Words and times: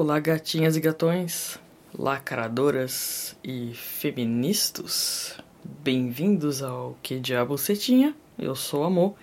Olá, 0.00 0.20
gatinhas 0.20 0.76
e 0.76 0.80
gatões, 0.80 1.58
lacradoras 1.92 3.36
e 3.42 3.74
feministas. 3.74 5.36
Bem-vindos 5.64 6.62
ao 6.62 6.96
Que 7.02 7.18
Diabo 7.18 7.58
Você 7.58 7.74
Tinha. 7.74 8.14
Eu 8.38 8.54
sou 8.54 8.84
Amor 8.84 9.16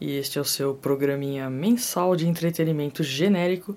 e 0.00 0.16
este 0.16 0.38
é 0.38 0.40
o 0.40 0.44
seu 0.44 0.74
programinha 0.74 1.50
mensal 1.50 2.16
de 2.16 2.26
entretenimento 2.26 3.02
genérico 3.02 3.76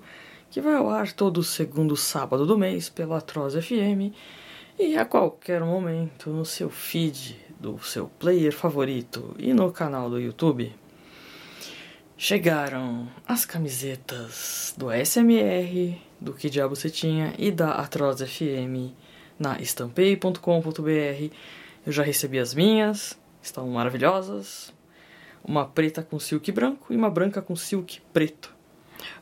que 0.50 0.58
vai 0.58 0.72
ao 0.72 0.88
ar 0.88 1.12
todo 1.12 1.42
segundo 1.42 1.94
sábado 1.98 2.46
do 2.46 2.56
mês 2.56 2.88
pela 2.88 3.18
Atroz 3.18 3.52
FM 3.52 4.16
e 4.78 4.96
a 4.96 5.04
qualquer 5.04 5.60
momento 5.60 6.30
no 6.30 6.46
seu 6.46 6.70
feed 6.70 7.38
do 7.60 7.78
seu 7.80 8.08
player 8.18 8.54
favorito 8.54 9.36
e 9.38 9.52
no 9.52 9.70
canal 9.70 10.08
do 10.08 10.18
YouTube. 10.18 10.74
Chegaram 12.16 13.06
as 13.28 13.44
camisetas 13.44 14.74
do 14.78 14.86
SMR, 14.90 16.07
do 16.20 16.32
Que 16.32 16.50
Diabo 16.50 16.74
Você 16.74 16.90
Tinha 16.90 17.34
e 17.38 17.50
da 17.50 17.72
Atroz 17.72 18.20
FM 18.20 18.92
na 19.38 19.60
estampei.com.br. 19.60 21.34
Eu 21.86 21.92
já 21.92 22.02
recebi 22.02 22.38
as 22.38 22.54
minhas, 22.54 23.18
estão 23.42 23.68
maravilhosas. 23.68 24.72
Uma 25.44 25.64
preta 25.64 26.02
com 26.02 26.18
silk 26.18 26.50
branco 26.52 26.92
e 26.92 26.96
uma 26.96 27.08
branca 27.08 27.40
com 27.40 27.54
silk 27.54 28.00
preto. 28.12 28.54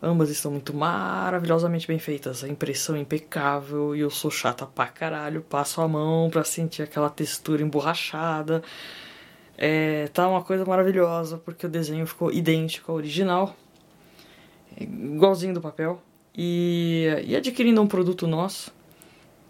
Ambas 0.03 0.31
estão 0.31 0.51
muito 0.51 0.75
maravilhosamente 0.75 1.87
bem 1.87 1.99
feitas, 1.99 2.43
a 2.43 2.49
impressão 2.49 2.97
é 2.97 3.01
impecável 3.01 3.95
e 3.95 4.01
eu 4.01 4.11
sou 4.11 4.31
chata 4.31 4.67
pra 4.67 4.87
caralho. 4.87 5.43
Passo 5.43 5.81
a 5.81 5.89
mão 5.89 6.31
pra 6.31 6.45
sentir 6.45 6.83
aquela 6.83 7.11
textura 7.11 7.63
emborrachada. 7.63 8.63
É, 9.59 10.09
tá 10.09 10.29
uma 10.29 10.43
coisa 10.43 10.65
maravilhosa 10.65 11.39
porque 11.39 11.67
o 11.67 11.69
desenho 11.69 12.07
ficou 12.07 12.31
idêntico 12.31 12.91
ao 12.91 12.99
original, 12.99 13.55
igualzinho 14.79 15.55
do 15.55 15.61
papel. 15.61 16.03
E, 16.37 17.07
e 17.25 17.35
adquirindo 17.35 17.81
um 17.81 17.87
produto 17.87 18.27
nosso, 18.27 18.71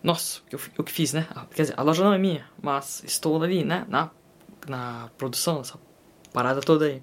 nosso, 0.02 0.44
eu, 0.52 0.60
eu 0.78 0.84
que 0.84 0.92
fiz, 0.92 1.12
né? 1.12 1.26
Quer 1.52 1.62
dizer, 1.62 1.74
a 1.76 1.82
loja 1.82 2.04
não 2.04 2.12
é 2.12 2.18
minha, 2.18 2.46
mas 2.62 3.02
estou 3.04 3.42
ali, 3.42 3.64
né? 3.64 3.84
Na, 3.88 4.10
na 4.68 5.10
produção, 5.18 5.60
essa 5.60 5.78
parada 6.32 6.60
toda 6.60 6.84
aí. 6.84 7.02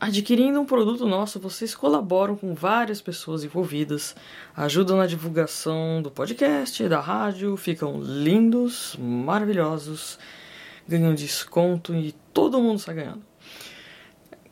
Adquirindo 0.00 0.60
um 0.60 0.64
produto 0.64 1.06
nosso, 1.06 1.38
vocês 1.38 1.74
colaboram 1.74 2.34
com 2.34 2.54
várias 2.54 3.00
pessoas 3.00 3.44
envolvidas, 3.44 4.16
ajudam 4.56 4.96
na 4.96 5.06
divulgação 5.06 6.02
do 6.02 6.10
podcast, 6.10 6.88
da 6.88 6.98
rádio, 6.98 7.56
ficam 7.56 8.00
lindos, 8.00 8.96
maravilhosos, 8.98 10.18
ganham 10.88 11.14
desconto 11.14 11.94
e 11.94 12.12
todo 12.32 12.60
mundo 12.60 12.78
está 12.78 12.92
ganhando. 12.92 13.22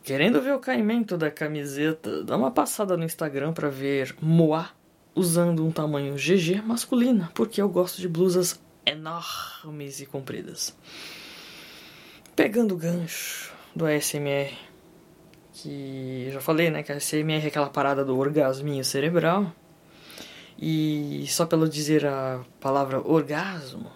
Querendo 0.03 0.41
ver 0.41 0.55
o 0.55 0.59
caimento 0.59 1.15
da 1.15 1.29
camiseta, 1.29 2.23
dá 2.23 2.35
uma 2.35 2.49
passada 2.49 2.97
no 2.97 3.03
Instagram 3.03 3.53
para 3.53 3.69
ver 3.69 4.15
Moá 4.19 4.71
usando 5.13 5.63
um 5.63 5.71
tamanho 5.71 6.15
GG 6.15 6.61
masculina, 6.65 7.29
porque 7.35 7.61
eu 7.61 7.69
gosto 7.69 8.01
de 8.01 8.07
blusas 8.07 8.59
enormes 8.83 10.01
e 10.01 10.07
compridas. 10.07 10.75
Pegando 12.35 12.73
o 12.73 12.77
gancho 12.77 13.53
do 13.75 13.85
ASMR, 13.85 14.57
que 15.53 16.29
já 16.31 16.41
falei, 16.41 16.71
né, 16.71 16.81
que 16.81 16.91
a 16.91 16.95
ASMR 16.95 17.43
é 17.43 17.47
aquela 17.47 17.69
parada 17.69 18.03
do 18.03 18.17
orgasminho 18.17 18.83
cerebral. 18.83 19.53
E 20.57 21.25
só 21.27 21.45
pelo 21.45 21.69
dizer 21.69 22.07
a 22.07 22.43
palavra 22.59 22.99
orgasmo, 22.99 23.91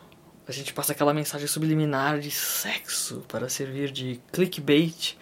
a 0.47 0.51
gente 0.51 0.71
passa 0.71 0.91
aquela 0.91 1.13
mensagem 1.13 1.47
subliminar 1.47 2.19
de 2.19 2.29
sexo 2.29 3.23
para 3.27 3.49
servir 3.49 3.91
de 3.91 4.21
clickbait 4.31 5.17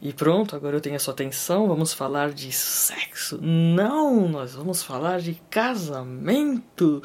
e 0.00 0.12
pronto, 0.12 0.54
agora 0.54 0.76
eu 0.76 0.80
tenho 0.80 0.96
a 0.96 0.98
sua 0.98 1.14
atenção, 1.14 1.66
vamos 1.66 1.92
falar 1.92 2.32
de 2.32 2.52
sexo. 2.52 3.38
Não, 3.40 4.28
nós 4.28 4.54
vamos 4.54 4.82
falar 4.82 5.20
de 5.20 5.34
casamento. 5.48 7.02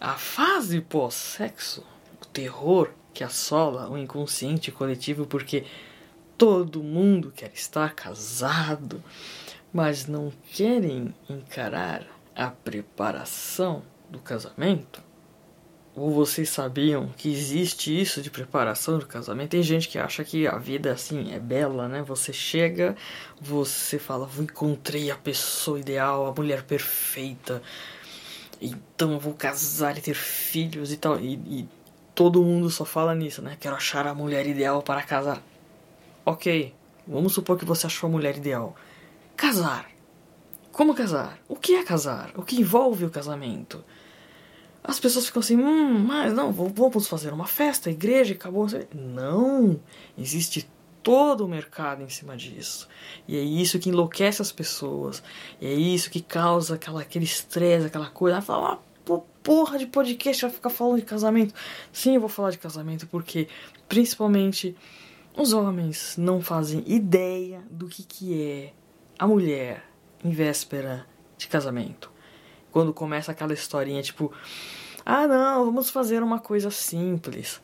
A 0.00 0.14
fase 0.14 0.80
pós-sexo, 0.80 1.84
o 2.22 2.26
terror 2.26 2.90
que 3.12 3.24
assola 3.24 3.90
o 3.90 3.98
inconsciente 3.98 4.70
coletivo 4.70 5.26
porque 5.26 5.64
todo 6.36 6.84
mundo 6.84 7.32
quer 7.34 7.50
estar 7.52 7.92
casado, 7.94 9.02
mas 9.72 10.06
não 10.06 10.32
querem 10.52 11.12
encarar 11.28 12.06
a 12.36 12.46
preparação 12.46 13.82
do 14.08 14.20
casamento. 14.20 15.07
Ou 15.98 16.12
vocês 16.12 16.48
sabiam 16.48 17.08
que 17.16 17.28
existe 17.28 18.00
isso 18.00 18.22
de 18.22 18.30
preparação 18.30 18.98
do 18.98 19.06
casamento? 19.06 19.50
Tem 19.50 19.62
gente 19.62 19.88
que 19.88 19.98
acha 19.98 20.22
que 20.22 20.46
a 20.46 20.56
vida 20.56 20.92
assim 20.92 21.32
é 21.32 21.40
bela, 21.40 21.88
né? 21.88 22.02
Você 22.02 22.32
chega, 22.32 22.96
você 23.40 23.98
fala, 23.98 24.30
encontrei 24.38 25.10
a 25.10 25.16
pessoa 25.16 25.80
ideal, 25.80 26.26
a 26.26 26.32
mulher 26.32 26.62
perfeita. 26.62 27.60
Então 28.60 29.12
eu 29.12 29.18
vou 29.18 29.34
casar 29.34 29.98
e 29.98 30.00
ter 30.00 30.14
filhos 30.14 30.92
e 30.92 30.96
tal. 30.96 31.18
E, 31.18 31.34
e 31.34 31.68
todo 32.14 32.44
mundo 32.44 32.70
só 32.70 32.84
fala 32.84 33.12
nisso, 33.12 33.42
né? 33.42 33.56
Quero 33.58 33.74
achar 33.74 34.06
a 34.06 34.14
mulher 34.14 34.46
ideal 34.46 34.80
para 34.82 35.02
casar. 35.02 35.42
Ok, 36.24 36.74
vamos 37.06 37.32
supor 37.32 37.58
que 37.58 37.64
você 37.64 37.86
achou 37.86 38.08
a 38.08 38.10
mulher 38.12 38.36
ideal. 38.36 38.76
Casar. 39.36 39.90
Como 40.70 40.94
casar? 40.94 41.40
O 41.48 41.56
que 41.56 41.74
é 41.74 41.82
casar? 41.82 42.30
O 42.36 42.42
que 42.42 42.60
envolve 42.60 43.04
o 43.04 43.10
casamento? 43.10 43.84
As 44.82 44.98
pessoas 44.98 45.26
ficam 45.26 45.40
assim, 45.40 45.56
hum, 45.56 45.98
mas 45.98 46.32
não, 46.32 46.52
vamos 46.52 47.08
fazer 47.08 47.32
uma 47.32 47.46
festa, 47.46 47.90
igreja, 47.90 48.34
acabou. 48.34 48.66
Não, 48.94 49.78
existe 50.16 50.68
todo 51.02 51.44
o 51.44 51.48
mercado 51.48 52.02
em 52.02 52.08
cima 52.08 52.36
disso. 52.36 52.88
E 53.26 53.36
é 53.36 53.40
isso 53.40 53.78
que 53.78 53.88
enlouquece 53.88 54.42
as 54.42 54.52
pessoas. 54.52 55.22
E 55.60 55.66
é 55.66 55.74
isso 55.74 56.10
que 56.10 56.20
causa 56.20 56.74
aquela, 56.74 57.00
aquele 57.00 57.24
estresse, 57.24 57.86
aquela 57.86 58.08
coisa. 58.08 58.40
Fala, 58.40 58.74
ah, 58.74 59.20
porra 59.42 59.78
de 59.78 59.86
podcast 59.86 60.42
vai 60.42 60.50
ficar 60.50 60.70
falando 60.70 60.96
de 60.96 61.06
casamento. 61.06 61.54
Sim, 61.92 62.14
eu 62.14 62.20
vou 62.20 62.28
falar 62.28 62.50
de 62.50 62.58
casamento 62.58 63.06
porque, 63.06 63.48
principalmente, 63.88 64.76
os 65.34 65.52
homens 65.52 66.16
não 66.18 66.40
fazem 66.40 66.84
ideia 66.86 67.62
do 67.70 67.88
que, 67.88 68.02
que 68.02 68.42
é 68.42 68.72
a 69.18 69.26
mulher 69.26 69.84
em 70.22 70.30
véspera 70.30 71.06
de 71.38 71.48
casamento. 71.48 72.12
Quando 72.78 72.94
começa 72.94 73.32
aquela 73.32 73.52
historinha 73.52 74.00
tipo 74.00 74.32
ah, 75.04 75.26
não, 75.26 75.64
vamos 75.64 75.90
fazer 75.90 76.22
uma 76.22 76.38
coisa 76.38 76.70
simples. 76.70 77.60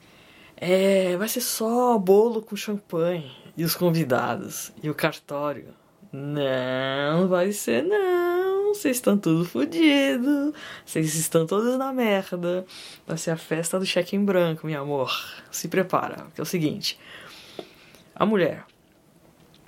É, 0.56 1.16
vai 1.16 1.28
ser 1.28 1.40
só 1.40 1.96
bolo 1.96 2.42
com 2.42 2.56
champanhe 2.56 3.30
e 3.56 3.62
os 3.62 3.76
convidados 3.76 4.72
e 4.82 4.90
o 4.90 4.94
cartório. 4.94 5.68
Não 6.12 7.28
vai 7.28 7.52
ser 7.52 7.84
não. 7.84 8.74
Vocês 8.74 8.96
estão 8.96 9.16
tudo 9.16 9.44
fodidos. 9.44 10.52
Vocês 10.84 11.14
estão 11.14 11.46
todos 11.46 11.78
na 11.78 11.92
merda. 11.92 12.66
Vai 13.06 13.16
ser 13.16 13.30
a 13.30 13.36
festa 13.36 13.78
do 13.78 13.86
cheque 13.86 14.16
em 14.16 14.24
branco, 14.24 14.66
meu 14.66 14.82
amor. 14.82 15.12
Se 15.48 15.68
prepara, 15.68 16.26
que 16.34 16.40
é 16.40 16.42
o 16.42 16.44
seguinte. 16.44 16.98
A 18.16 18.26
mulher, 18.26 18.64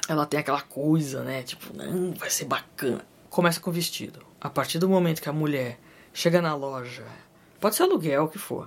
ela 0.08 0.26
tem 0.26 0.40
aquela 0.40 0.62
coisa, 0.62 1.22
né? 1.22 1.44
Tipo, 1.44 1.72
não, 1.72 2.10
vai 2.14 2.30
ser 2.30 2.46
bacana. 2.46 3.04
Começa 3.36 3.60
com 3.60 3.68
o 3.68 3.72
vestido. 3.72 4.20
A 4.40 4.48
partir 4.48 4.78
do 4.78 4.88
momento 4.88 5.20
que 5.20 5.28
a 5.28 5.32
mulher 5.32 5.78
chega 6.14 6.40
na 6.40 6.54
loja, 6.54 7.04
Pode 7.60 7.76
ser 7.76 7.82
aluguel, 7.82 8.24
o 8.24 8.28
que 8.28 8.38
for. 8.38 8.66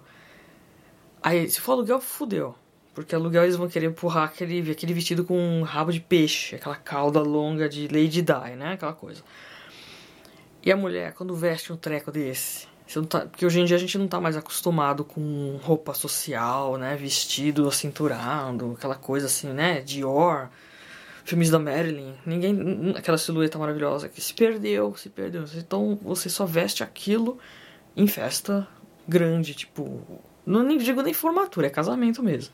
Aí, 1.23 1.49
se 1.49 1.59
for 1.59 1.71
aluguel, 1.71 1.99
fudeu. 1.99 2.53
Porque 2.93 3.15
aluguel 3.15 3.45
eles 3.45 3.55
vão 3.55 3.67
querer 3.67 3.87
empurrar 3.87 4.25
aquele, 4.25 4.69
aquele 4.69 4.93
vestido 4.93 5.25
com 5.25 5.35
um 5.35 5.63
rabo 5.63 5.91
de 5.91 5.99
peixe, 5.99 6.55
aquela 6.55 6.75
cauda 6.75 7.19
longa 7.19 7.67
de 7.67 7.87
Lady 7.87 8.21
Di, 8.21 8.55
né? 8.55 8.73
Aquela 8.73 8.93
coisa. 8.93 9.23
E 10.63 10.71
a 10.71 10.77
mulher, 10.77 11.13
quando 11.13 11.35
veste 11.35 11.73
um 11.73 11.75
treco 11.75 12.11
desse, 12.11 12.67
tá, 13.09 13.21
porque 13.21 13.47
hoje 13.47 13.59
em 13.59 13.65
dia 13.65 13.75
a 13.75 13.79
gente 13.79 13.97
não 13.97 14.07
tá 14.07 14.21
mais 14.21 14.37
acostumado 14.37 15.03
com 15.03 15.59
roupa 15.63 15.95
social, 15.95 16.77
né? 16.77 16.95
Vestido 16.95 17.67
acinturado, 17.67 18.75
aquela 18.77 18.95
coisa 18.95 19.25
assim, 19.25 19.47
né? 19.47 19.81
Dior, 19.81 20.47
filmes 21.23 21.49
da 21.49 21.59
Marilyn. 21.59 22.13
Ninguém. 22.25 22.93
Aquela 22.95 23.17
silhueta 23.17 23.57
maravilhosa 23.57 24.09
que 24.09 24.21
se 24.21 24.33
perdeu, 24.33 24.95
se 24.95 25.09
perdeu. 25.09 25.45
Então 25.55 25.97
você 26.01 26.29
só 26.29 26.45
veste 26.45 26.83
aquilo 26.83 27.37
em 27.95 28.07
festa 28.07 28.67
grande, 29.07 29.53
tipo. 29.53 30.03
Não 30.45 30.63
nem 30.63 30.77
digo 30.77 31.01
nem 31.01 31.13
formatura, 31.13 31.67
é 31.67 31.69
casamento 31.69 32.23
mesmo. 32.23 32.53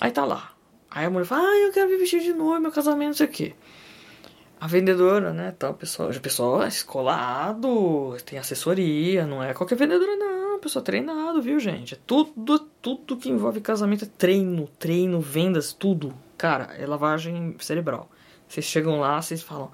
Aí 0.00 0.10
tá 0.10 0.24
lá. 0.24 0.52
Aí 0.90 1.04
a 1.04 1.10
mulher 1.10 1.26
fala, 1.26 1.42
ah, 1.42 1.56
eu 1.58 1.72
quero 1.72 1.90
me 1.90 1.96
vestir 1.96 2.20
de 2.20 2.32
noiva, 2.32 2.60
meu 2.60 2.72
casamento, 2.72 3.08
não 3.08 3.14
sei 3.14 3.26
o 3.26 3.30
quê. 3.30 3.54
A 4.58 4.66
vendedora, 4.66 5.32
né, 5.32 5.54
tal, 5.58 5.74
pessoal, 5.74 6.08
o 6.10 6.20
pessoal 6.20 6.62
é 6.62 6.68
escolado, 6.68 8.16
tem 8.24 8.38
assessoria, 8.38 9.26
não 9.26 9.42
é 9.42 9.52
qualquer 9.52 9.76
vendedora, 9.76 10.16
não, 10.16 10.58
pessoal 10.58 10.82
treinado, 10.82 11.42
viu, 11.42 11.60
gente? 11.60 11.94
É 11.94 11.98
tudo, 12.06 12.58
tudo 12.80 13.16
que 13.16 13.28
envolve 13.28 13.60
casamento 13.60 14.04
é 14.04 14.08
treino, 14.08 14.68
treino, 14.78 15.20
vendas, 15.20 15.72
tudo. 15.72 16.14
Cara, 16.36 16.74
é 16.78 16.86
lavagem 16.86 17.56
cerebral. 17.58 18.10
Vocês 18.48 18.66
chegam 18.66 19.00
lá, 19.00 19.20
vocês 19.20 19.42
falam, 19.42 19.70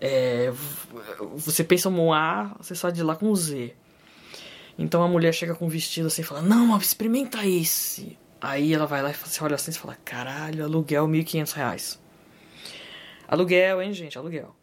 é, 0.00 0.52
você 1.36 1.64
pensa 1.64 1.88
um 1.88 2.12
A, 2.12 2.54
você 2.58 2.74
sai 2.74 2.92
de 2.92 3.02
lá 3.02 3.16
com 3.16 3.34
Z. 3.34 3.74
Então 4.78 5.02
a 5.02 5.08
mulher 5.08 5.32
chega 5.32 5.54
com 5.54 5.66
um 5.66 5.68
vestido 5.68 6.06
assim 6.06 6.22
e 6.22 6.24
fala: 6.24 6.40
Não, 6.40 6.76
experimenta 6.78 7.44
esse. 7.44 8.16
Aí 8.40 8.72
ela 8.72 8.86
vai 8.86 9.02
lá 9.02 9.10
e 9.10 9.14
você 9.14 9.42
olha 9.42 9.56
assim 9.56 9.72
e 9.72 9.74
fala: 9.74 9.96
Caralho, 10.04 10.64
aluguel 10.64 11.06
R$ 11.06 11.24
1.500. 11.24 11.98
Aluguel, 13.26 13.82
hein, 13.82 13.92
gente? 13.92 14.16
Aluguel. 14.16 14.54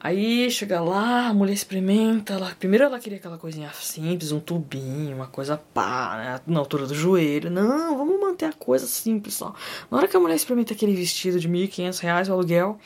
Aí 0.00 0.48
chega 0.48 0.80
lá, 0.80 1.26
a 1.26 1.34
mulher 1.34 1.52
experimenta. 1.52 2.34
Ela, 2.34 2.54
primeiro 2.54 2.84
ela 2.84 3.00
queria 3.00 3.18
aquela 3.18 3.36
coisinha 3.36 3.70
simples, 3.72 4.30
um 4.30 4.38
tubinho, 4.38 5.16
uma 5.16 5.26
coisa 5.26 5.56
pá, 5.56 6.16
né, 6.16 6.40
na 6.46 6.60
altura 6.60 6.86
do 6.86 6.94
joelho. 6.94 7.50
Não, 7.50 7.98
vamos 7.98 8.20
manter 8.20 8.44
a 8.44 8.52
coisa 8.52 8.86
simples 8.86 9.34
só. 9.34 9.52
Na 9.90 9.98
hora 9.98 10.06
que 10.06 10.16
a 10.16 10.20
mulher 10.20 10.36
experimenta 10.36 10.72
aquele 10.72 10.94
vestido 10.94 11.40
de 11.40 11.48
1.500 11.48 11.98
reais 11.98 12.28
o 12.28 12.32
aluguel, 12.32 12.78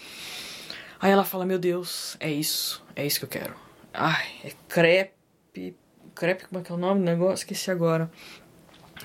aí 0.98 1.10
ela 1.10 1.24
fala: 1.24 1.44
Meu 1.44 1.58
Deus, 1.58 2.16
é 2.18 2.30
isso, 2.30 2.82
é 2.96 3.04
isso 3.04 3.18
que 3.18 3.26
eu 3.26 3.40
quero. 3.40 3.54
Ai, 3.92 4.26
é 4.42 4.52
crepe. 4.66 5.76
Crepe, 6.14 6.46
como 6.46 6.60
é 6.60 6.64
que 6.64 6.72
é 6.72 6.74
o 6.74 6.78
nome 6.78 7.00
do 7.00 7.04
negócio? 7.04 7.42
Esqueci 7.42 7.70
agora. 7.70 8.10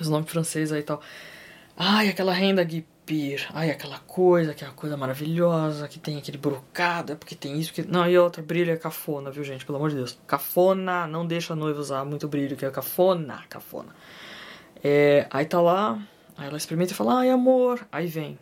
Os 0.00 0.08
nomes 0.08 0.30
franceses 0.30 0.72
aí 0.72 0.80
e 0.80 0.84
tal. 0.84 1.00
Ai, 1.76 2.08
aquela 2.08 2.32
renda 2.32 2.62
guipir. 3.08 3.48
Ai, 3.54 3.70
aquela 3.70 3.98
coisa, 4.00 4.50
aquela 4.50 4.72
coisa 4.72 4.96
maravilhosa, 4.96 5.88
que 5.88 5.98
tem 5.98 6.18
aquele 6.18 6.36
brocado, 6.36 7.12
é 7.12 7.16
porque 7.16 7.34
tem 7.34 7.58
isso, 7.58 7.72
porque... 7.72 7.90
Não, 7.90 8.08
e 8.08 8.18
outra, 8.18 8.42
brilho 8.42 8.70
é 8.70 8.76
cafona, 8.76 9.30
viu, 9.30 9.42
gente? 9.42 9.64
Pelo 9.64 9.78
amor 9.78 9.90
de 9.90 9.96
Deus. 9.96 10.18
Cafona, 10.26 11.06
não 11.06 11.26
deixa 11.26 11.54
a 11.54 11.56
noiva 11.56 11.80
usar 11.80 12.04
muito 12.04 12.28
brilho, 12.28 12.56
que 12.56 12.66
é 12.66 12.70
cafona, 12.70 13.42
cafona. 13.48 13.94
É, 14.84 15.26
aí 15.30 15.46
tá 15.46 15.60
lá, 15.60 15.98
aí 16.36 16.46
ela 16.46 16.56
experimenta 16.56 16.92
e 16.92 16.96
fala, 16.96 17.20
ai, 17.20 17.30
amor. 17.30 17.86
Aí 17.90 18.06
vem. 18.06 18.38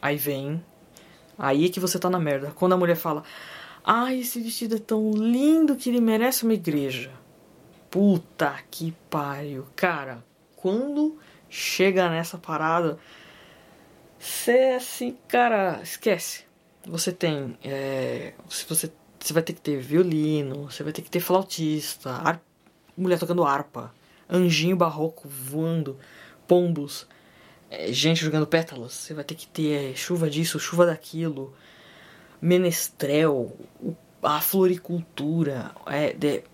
Aí 0.00 0.16
vem. 0.16 0.64
Aí 1.38 1.66
é 1.66 1.68
que 1.68 1.80
você 1.80 1.98
tá 1.98 2.08
na 2.08 2.18
merda. 2.18 2.52
Quando 2.54 2.72
a 2.72 2.78
mulher 2.78 2.96
fala, 2.96 3.22
ai, 3.84 4.20
esse 4.20 4.40
vestido 4.40 4.76
é 4.76 4.78
tão 4.78 5.12
lindo 5.12 5.76
que 5.76 5.90
ele 5.90 6.00
merece 6.00 6.44
uma 6.44 6.54
igreja. 6.54 7.10
Puta 7.90 8.54
que 8.70 8.94
pariu. 9.10 9.66
Cara, 9.76 10.24
quando 10.56 11.18
chega 11.48 12.08
nessa 12.08 12.38
parada, 12.38 12.98
você 14.20 14.52
é 14.52 14.76
assim, 14.76 15.16
cara, 15.26 15.80
esquece. 15.82 16.44
Você 16.86 17.10
tem. 17.10 17.56
É, 17.64 18.34
você, 18.46 18.92
você 19.18 19.32
vai 19.32 19.42
ter 19.42 19.54
que 19.54 19.62
ter 19.62 19.80
violino, 19.80 20.70
você 20.70 20.82
vai 20.82 20.92
ter 20.92 21.00
que 21.00 21.10
ter 21.10 21.20
flautista, 21.20 22.10
ar, 22.10 22.42
mulher 22.94 23.18
tocando 23.18 23.44
harpa, 23.44 23.94
anjinho 24.28 24.76
barroco 24.76 25.26
voando, 25.26 25.98
pombos, 26.46 27.06
é, 27.70 27.90
gente 27.94 28.22
jogando 28.22 28.46
pétalas. 28.46 28.92
Você 28.92 29.14
vai 29.14 29.24
ter 29.24 29.34
que 29.34 29.46
ter 29.46 29.92
é, 29.92 29.94
chuva 29.96 30.28
disso, 30.28 30.60
chuva 30.60 30.84
daquilo, 30.84 31.54
menestrel, 32.42 33.56
a 34.22 34.38
floricultura. 34.42 35.74
É, 35.86 36.12
de, 36.12 36.44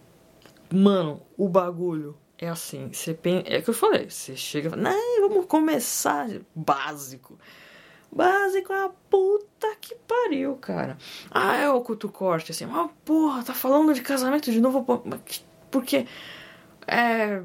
mano, 0.70 1.20
o 1.36 1.48
bagulho 1.48 2.16
é 2.38 2.48
assim, 2.48 2.90
você 2.92 3.18
é 3.46 3.58
o 3.58 3.62
que 3.62 3.70
eu 3.70 3.74
falei, 3.74 4.10
você 4.10 4.36
chega 4.36 4.68
e 4.68 4.70
fala, 4.70 4.82
não, 4.82 5.28
vamos 5.28 5.46
começar 5.46 6.28
básico. 6.54 7.38
Básico 8.12 8.72
é 8.72 8.84
a 8.84 8.90
puta 9.10 9.74
que 9.80 9.94
pariu, 9.94 10.56
cara. 10.56 10.96
Ah, 11.30 11.56
é 11.56 11.68
o 11.68 11.80
culto 11.80 12.08
corte, 12.08 12.52
assim, 12.52 12.66
mas 12.66 12.90
porra, 13.04 13.42
tá 13.42 13.54
falando 13.54 13.92
de 13.92 14.02
casamento 14.02 14.50
de 14.50 14.60
novo, 14.60 14.84
porque 15.70 16.06
é 16.86 17.42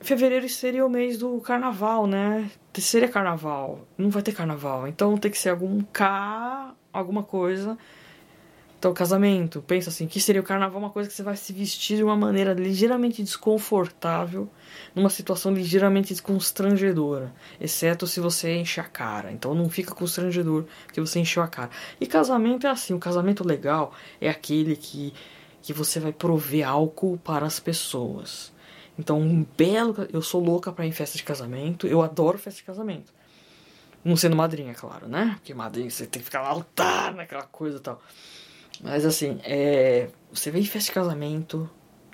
fevereiro 0.00 0.46
seria 0.48 0.84
o 0.84 0.90
mês 0.90 1.18
do 1.18 1.40
carnaval, 1.40 2.06
né? 2.06 2.50
Seria 2.74 3.08
carnaval, 3.08 3.86
não 3.96 4.10
vai 4.10 4.22
ter 4.22 4.32
carnaval, 4.32 4.86
então 4.86 5.16
tem 5.16 5.30
que 5.30 5.38
ser 5.38 5.48
algum 5.48 5.80
K, 5.82 6.74
alguma 6.92 7.22
coisa 7.22 7.78
então, 8.84 8.92
casamento, 8.92 9.62
pensa 9.62 9.88
assim, 9.88 10.06
que 10.06 10.20
seria 10.20 10.42
o 10.42 10.44
carnaval 10.44 10.78
uma 10.78 10.90
coisa 10.90 11.08
que 11.08 11.14
você 11.14 11.22
vai 11.22 11.36
se 11.36 11.54
vestir 11.54 11.96
de 11.96 12.04
uma 12.04 12.14
maneira 12.14 12.52
ligeiramente 12.52 13.22
desconfortável, 13.22 14.46
numa 14.94 15.08
situação 15.08 15.54
ligeiramente 15.54 16.14
constrangedora, 16.20 17.32
exceto 17.58 18.06
se 18.06 18.20
você 18.20 18.54
enche 18.54 18.80
a 18.80 18.84
cara. 18.84 19.32
Então 19.32 19.54
não 19.54 19.70
fica 19.70 19.94
constrangedor 19.94 20.66
que 20.92 21.00
você 21.00 21.18
encheu 21.18 21.42
a 21.42 21.48
cara. 21.48 21.70
E 21.98 22.06
casamento 22.06 22.66
é 22.66 22.70
assim, 22.70 22.92
o 22.92 22.98
casamento 22.98 23.42
legal 23.42 23.94
é 24.20 24.28
aquele 24.28 24.76
que 24.76 25.14
que 25.62 25.72
você 25.72 25.98
vai 25.98 26.12
prover 26.12 26.68
álcool 26.68 27.16
para 27.16 27.46
as 27.46 27.58
pessoas. 27.58 28.52
Então, 28.98 29.18
um 29.18 29.46
belo, 29.56 30.06
eu 30.12 30.20
sou 30.20 30.44
louca 30.44 30.70
para 30.70 30.84
ir 30.84 30.90
em 30.90 30.92
festa 30.92 31.16
de 31.16 31.24
casamento, 31.24 31.86
eu 31.86 32.02
adoro 32.02 32.36
festa 32.36 32.58
de 32.58 32.64
casamento. 32.64 33.14
Não 34.04 34.14
sendo 34.14 34.36
madrinha, 34.36 34.74
claro, 34.74 35.08
né? 35.08 35.36
Porque 35.36 35.54
madrinha 35.54 35.88
você 35.88 36.06
tem 36.06 36.20
que 36.20 36.26
ficar 36.26 36.42
lá 36.42 36.50
altar 36.50 37.14
naquela 37.14 37.44
coisa 37.44 37.78
e 37.78 37.80
tal. 37.80 37.98
Mas 38.82 39.04
assim, 39.04 39.40
é, 39.44 40.08
você 40.32 40.50
vê 40.50 40.60
em 40.60 40.64
festa 40.64 40.88
de 40.88 40.94
casamento. 40.94 41.68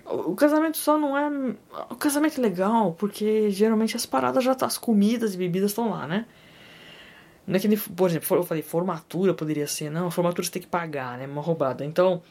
O, 0.04 0.34
casamento 0.34 0.76
só 0.76 0.98
não 0.98 1.16
é. 1.16 1.56
O 1.88 1.94
casamento 1.94 2.38
é 2.38 2.42
legal 2.42 2.92
porque 2.94 3.50
geralmente 3.50 3.96
as 3.96 4.06
paradas 4.06 4.42
já 4.42 4.54
tá. 4.54 4.66
As 4.66 4.78
comidas 4.78 5.34
e 5.34 5.38
bebidas 5.38 5.70
estão 5.70 5.90
lá, 5.90 6.06
né? 6.06 6.26
Não 7.46 7.56
é 7.56 7.58
que, 7.58 7.76
por 7.76 8.08
exemplo, 8.08 8.36
eu 8.36 8.42
falei 8.44 8.62
formatura 8.62 9.34
poderia 9.34 9.66
ser. 9.66 9.90
Não, 9.90 10.10
formatura 10.10 10.44
você 10.44 10.52
tem 10.52 10.62
que 10.62 10.68
pagar, 10.68 11.18
né? 11.18 11.26
Uma 11.26 11.42
roubada. 11.42 11.84
Então, 11.84 12.22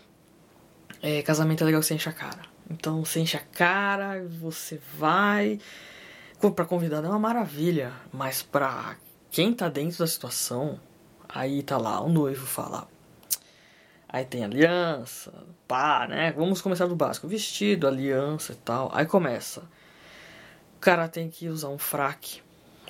é, 1.01 1.21
casamento 1.21 1.63
é 1.63 1.65
legal 1.65 1.81
que 1.81 1.87
você 1.87 1.95
enche 1.95 2.09
a 2.09 2.13
cara. 2.13 2.41
Então, 2.69 3.03
você 3.03 3.19
enche 3.19 3.37
a 3.37 3.41
cara, 3.41 4.23
você 4.39 4.79
vai. 4.97 5.59
Pra 6.55 6.63
convidado 6.63 7.05
é 7.05 7.09
uma 7.09 7.19
maravilha, 7.19 7.91
mas 8.13 8.41
pra 8.41 8.95
quem 9.29 9.53
tá 9.53 9.67
dentro 9.67 9.99
da 9.99 10.07
situação, 10.07 10.79
aí 11.27 11.63
tá 11.63 11.77
lá, 11.77 11.99
o 12.01 12.07
noivo 12.07 12.45
fala: 12.45 12.87
Aí 14.11 14.25
tem 14.25 14.43
aliança, 14.43 15.31
pá, 15.67 16.07
né? 16.09 16.31
Vamos 16.31 16.61
começar 16.61 16.87
do 16.87 16.95
básico: 16.95 17.27
vestido, 17.27 17.87
aliança 17.87 18.53
e 18.53 18.55
tal. 18.55 18.89
Aí 18.91 19.05
começa. 19.05 19.61
O 20.75 20.79
cara 20.79 21.07
tem 21.07 21.29
que 21.29 21.47
usar 21.47 21.69
um 21.69 21.77
fraque. 21.77 22.41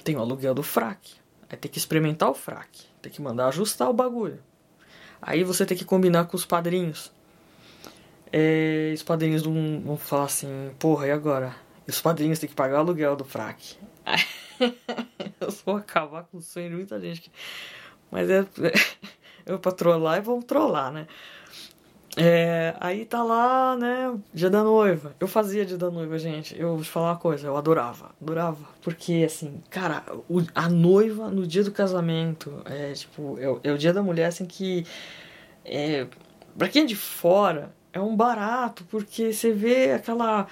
Tem 0.02 0.16
o 0.16 0.22
aluguel 0.22 0.54
do 0.54 0.64
fraque. 0.64 1.16
Aí 1.50 1.58
tem 1.58 1.70
que 1.70 1.78
experimentar 1.78 2.30
o 2.30 2.34
fraque. 2.34 2.86
Tem 3.02 3.12
que 3.12 3.22
mandar 3.22 3.48
ajustar 3.48 3.90
o 3.90 3.94
bagulho. 3.94 4.42
Aí 5.22 5.44
você 5.44 5.66
tem 5.66 5.76
que 5.76 5.84
combinar 5.84 6.26
com 6.26 6.38
os 6.38 6.46
padrinhos. 6.46 7.12
É, 8.32 8.92
os 8.96 9.04
padrinhos 9.04 9.44
vão, 9.44 9.82
vão 9.82 9.98
falar 9.98 10.26
assim: 10.26 10.72
porra, 10.80 11.08
e 11.08 11.12
agora? 11.12 11.54
E 11.86 11.92
os 11.92 12.00
padrinhos 12.00 12.40
têm 12.40 12.48
que 12.48 12.56
pagar 12.56 12.78
o 12.78 12.80
aluguel 12.80 13.18
do 13.18 13.26
fraque. 13.26 13.76
eu 15.42 15.52
vou 15.66 15.76
acabar 15.76 16.24
com 16.24 16.38
o 16.38 16.42
sonho 16.42 16.70
de 16.70 16.76
muita 16.76 16.98
gente. 16.98 17.30
Mas 18.10 18.30
é. 18.30 18.46
eu 19.46 19.60
pra 19.60 19.72
trollar 19.72 20.18
e 20.18 20.22
vamos 20.22 20.46
trollar, 20.46 20.92
né? 20.92 21.08
É, 22.18 22.76
aí 22.80 23.06
tá 23.06 23.24
lá, 23.24 23.78
né, 23.78 24.14
dia 24.34 24.50
da 24.50 24.64
noiva. 24.64 25.16
Eu 25.20 25.28
fazia 25.28 25.66
dia 25.66 25.78
da 25.78 25.90
noiva, 25.92 26.18
gente. 26.18 26.60
Eu 26.60 26.76
vou 26.76 26.84
te 26.84 26.90
falar 26.90 27.12
uma 27.12 27.18
coisa, 27.18 27.48
eu 27.48 27.56
adorava, 27.56 28.12
adorava. 28.22 28.68
Porque, 28.82 29.24
assim, 29.26 29.62
cara, 29.70 30.04
o, 30.28 30.42
a 30.56 30.68
noiva 30.68 31.30
no 31.30 31.46
dia 31.46 31.64
do 31.64 31.72
casamento, 31.72 32.62
é 32.66 32.94
tipo, 32.94 33.38
é, 33.40 33.70
é 33.70 33.72
o 33.72 33.78
dia 33.78 33.94
da 33.94 34.02
mulher, 34.02 34.26
assim, 34.26 34.46
que. 34.46 34.86
É, 35.64 36.08
pra 36.58 36.68
quem 36.68 36.84
é 36.84 36.86
de 36.86 36.96
fora, 36.96 37.74
é 37.94 38.00
um 38.00 38.16
barato, 38.16 38.84
porque 38.90 39.32
você 39.32 39.52
vê 39.52 39.94
aquela 39.94 40.48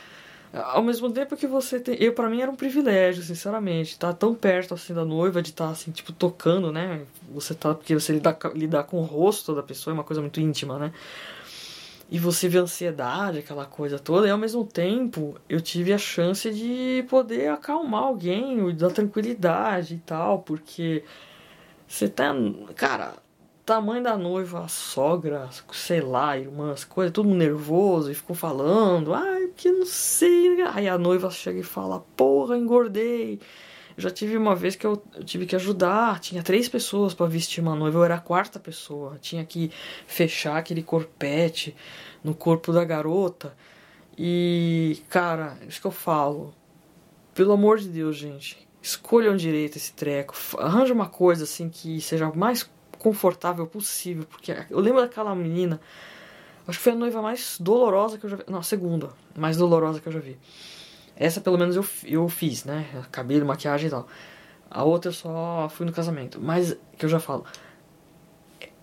ao 0.53 0.81
mesmo 0.83 1.11
tempo 1.11 1.35
que 1.35 1.47
você 1.47 1.79
tem. 1.79 1.95
Eu, 1.99 2.13
para 2.13 2.29
mim, 2.29 2.41
era 2.41 2.49
um 2.49 2.55
privilégio, 2.55 3.23
sinceramente. 3.23 3.91
Estar 3.91 4.09
tá 4.09 4.13
tão 4.13 4.33
perto 4.33 4.73
assim 4.73 4.93
da 4.93 5.03
noiva, 5.05 5.41
de 5.41 5.49
estar 5.49 5.65
tá, 5.65 5.71
assim, 5.71 5.91
tipo, 5.91 6.11
tocando, 6.11 6.71
né? 6.71 7.01
Você 7.31 7.53
tá. 7.53 7.73
Porque 7.73 7.93
você 7.93 8.13
lidar, 8.13 8.37
lidar 8.55 8.83
com 8.83 8.97
o 8.97 9.03
rosto 9.03 9.53
da 9.53 9.63
pessoa 9.63 9.91
é 9.91 9.95
uma 9.95 10.03
coisa 10.03 10.21
muito 10.21 10.39
íntima, 10.39 10.79
né? 10.79 10.91
E 12.09 12.17
você 12.17 12.47
vê 12.47 12.57
a 12.57 12.61
ansiedade, 12.61 13.39
aquela 13.39 13.65
coisa 13.65 13.99
toda, 13.99 14.27
e 14.27 14.31
ao 14.31 14.37
mesmo 14.37 14.65
tempo 14.65 15.35
eu 15.49 15.59
tive 15.59 15.91
a 15.91 15.97
chance 15.97 16.49
de 16.53 17.05
poder 17.09 17.49
acalmar 17.49 18.03
alguém, 18.03 18.73
dar 18.73 18.91
tranquilidade 18.91 19.95
e 19.95 19.97
tal, 19.99 20.39
porque 20.39 21.03
você 21.85 22.07
tá. 22.07 22.33
Cara, 22.75 23.15
tamanho 23.67 24.01
da 24.01 24.17
noiva, 24.17 24.63
a 24.63 24.67
sogra, 24.69 25.49
sei 25.73 25.99
lá, 25.99 26.37
irmãs, 26.37 26.85
coisa, 26.85 27.11
todo 27.11 27.27
mundo 27.27 27.39
nervoso 27.39 28.09
e 28.09 28.15
ficou 28.15 28.33
falando, 28.33 29.13
ai, 29.13 29.49
que 29.57 29.69
não 29.69 29.85
sei. 29.85 30.61
Aí 30.73 30.87
a 30.87 30.97
noiva 30.97 31.29
chega 31.29 31.59
e 31.59 31.63
fala, 31.63 31.99
porra, 32.15 32.57
engordei. 32.57 33.41
Já 33.97 34.09
tive 34.09 34.37
uma 34.37 34.55
vez 34.55 34.77
que 34.77 34.87
eu, 34.87 35.03
eu 35.13 35.23
tive 35.23 35.45
que 35.45 35.55
ajudar, 35.55 36.21
tinha 36.21 36.41
três 36.41 36.69
pessoas 36.69 37.13
para 37.13 37.25
vestir 37.25 37.59
uma 37.59 37.75
noiva, 37.75 37.97
eu 37.97 38.03
era 38.05 38.15
a 38.15 38.21
quarta 38.21 38.57
pessoa, 38.57 39.17
tinha 39.19 39.43
que 39.43 39.69
fechar 40.05 40.55
aquele 40.55 40.81
corpete 40.81 41.75
no 42.23 42.33
corpo 42.33 42.71
da 42.71 42.85
garota. 42.85 43.53
E, 44.17 45.01
cara, 45.09 45.57
isso 45.67 45.81
que 45.81 45.87
eu 45.87 45.91
falo. 45.91 46.53
Pelo 47.33 47.51
amor 47.51 47.79
de 47.79 47.89
Deus, 47.89 48.15
gente, 48.15 48.65
escolham 48.81 49.35
direito 49.35 49.75
esse 49.75 49.91
treco. 49.91 50.33
Arranja 50.57 50.93
uma 50.93 51.09
coisa 51.09 51.43
assim 51.43 51.67
que 51.69 51.99
seja 51.99 52.31
mais 52.31 52.69
confortável 53.07 53.65
possível. 53.65 54.25
Porque 54.29 54.53
eu 54.69 54.79
lembro 54.79 55.01
daquela 55.01 55.33
menina. 55.33 55.79
Acho 56.67 56.77
que 56.77 56.83
foi 56.83 56.91
a 56.91 56.95
noiva 56.95 57.21
mais 57.21 57.57
dolorosa 57.57 58.17
que 58.17 58.25
eu 58.25 58.29
já 58.29 58.35
vi. 58.35 58.43
Não, 58.47 58.59
a 58.59 58.63
segunda 58.63 59.09
mais 59.35 59.55
dolorosa 59.55 60.01
que 60.01 60.07
eu 60.07 60.11
já 60.11 60.19
vi. 60.19 60.37
Essa 61.15 61.39
pelo 61.39 61.57
menos 61.57 61.77
eu, 61.77 61.85
eu 62.03 62.27
fiz, 62.27 62.65
né? 62.65 62.85
Cabelo, 63.09 63.45
maquiagem 63.45 63.87
e 63.87 63.89
tal. 63.89 64.07
A 64.69 64.83
outra 64.83 65.09
eu 65.09 65.13
só 65.13 65.69
fui 65.69 65.85
no 65.85 65.93
casamento. 65.93 66.39
Mas, 66.41 66.75
que 66.97 67.05
eu 67.05 67.09
já 67.09 67.19
falo. 67.19 67.45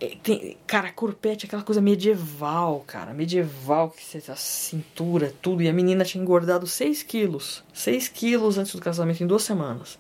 É, 0.01 0.17
tem, 0.23 0.57
cara, 0.67 0.91
corpete 0.91 1.45
é 1.45 1.47
aquela 1.47 1.63
coisa 1.63 1.83
medieval, 1.83 2.83
cara. 2.87 3.13
Medieval, 3.13 3.91
que 3.91 4.03
você 4.03 4.31
a 4.33 4.37
cintura, 4.37 5.35
tudo. 5.43 5.63
E 5.63 5.69
a 5.69 5.73
menina 5.73 6.03
tinha 6.03 6.23
engordado 6.23 6.67
6 6.67 7.03
quilos. 7.03 7.63
6 7.75 8.09
quilos 8.09 8.57
antes 8.57 8.75
do 8.75 8.81
casamento, 8.81 9.23
em 9.23 9.27
duas 9.27 9.43
semanas. 9.43 9.99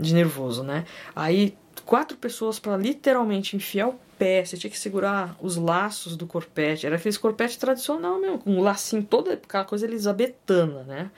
De 0.00 0.14
nervoso, 0.14 0.62
né? 0.62 0.86
Aí 1.14 1.54
quatro 1.84 2.16
pessoas 2.16 2.58
para 2.58 2.76
literalmente 2.76 3.56
enfiar 3.56 3.88
o 3.88 3.98
pé, 4.18 4.44
você 4.44 4.56
tinha 4.56 4.70
que 4.70 4.78
segurar 4.78 5.36
os 5.40 5.56
laços 5.56 6.16
do 6.16 6.26
corpete. 6.26 6.86
Era 6.86 6.96
aquele 6.96 7.16
corpete 7.18 7.58
tradicional 7.58 8.18
mesmo, 8.20 8.38
com 8.38 8.52
um 8.52 8.62
lacinho 8.62 9.02
toda 9.02 9.34
aquela 9.34 9.64
coisa 9.64 9.86
elisabetana, 9.86 10.82
né? 10.84 11.10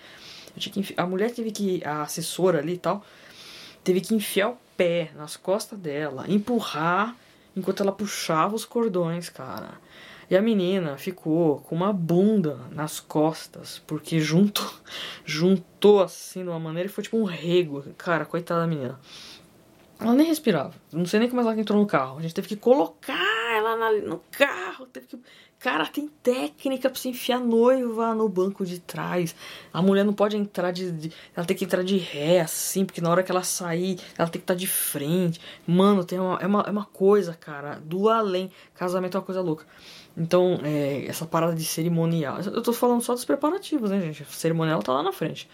Que, 0.56 0.94
a 0.96 1.06
mulher 1.06 1.30
teve 1.32 1.50
que. 1.50 1.82
A 1.84 2.02
assessora 2.02 2.60
ali 2.60 2.74
e 2.74 2.78
tal, 2.78 3.04
teve 3.82 4.00
que 4.00 4.14
enfiar 4.14 4.50
o 4.50 4.58
pé 4.76 5.10
nas 5.16 5.36
costas 5.36 5.78
dela, 5.78 6.24
empurrar 6.28 7.16
enquanto 7.56 7.82
ela 7.82 7.92
puxava 7.92 8.54
os 8.54 8.64
cordões, 8.64 9.28
cara. 9.28 9.80
E 10.30 10.36
a 10.36 10.40
menina 10.40 10.96
ficou 10.96 11.58
com 11.60 11.76
uma 11.76 11.92
bunda 11.92 12.58
nas 12.70 12.98
costas, 12.98 13.82
porque 13.86 14.20
juntou, 14.20 14.68
juntou 15.24 16.02
assim 16.02 16.42
de 16.42 16.48
uma 16.48 16.58
maneira 16.58 16.88
e 16.88 16.92
foi 16.92 17.04
tipo 17.04 17.18
um 17.18 17.24
rego. 17.24 17.84
Cara, 17.98 18.24
coitada 18.24 18.62
da 18.62 18.66
menina. 18.66 18.98
Ela 20.04 20.14
nem 20.14 20.26
respirava. 20.26 20.74
Não 20.92 21.06
sei 21.06 21.20
nem 21.20 21.28
como 21.28 21.40
ela 21.40 21.58
entrou 21.58 21.80
no 21.80 21.86
carro. 21.86 22.18
A 22.18 22.22
gente 22.22 22.34
teve 22.34 22.48
que 22.48 22.56
colocar 22.56 23.56
ela 23.56 23.92
no 23.92 24.20
carro. 24.30 24.86
Teve 24.86 25.06
que... 25.06 25.18
Cara, 25.58 25.86
tem 25.86 26.08
técnica 26.22 26.90
pra 26.90 27.00
se 27.00 27.08
enfiar 27.08 27.40
noiva 27.40 28.14
no 28.14 28.28
banco 28.28 28.66
de 28.66 28.78
trás. 28.78 29.34
A 29.72 29.80
mulher 29.80 30.04
não 30.04 30.12
pode 30.12 30.36
entrar 30.36 30.70
de, 30.72 30.92
de, 30.92 31.12
Ela 31.34 31.46
tem 31.46 31.56
que 31.56 31.64
entrar 31.64 31.82
de 31.82 31.96
ré, 31.96 32.40
assim, 32.40 32.84
porque 32.84 33.00
na 33.00 33.08
hora 33.08 33.22
que 33.22 33.32
ela 33.32 33.42
sair, 33.42 33.98
ela 34.18 34.28
tem 34.28 34.40
que 34.40 34.44
estar 34.44 34.52
tá 34.52 34.58
de 34.58 34.66
frente. 34.66 35.40
Mano, 35.66 36.04
tem 36.04 36.20
uma, 36.20 36.38
é, 36.38 36.46
uma, 36.46 36.60
é 36.66 36.70
uma 36.70 36.84
coisa, 36.84 37.32
cara, 37.32 37.80
do 37.82 38.10
além. 38.10 38.50
Casamento 38.74 39.16
é 39.16 39.20
uma 39.20 39.24
coisa 39.24 39.40
louca. 39.40 39.64
Então, 40.14 40.60
é, 40.62 41.06
essa 41.06 41.24
parada 41.24 41.54
de 41.54 41.64
cerimonial. 41.64 42.40
Eu 42.40 42.62
tô 42.62 42.72
falando 42.74 43.00
só 43.00 43.14
dos 43.14 43.24
preparativos, 43.24 43.90
né, 43.90 44.00
gente? 44.00 44.22
A 44.22 44.26
cerimonial 44.26 44.82
tá 44.82 44.92
lá 44.92 45.02
na 45.02 45.12
frente. 45.12 45.48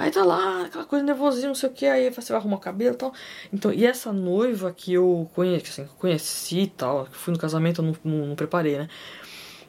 Aí 0.00 0.10
tá 0.10 0.24
lá, 0.24 0.64
aquela 0.64 0.86
coisa 0.86 1.04
nervosinha, 1.04 1.48
não 1.48 1.54
sei 1.54 1.68
o 1.68 1.72
que, 1.74 1.84
aí 1.84 2.08
você 2.08 2.32
vai 2.32 2.40
arrumar 2.40 2.56
o 2.56 2.58
cabelo 2.60 2.94
e 2.94 2.96
tal. 2.96 3.12
Então, 3.52 3.70
e 3.70 3.84
essa 3.84 4.10
noiva 4.10 4.72
que 4.72 4.94
eu 4.94 5.30
conheci, 5.34 5.82
assim, 5.82 5.86
conheci 5.98 6.60
e 6.60 6.66
tal, 6.68 7.04
que 7.04 7.14
fui 7.14 7.34
no 7.34 7.38
casamento, 7.38 7.82
eu 7.82 7.84
não, 7.84 7.96
não, 8.02 8.26
não, 8.28 8.34
preparei, 8.34 8.78
né? 8.78 8.88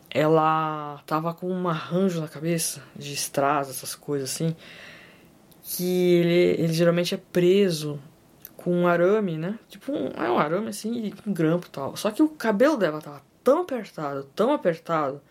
Ela 0.10 1.04
tava 1.06 1.34
com 1.34 1.52
um 1.52 1.68
arranjo 1.68 2.22
na 2.22 2.30
cabeça, 2.30 2.82
de 2.96 3.14
strass, 3.14 3.70
essas 3.70 3.94
coisas 3.94 4.32
assim, 4.32 4.56
que 5.64 6.14
ele, 6.14 6.64
ele 6.64 6.74
geralmente 6.74 7.14
é 7.14 7.18
preso 7.18 8.00
com 8.56 8.74
um 8.74 8.88
arame, 8.88 9.38
né? 9.38 9.60
Tipo, 9.68 9.92
um, 9.92 10.08
é 10.16 10.32
um 10.32 10.40
arame 10.40 10.70
assim, 10.70 11.12
com 11.12 11.34
grampo 11.34 11.68
e 11.68 11.72
tal. 11.72 11.98
Só 11.98 12.10
que 12.10 12.24
o 12.24 12.30
cabelo 12.30 12.78
dela 12.78 13.02
tava 13.02 13.22
tão 13.44 13.64
apertado, 13.64 14.24
tão 14.34 14.54
apertado, 14.54 15.22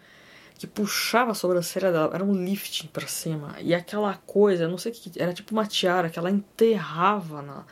que 0.60 0.66
puxava 0.66 1.30
a 1.30 1.34
sobrancelha 1.34 1.90
dela, 1.90 2.10
era 2.12 2.22
um 2.22 2.34
lifting 2.34 2.86
para 2.88 3.06
cima. 3.06 3.56
E 3.62 3.74
aquela 3.74 4.12
coisa, 4.26 4.68
não 4.68 4.76
sei 4.76 4.92
o 4.92 4.94
que, 4.94 5.10
era 5.18 5.32
tipo 5.32 5.54
uma 5.54 5.64
tiara 5.64 6.10
que 6.10 6.18
ela 6.18 6.30
enterrava 6.30 7.40
na, 7.40 7.64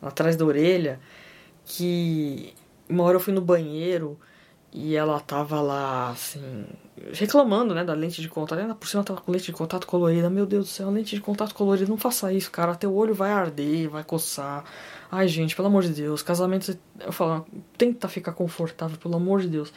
atrás 0.00 0.36
da 0.36 0.46
orelha. 0.46 0.98
Que 1.66 2.54
uma 2.88 3.04
hora 3.04 3.16
eu 3.16 3.20
fui 3.20 3.34
no 3.34 3.42
banheiro 3.42 4.18
e 4.72 4.96
ela 4.96 5.20
tava 5.20 5.60
lá, 5.60 6.08
assim, 6.08 6.64
reclamando, 7.12 7.74
né, 7.74 7.84
da 7.84 7.92
lente 7.92 8.22
de 8.22 8.28
contato. 8.30 8.58
Ela 8.58 8.74
por 8.74 8.88
cima 8.88 9.04
tava 9.04 9.20
com 9.20 9.30
lente 9.30 9.44
de 9.44 9.52
contato 9.52 9.86
colorida. 9.86 10.30
Meu 10.30 10.46
Deus 10.46 10.64
do 10.64 10.70
céu, 10.70 10.88
lente 10.88 11.14
de 11.14 11.20
contato 11.20 11.54
colorida, 11.54 11.90
não 11.90 11.98
faça 11.98 12.32
isso, 12.32 12.50
cara. 12.50 12.74
Teu 12.74 12.94
olho 12.94 13.14
vai 13.14 13.32
arder, 13.32 13.90
vai 13.90 14.02
coçar. 14.02 14.64
Ai, 15.10 15.28
gente, 15.28 15.54
pelo 15.54 15.68
amor 15.68 15.82
de 15.82 15.90
Deus, 15.90 16.22
casamento, 16.22 16.74
eu 17.00 17.12
falo, 17.12 17.46
tenta 17.76 18.08
ficar 18.08 18.32
confortável, 18.32 18.96
pelo 18.96 19.16
amor 19.16 19.42
de 19.42 19.48
Deus. 19.48 19.70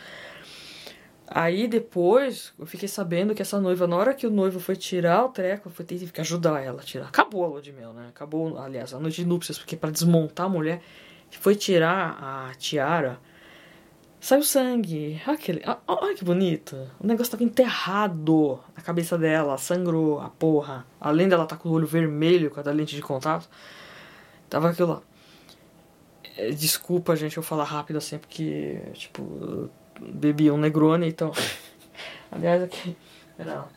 Aí 1.27 1.67
depois 1.67 2.53
eu 2.59 2.65
fiquei 2.65 2.87
sabendo 2.87 3.33
que 3.33 3.41
essa 3.41 3.59
noiva, 3.59 3.87
na 3.87 3.95
hora 3.95 4.13
que 4.13 4.27
o 4.27 4.29
noivo 4.29 4.59
foi 4.59 4.75
tirar 4.75 5.25
o 5.25 5.29
treco, 5.29 5.69
foi 5.69 5.85
ter 5.85 5.97
que 6.11 6.21
ajudar 6.21 6.61
ela 6.61 6.81
a 6.81 6.83
tirar. 6.83 7.07
Acabou 7.07 7.43
a 7.45 7.47
lua 7.47 7.61
de 7.61 7.71
mel, 7.71 7.93
né? 7.93 8.07
Acabou, 8.09 8.57
aliás, 8.57 8.93
a 8.93 8.99
noite 8.99 9.23
de 9.23 9.25
núpcias, 9.25 9.57
porque 9.57 9.75
para 9.75 9.89
desmontar 9.89 10.47
a 10.47 10.49
mulher, 10.49 10.81
foi 11.31 11.55
tirar 11.55 12.17
a 12.21 12.53
tiara, 12.55 13.19
saiu 14.19 14.43
sangue. 14.43 15.21
Aquele, 15.25 15.61
olha 15.87 16.15
que 16.15 16.23
bonito. 16.23 16.77
O 16.99 17.07
negócio 17.07 17.31
tava 17.31 17.43
enterrado 17.43 18.59
na 18.75 18.81
cabeça 18.83 19.17
dela, 19.17 19.57
sangrou 19.57 20.19
a 20.19 20.29
porra. 20.29 20.85
Além 20.99 21.27
dela 21.27 21.43
estar 21.43 21.55
tá 21.55 21.61
com 21.61 21.69
o 21.69 21.71
olho 21.71 21.87
vermelho 21.87 22.51
com 22.51 22.59
a 22.59 22.71
lente 22.71 22.95
de 22.95 23.01
contato, 23.01 23.49
tava 24.49 24.69
aquilo 24.69 24.89
lá. 24.89 25.01
É, 26.37 26.49
desculpa, 26.49 27.15
gente, 27.15 27.37
eu 27.37 27.43
falar 27.43 27.65
rápido 27.65 27.97
assim, 27.97 28.17
porque, 28.17 28.79
tipo, 28.93 29.69
bebi 29.99 30.49
um 30.51 30.57
Negroni, 30.57 31.07
então. 31.07 31.31
Aliás, 32.31 32.63
aqui. 32.63 32.95
Não. 33.37 33.67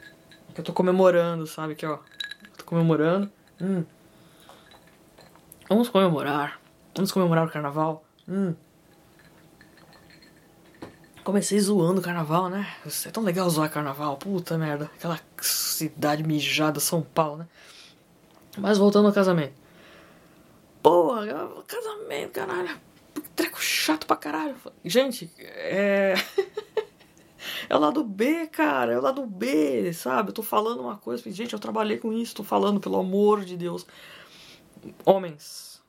Aqui 0.50 0.60
eu 0.60 0.64
tô 0.64 0.72
comemorando, 0.72 1.46
sabe? 1.46 1.72
Aqui, 1.72 1.86
ó. 1.86 1.98
tô 2.56 2.64
comemorando. 2.64 3.30
Hum. 3.60 3.84
Vamos 5.68 5.88
comemorar. 5.88 6.60
Vamos 6.94 7.12
comemorar 7.12 7.46
o 7.46 7.50
carnaval. 7.50 8.04
Hum. 8.28 8.54
Comecei 11.24 11.58
zoando 11.58 12.00
o 12.00 12.04
carnaval, 12.04 12.48
né? 12.48 12.66
É 13.04 13.10
tão 13.10 13.22
legal 13.22 13.50
zoar 13.50 13.70
carnaval. 13.70 14.16
Puta 14.16 14.56
merda. 14.56 14.90
Aquela 14.96 15.18
cidade 15.40 16.22
mijada, 16.22 16.78
São 16.78 17.02
Paulo, 17.02 17.38
né? 17.38 17.48
Mas 18.56 18.78
voltando 18.78 19.08
ao 19.08 19.12
casamento. 19.12 19.54
Porra, 20.82 21.26
casamento, 21.66 22.30
caralho 22.30 22.85
treco 23.36 23.62
chato 23.62 24.06
pra 24.06 24.16
caralho. 24.16 24.56
Gente, 24.84 25.30
é. 25.38 26.14
é 27.68 27.76
o 27.76 27.78
lado 27.78 28.02
B, 28.02 28.46
cara. 28.46 28.94
É 28.94 28.98
o 28.98 29.02
lado 29.02 29.24
B, 29.26 29.92
sabe? 29.92 30.30
Eu 30.30 30.34
tô 30.34 30.42
falando 30.42 30.80
uma 30.80 30.96
coisa. 30.96 31.30
Gente, 31.30 31.52
eu 31.52 31.58
trabalhei 31.58 31.98
com 31.98 32.12
isso. 32.12 32.34
Tô 32.34 32.42
falando, 32.42 32.80
pelo 32.80 32.98
amor 32.98 33.44
de 33.44 33.56
Deus. 33.56 33.86
Homens, 35.04 35.82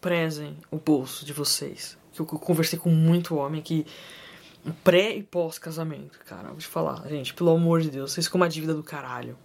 prezem 0.00 0.58
o 0.70 0.76
bolso 0.76 1.24
de 1.24 1.32
vocês. 1.32 1.98
Que 2.12 2.20
eu 2.20 2.26
conversei 2.26 2.78
com 2.78 2.90
muito 2.90 3.34
homem 3.36 3.62
que. 3.62 3.86
Pré 4.82 5.16
e 5.16 5.22
pós-casamento, 5.22 6.18
cara. 6.24 6.48
Vou 6.48 6.58
te 6.58 6.66
falar, 6.66 7.06
gente, 7.08 7.32
pelo 7.32 7.50
amor 7.50 7.80
de 7.80 7.88
Deus, 7.88 8.10
vocês 8.10 8.26
com 8.26 8.36
uma 8.36 8.48
dívida 8.48 8.74
do 8.74 8.82
caralho. 8.82 9.38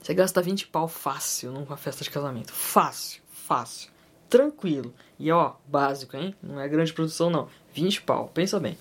Você 0.00 0.14
gasta 0.14 0.40
20 0.40 0.68
pau 0.68 0.88
fácil 0.88 1.52
numa 1.52 1.76
festa 1.76 2.02
de 2.02 2.10
casamento. 2.10 2.54
Fácil, 2.54 3.20
fácil 3.28 3.90
tranquilo. 4.28 4.94
E 5.18 5.30
ó, 5.30 5.54
básico, 5.66 6.16
hein? 6.16 6.34
Não 6.42 6.60
é 6.60 6.68
grande 6.68 6.92
produção, 6.92 7.30
não. 7.30 7.48
20 7.72 8.02
pau, 8.02 8.30
pensa 8.32 8.60
bem. 8.60 8.76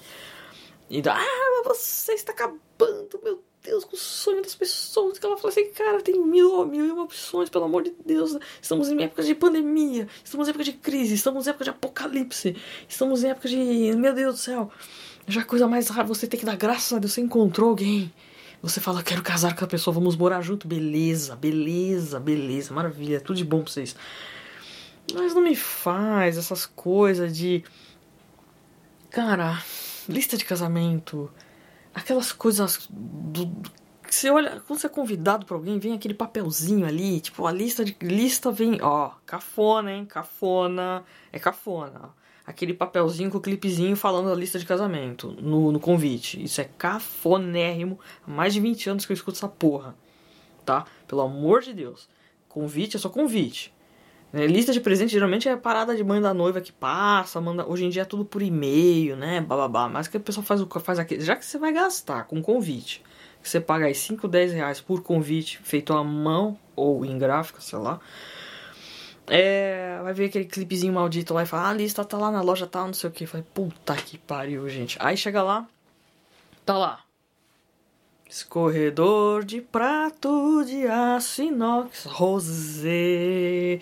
E 0.89 1.01
dá, 1.01 1.15
ah, 1.17 1.63
você 1.65 2.13
está 2.13 2.31
acabando, 2.31 3.19
meu 3.23 3.43
Deus, 3.63 3.83
com 3.83 3.95
o 3.95 3.99
sonho 3.99 4.41
das 4.41 4.53
pessoas. 4.53 5.17
Que 5.17 5.25
ela 5.25 5.37
fala 5.37 5.49
assim, 5.49 5.71
cara, 5.71 6.01
tem 6.01 6.19
mil, 6.19 6.65
mil 6.65 6.85
e 6.85 6.91
uma 6.91 7.03
opções, 7.03 7.49
pelo 7.49 7.65
amor 7.65 7.83
de 7.83 7.93
Deus. 8.05 8.37
Estamos 8.61 8.89
em 8.89 9.03
época 9.03 9.23
de 9.23 9.33
pandemia, 9.33 10.07
estamos 10.23 10.47
em 10.47 10.51
época 10.51 10.63
de 10.63 10.73
crise, 10.73 11.15
estamos 11.15 11.47
em 11.47 11.49
época 11.49 11.65
de 11.65 11.69
apocalipse, 11.71 12.55
estamos 12.87 13.23
em 13.23 13.29
época 13.29 13.49
de. 13.49 13.93
Meu 13.95 14.13
Deus 14.13 14.35
do 14.35 14.39
céu. 14.39 14.71
Já 15.27 15.43
coisa 15.43 15.67
mais 15.67 15.89
rara, 15.89 16.07
você 16.07 16.27
tem 16.27 16.39
que 16.39 16.45
dar 16.45 16.55
graças 16.55 16.93
a 16.93 16.99
Deus, 16.99 17.13
você 17.13 17.21
encontrou 17.21 17.69
alguém. 17.69 18.13
Você 18.61 18.79
fala, 18.79 19.03
quero 19.03 19.21
casar 19.21 19.55
com 19.55 19.65
a 19.65 19.67
pessoa, 19.67 19.93
vamos 19.93 20.15
morar 20.15 20.41
junto. 20.41 20.67
Beleza, 20.67 21.35
beleza, 21.35 22.19
beleza, 22.19 22.73
maravilha, 22.73 23.19
tudo 23.19 23.37
de 23.37 23.43
bom 23.43 23.61
pra 23.61 23.71
vocês. 23.71 23.95
Mas 25.13 25.33
não 25.33 25.41
me 25.41 25.55
faz 25.55 26.37
essas 26.37 26.65
coisas 26.65 27.35
de. 27.35 27.63
Cara, 29.09 29.61
lista 30.09 30.37
de 30.37 30.45
casamento. 30.45 31.31
Aquelas 31.93 32.33
coisas 32.33 32.87
do, 32.89 33.49
você 34.15 34.29
olha, 34.29 34.61
quando 34.65 34.79
você 34.79 34.87
é 34.87 34.89
convidado 34.89 35.45
para 35.45 35.57
alguém, 35.57 35.77
vem 35.77 35.93
aquele 35.93 36.13
papelzinho 36.13 36.85
ali, 36.85 37.19
tipo, 37.19 37.45
a 37.45 37.51
lista 37.51 37.83
de 37.83 37.95
lista 38.01 38.49
vem, 38.49 38.81
ó, 38.81 39.11
cafona, 39.25 39.91
hein? 39.91 40.05
Cafona, 40.05 41.03
é 41.33 41.37
cafona. 41.37 42.13
Aquele 42.45 42.73
papelzinho 42.73 43.29
com 43.29 43.39
o 43.39 43.41
clipezinho 43.41 43.95
falando 43.95 44.29
da 44.29 44.35
lista 44.35 44.57
de 44.57 44.65
casamento 44.65 45.35
no, 45.41 45.71
no 45.71 45.79
convite. 45.79 46.41
Isso 46.41 46.61
é 46.61 46.63
cafonérrimo. 46.63 47.99
Há 48.25 48.31
mais 48.31 48.53
de 48.53 48.61
20 48.61 48.89
anos 48.91 49.05
que 49.05 49.11
eu 49.11 49.15
escuto 49.15 49.37
essa 49.37 49.49
porra. 49.49 49.95
Tá? 50.63 50.85
Pelo 51.07 51.21
amor 51.21 51.61
de 51.61 51.73
Deus. 51.73 52.07
Convite 52.47 52.95
é 52.95 52.99
só 52.99 53.09
convite. 53.09 53.73
É, 54.35 54.45
lista 54.47 54.73
de 54.73 54.81
presente 54.81 55.13
geralmente 55.13 55.47
é 55.47 55.55
parada 55.55 55.95
de 55.95 56.03
mãe 56.03 56.19
da 56.19 56.33
noiva 56.33 56.59
que 56.59 56.73
passa, 56.73 57.39
manda. 57.39 57.65
Hoje 57.65 57.85
em 57.85 57.89
dia 57.89 58.01
é 58.01 58.05
tudo 58.05 58.25
por 58.25 58.41
e-mail, 58.41 59.15
né? 59.15 59.39
Bababá. 59.39 59.87
Mas 59.87 60.09
que 60.09 60.17
a 60.17 60.19
pessoa 60.19 60.43
faz 60.43 60.59
o 60.59 60.67
faz 60.81 60.99
aqui. 60.99 61.21
Já 61.21 61.37
que 61.37 61.45
você 61.45 61.57
vai 61.57 61.71
gastar 61.71 62.25
com 62.25 62.41
convite, 62.41 63.01
que 63.41 63.47
você 63.47 63.61
paga 63.61 63.85
aí 63.85 63.95
5, 63.95 64.27
10 64.27 64.51
reais 64.51 64.81
por 64.81 65.01
convite 65.01 65.57
feito 65.59 65.93
à 65.93 66.03
mão 66.03 66.59
ou 66.75 67.05
em 67.05 67.17
gráfica, 67.17 67.61
sei 67.61 67.79
lá. 67.79 67.97
É, 69.25 70.01
vai 70.03 70.13
ver 70.13 70.25
aquele 70.25 70.43
clipezinho 70.43 70.91
maldito 70.91 71.33
lá 71.33 71.43
e 71.43 71.45
fala, 71.45 71.67
ah, 71.67 71.69
a 71.69 71.73
lista 71.73 72.03
tá 72.03 72.17
lá 72.17 72.29
na 72.29 72.41
loja 72.41 72.67
tal, 72.67 72.81
tá, 72.81 72.87
não 72.87 72.93
sei 72.93 73.09
o 73.09 73.13
que. 73.13 73.25
Falei, 73.25 73.45
puta 73.53 73.95
que 73.95 74.17
pariu, 74.17 74.67
gente. 74.67 74.97
Aí 74.99 75.15
chega 75.15 75.41
lá, 75.41 75.65
tá 76.65 76.77
lá. 76.77 76.99
Escorredor 78.27 79.45
de 79.45 79.61
prato 79.61 80.65
de 80.65 80.85
aço 80.87 81.41
inox 81.41 82.03
rosé. 82.03 83.79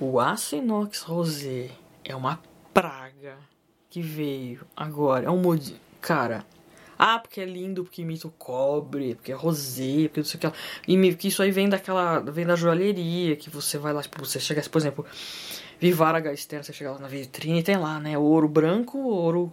O 0.00 0.20
aço 0.20 0.54
inox 0.54 1.02
rosé 1.02 1.70
é 2.04 2.14
uma 2.14 2.40
praga 2.72 3.36
que 3.90 4.00
veio 4.00 4.64
agora. 4.76 5.26
É 5.26 5.30
um 5.30 5.38
mod... 5.38 5.74
Cara, 6.00 6.46
ah, 6.96 7.18
porque 7.18 7.40
é 7.40 7.44
lindo, 7.44 7.84
porque 7.84 8.02
imita 8.02 8.28
o 8.28 8.30
cobre, 8.30 9.16
porque 9.16 9.32
é 9.32 9.34
rosé, 9.34 10.08
porque 10.08 10.20
não 10.20 10.24
sei 10.24 10.38
o 10.38 10.40
que. 10.40 10.52
E 10.86 11.14
que 11.14 11.28
isso 11.28 11.42
aí 11.42 11.50
vem 11.50 11.68
daquela. 11.68 12.20
vem 12.20 12.46
da 12.46 12.56
joalheria, 12.56 13.36
que 13.36 13.50
você 13.50 13.78
vai 13.78 13.92
lá, 13.92 14.02
tipo, 14.02 14.24
você 14.24 14.38
chega, 14.40 14.62
por 14.68 14.78
exemplo, 14.78 15.06
Vivara 15.80 16.20
Gaster, 16.20 16.62
você 16.62 16.72
chega 16.72 16.92
lá 16.92 16.98
na 16.98 17.08
vitrine 17.08 17.60
e 17.60 17.62
tem 17.62 17.76
lá, 17.76 18.00
né? 18.00 18.18
Ouro 18.18 18.48
branco, 18.48 18.98
ouro 18.98 19.52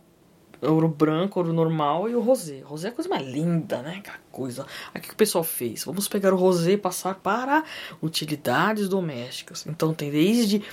ouro 0.65 0.87
branco, 0.87 1.39
ouro 1.39 1.53
normal 1.53 2.09
e 2.09 2.15
o 2.15 2.21
rosé. 2.21 2.61
O 2.65 2.69
rosé 2.69 2.87
é 2.87 2.91
a 2.91 2.93
coisa 2.93 3.09
mais 3.09 3.25
linda, 3.25 3.81
né? 3.81 3.97
Aquela 3.99 4.19
coisa. 4.31 4.65
Aí 4.93 5.01
o 5.01 5.03
que 5.03 5.13
o 5.13 5.15
pessoal 5.15 5.43
fez? 5.43 5.83
Vamos 5.83 6.07
pegar 6.07 6.33
o 6.33 6.37
rosé 6.37 6.73
e 6.73 6.77
passar 6.77 7.15
para 7.15 7.63
utilidades 8.01 8.89
domésticas. 8.89 9.65
Então 9.67 9.93
tem 9.93 10.11
desde 10.11 10.63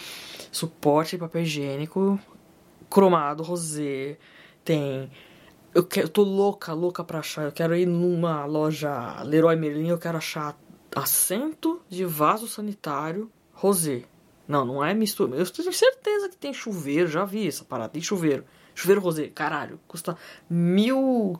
suporte 0.50 1.16
de 1.16 1.18
papel 1.18 1.42
higiênico, 1.42 2.18
cromado, 2.90 3.42
rosé, 3.42 4.18
tem 4.64 5.11
eu, 5.75 5.84
quero, 5.84 6.06
eu 6.06 6.11
tô 6.11 6.22
louca, 6.22 6.72
louca 6.72 7.02
pra 7.02 7.20
achar. 7.20 7.44
Eu 7.44 7.52
quero 7.52 7.75
ir 7.75 7.87
numa 7.87 8.44
loja 8.44 9.22
Leroy 9.22 9.56
Merlin, 9.56 9.88
eu 9.88 9.99
quero 9.99 10.18
achar 10.18 10.56
assento 10.94 11.80
de 11.88 12.04
vaso 12.04 12.46
sanitário 12.46 13.30
rosé. 13.52 14.04
Não, 14.46 14.64
não 14.66 14.84
é 14.84 14.92
mistura. 14.92 15.37
Eu 15.37 15.46
tenho 15.50 15.72
certeza 15.72 16.28
que 16.28 16.37
tem 16.37 16.52
chuveiro, 16.52 17.08
já 17.08 17.25
vi 17.25 17.46
essa 17.49 17.64
parada. 17.64 17.90
Tem 17.90 18.02
chuveiro. 18.02 18.44
Chuveiro 18.74 19.00
rosé, 19.00 19.28
caralho, 19.28 19.78
custa 19.86 20.16
mil. 20.48 21.38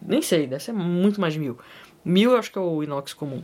Nem 0.00 0.20
sei, 0.20 0.46
deve 0.46 0.62
ser 0.62 0.72
muito 0.72 1.20
mais 1.20 1.34
de 1.34 1.40
mil. 1.40 1.58
Mil 2.04 2.32
eu 2.32 2.38
acho 2.38 2.50
que 2.50 2.58
é 2.58 2.60
o 2.60 2.82
inox 2.82 3.14
comum. 3.14 3.42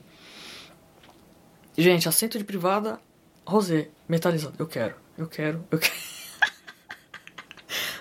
Gente, 1.76 2.09
assento 2.09 2.38
de 2.38 2.45
privada, 2.45 3.00
rosé, 3.47 3.90
metalizado. 4.09 4.57
Eu 4.59 4.66
quero, 4.66 4.97
eu 5.16 5.28
quero, 5.28 5.64
eu 5.71 5.78
quero. 5.78 5.95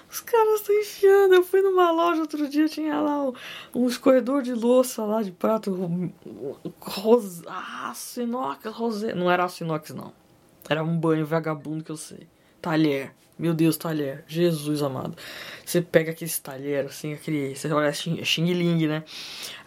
Os 0.09 0.21
caras 0.21 0.61
estão 0.61 0.75
enfiando. 0.75 1.35
Eu 1.35 1.43
fui 1.43 1.61
numa 1.61 1.91
loja 1.91 2.21
outro 2.21 2.49
dia, 2.49 2.67
tinha 2.67 2.99
lá 2.99 3.27
um, 3.27 3.33
um 3.75 3.87
escorredor 3.87 4.41
de 4.41 4.53
louça 4.53 5.05
lá 5.05 5.21
de 5.21 5.31
prato. 5.31 6.11
Ros... 6.79 7.43
Aço 7.45 8.21
inox, 8.21 8.65
rosé. 8.65 9.13
Não 9.13 9.29
era 9.29 9.45
aço 9.45 9.63
inox, 9.63 9.91
não. 9.91 10.11
Era 10.67 10.83
um 10.83 10.97
banho 10.97 11.25
vagabundo 11.25 11.83
que 11.83 11.91
eu 11.91 11.97
sei. 11.97 12.27
Talher. 12.59 13.13
Meu 13.37 13.53
Deus, 13.53 13.77
talher. 13.77 14.23
Jesus 14.27 14.81
amado. 14.81 15.15
Você 15.63 15.81
pega 15.81 16.11
aquele 16.11 16.31
talher, 16.31 16.85
assim, 16.85 17.13
aquele. 17.13 17.55
Você 17.55 17.71
olha 17.71 17.91
Xing, 17.93 18.23
Xing 18.23 18.51
Ling, 18.53 18.87
né? 18.87 19.03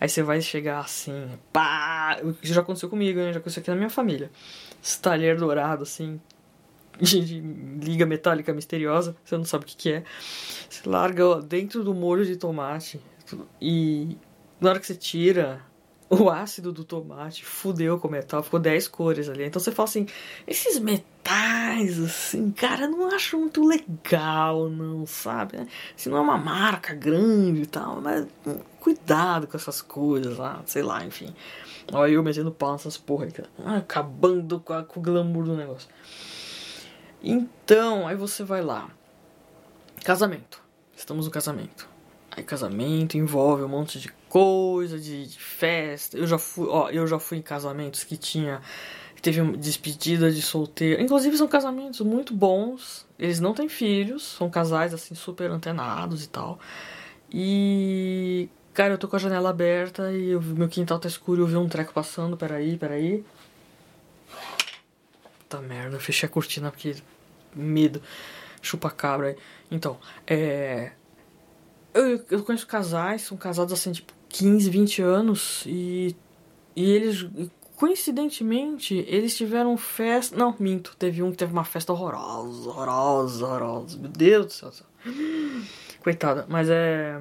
Aí 0.00 0.08
você 0.08 0.22
vai 0.22 0.40
chegar 0.40 0.80
assim, 0.80 1.28
pá! 1.52 2.20
Isso 2.42 2.52
já 2.52 2.62
aconteceu 2.62 2.88
comigo, 2.88 3.20
né? 3.20 3.32
Já 3.32 3.38
aconteceu 3.38 3.60
aqui 3.60 3.70
na 3.70 3.76
minha 3.76 3.90
família. 3.90 4.30
Esse 4.82 5.00
talher 5.00 5.36
dourado, 5.36 5.84
assim, 5.84 6.20
de, 7.00 7.24
de, 7.24 7.40
liga 7.40 8.04
metálica 8.04 8.52
misteriosa, 8.52 9.14
você 9.24 9.36
não 9.36 9.44
sabe 9.44 9.64
o 9.64 9.66
que, 9.68 9.76
que 9.76 9.92
é. 9.92 10.04
Você 10.68 10.88
larga 10.88 11.40
dentro 11.40 11.84
do 11.84 11.94
molho 11.94 12.24
de 12.24 12.36
tomate 12.36 13.00
e 13.60 14.16
na 14.60 14.70
hora 14.70 14.80
que 14.80 14.86
você 14.86 14.94
tira, 14.94 15.60
o 16.12 16.28
ácido 16.28 16.72
do 16.72 16.82
tomate 16.82 17.44
fudeu 17.44 17.96
com 18.00 18.08
o 18.08 18.10
metal, 18.10 18.42
ficou 18.42 18.58
10 18.58 18.88
cores 18.88 19.28
ali. 19.28 19.44
Então 19.44 19.60
você 19.60 19.70
fala 19.70 19.88
assim, 19.88 20.06
esses 20.44 20.80
metais, 20.80 22.00
assim, 22.00 22.50
cara, 22.50 22.88
não 22.88 23.14
acho 23.14 23.38
muito 23.38 23.64
legal, 23.64 24.68
não, 24.68 25.06
sabe? 25.06 25.56
Se 25.56 25.62
assim, 25.96 26.10
não 26.10 26.18
é 26.18 26.20
uma 26.20 26.36
marca 26.36 26.92
grande 26.92 27.62
e 27.62 27.66
tal, 27.66 28.00
mas 28.00 28.26
hum, 28.44 28.58
cuidado 28.80 29.46
com 29.46 29.56
essas 29.56 29.80
coisas 29.80 30.36
lá, 30.36 30.60
sei 30.66 30.82
lá, 30.82 31.04
enfim. 31.04 31.32
Olha 31.92 32.10
eu 32.10 32.22
metendo 32.24 32.50
pau 32.50 32.72
nessas 32.72 32.96
porra 32.96 33.28
cara. 33.28 33.48
Ah, 33.64 33.76
acabando 33.76 34.58
com, 34.58 34.72
a, 34.72 34.82
com 34.82 34.98
o 34.98 35.02
glamour 35.02 35.44
do 35.44 35.56
negócio. 35.56 35.88
Então, 37.22 38.08
aí 38.08 38.16
você 38.16 38.42
vai 38.42 38.62
lá. 38.62 38.90
Casamento. 40.04 40.60
Estamos 40.96 41.26
no 41.26 41.30
casamento. 41.30 41.88
Aí 42.32 42.42
casamento 42.42 43.16
envolve 43.16 43.62
um 43.62 43.68
monte 43.68 44.00
de 44.00 44.12
coisa, 44.30 44.98
de, 44.98 45.26
de, 45.26 45.38
festa. 45.38 46.16
Eu 46.16 46.26
já 46.26 46.38
fui, 46.38 46.66
ó, 46.68 46.88
eu 46.88 47.06
já 47.06 47.18
fui 47.18 47.36
em 47.38 47.42
casamentos 47.42 48.04
que 48.04 48.16
tinha 48.16 48.62
teve 49.20 49.42
despedida 49.58 50.30
de 50.30 50.40
solteiro. 50.40 51.02
Inclusive 51.02 51.36
são 51.36 51.46
casamentos 51.46 52.00
muito 52.00 52.34
bons. 52.34 53.06
Eles 53.18 53.38
não 53.38 53.52
têm 53.52 53.68
filhos, 53.68 54.22
são 54.22 54.48
casais 54.48 54.94
assim 54.94 55.14
super 55.14 55.50
antenados 55.50 56.24
e 56.24 56.28
tal. 56.28 56.58
E 57.30 58.48
cara, 58.72 58.94
eu 58.94 58.98
tô 58.98 59.08
com 59.08 59.16
a 59.16 59.18
janela 59.18 59.50
aberta 59.50 60.10
e 60.12 60.30
eu, 60.30 60.40
meu 60.40 60.68
quintal 60.68 60.98
tá 60.98 61.08
escuro, 61.08 61.42
eu 61.42 61.46
vi 61.46 61.56
um 61.56 61.68
treco 61.68 61.92
passando, 61.92 62.36
peraí, 62.36 62.78
peraí. 62.78 63.24
Puta 65.40 65.60
merda, 65.60 65.96
eu 65.96 66.00
fechei 66.00 66.26
a 66.28 66.32
cortina 66.32 66.70
porque 66.70 66.96
medo. 67.54 68.00
Chupa 68.62 68.90
cabra. 68.90 69.36
Então, 69.70 69.98
é. 70.26 70.92
Eu, 71.92 72.24
eu 72.30 72.42
conheço 72.44 72.66
casais, 72.66 73.22
são 73.22 73.36
casados 73.36 73.72
assim, 73.72 73.92
tipo, 73.92 74.12
15, 74.30 74.70
20 74.70 75.02
anos 75.02 75.64
e, 75.66 76.16
e 76.74 76.90
eles, 76.90 77.28
coincidentemente, 77.76 79.04
eles 79.06 79.36
tiveram 79.36 79.76
festa. 79.76 80.36
Não, 80.36 80.54
minto, 80.58 80.96
teve 80.98 81.22
um 81.22 81.30
que 81.30 81.36
teve 81.36 81.52
uma 81.52 81.64
festa 81.64 81.92
horrorosa, 81.92 82.68
horrorosa, 82.68 83.46
horrorosa. 83.46 83.98
Meu 83.98 84.10
Deus 84.10 84.46
do 84.46 84.52
céu. 84.52 84.86
Coitada, 86.02 86.46
mas 86.48 86.68
é. 86.70 87.20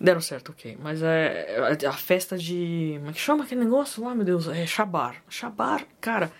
Deram 0.00 0.20
certo, 0.20 0.50
ok. 0.52 0.76
Mas 0.80 1.02
é. 1.02 1.76
A 1.86 1.92
festa 1.92 2.36
de. 2.36 2.94
Como 2.98 3.10
é 3.10 3.12
que 3.12 3.20
chama 3.20 3.44
aquele 3.44 3.64
negócio 3.64 4.04
lá, 4.04 4.14
meu 4.14 4.24
Deus? 4.24 4.46
É 4.48 4.66
Shabar. 4.66 5.22
Shabar, 5.28 5.86
cara, 6.00 6.30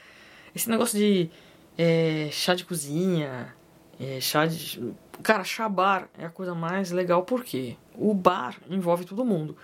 esse 0.54 0.68
negócio 0.68 0.98
de. 0.98 1.30
É, 1.76 2.28
chá 2.32 2.54
de 2.54 2.64
cozinha, 2.64 3.54
é, 4.00 4.20
chá 4.20 4.46
de. 4.46 4.92
Cara, 5.22 5.42
chá 5.44 5.68
bar 5.68 6.08
é 6.16 6.26
a 6.26 6.30
coisa 6.30 6.54
mais 6.54 6.90
legal 6.90 7.24
porque 7.24 7.76
o 7.98 8.14
bar 8.14 8.56
envolve 8.70 9.04
todo 9.04 9.24
mundo. 9.24 9.56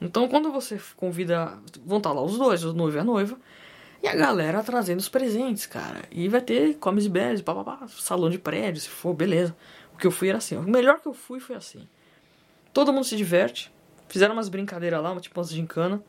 Então, 0.00 0.26
quando 0.28 0.50
você 0.50 0.80
convida. 0.96 1.58
Vão 1.84 1.98
estar 1.98 2.12
lá 2.12 2.22
os 2.22 2.38
dois, 2.38 2.64
o 2.64 2.72
noivo 2.72 2.96
e 2.96 3.00
a 3.00 3.04
noiva. 3.04 3.38
E 4.02 4.08
a 4.08 4.16
galera 4.16 4.64
trazendo 4.64 4.98
os 4.98 5.08
presentes, 5.08 5.66
cara. 5.66 6.02
E 6.10 6.28
vai 6.28 6.40
ter 6.40 6.76
comes 6.78 7.04
e 7.04 7.08
bebes, 7.08 7.40
papapá, 7.42 7.86
salão 7.88 8.28
de 8.28 8.38
prédio, 8.38 8.80
se 8.80 8.88
for, 8.88 9.14
beleza. 9.14 9.54
O 9.94 9.96
que 9.96 10.06
eu 10.06 10.10
fui 10.10 10.28
era 10.28 10.38
assim. 10.38 10.56
O 10.56 10.62
melhor 10.62 11.00
que 11.00 11.06
eu 11.06 11.14
fui 11.14 11.38
foi 11.38 11.54
assim. 11.54 11.86
Todo 12.72 12.92
mundo 12.92 13.04
se 13.04 13.16
diverte. 13.16 13.72
Fizeram 14.08 14.34
umas 14.34 14.48
brincadeiras 14.48 15.00
lá, 15.00 15.18
tipo 15.20 15.38
umas 15.38 15.50
gincana. 15.50 16.02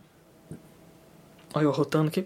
Olha 1.54 1.66
eu 1.66 1.72
rotando 1.72 2.08
aqui. 2.08 2.26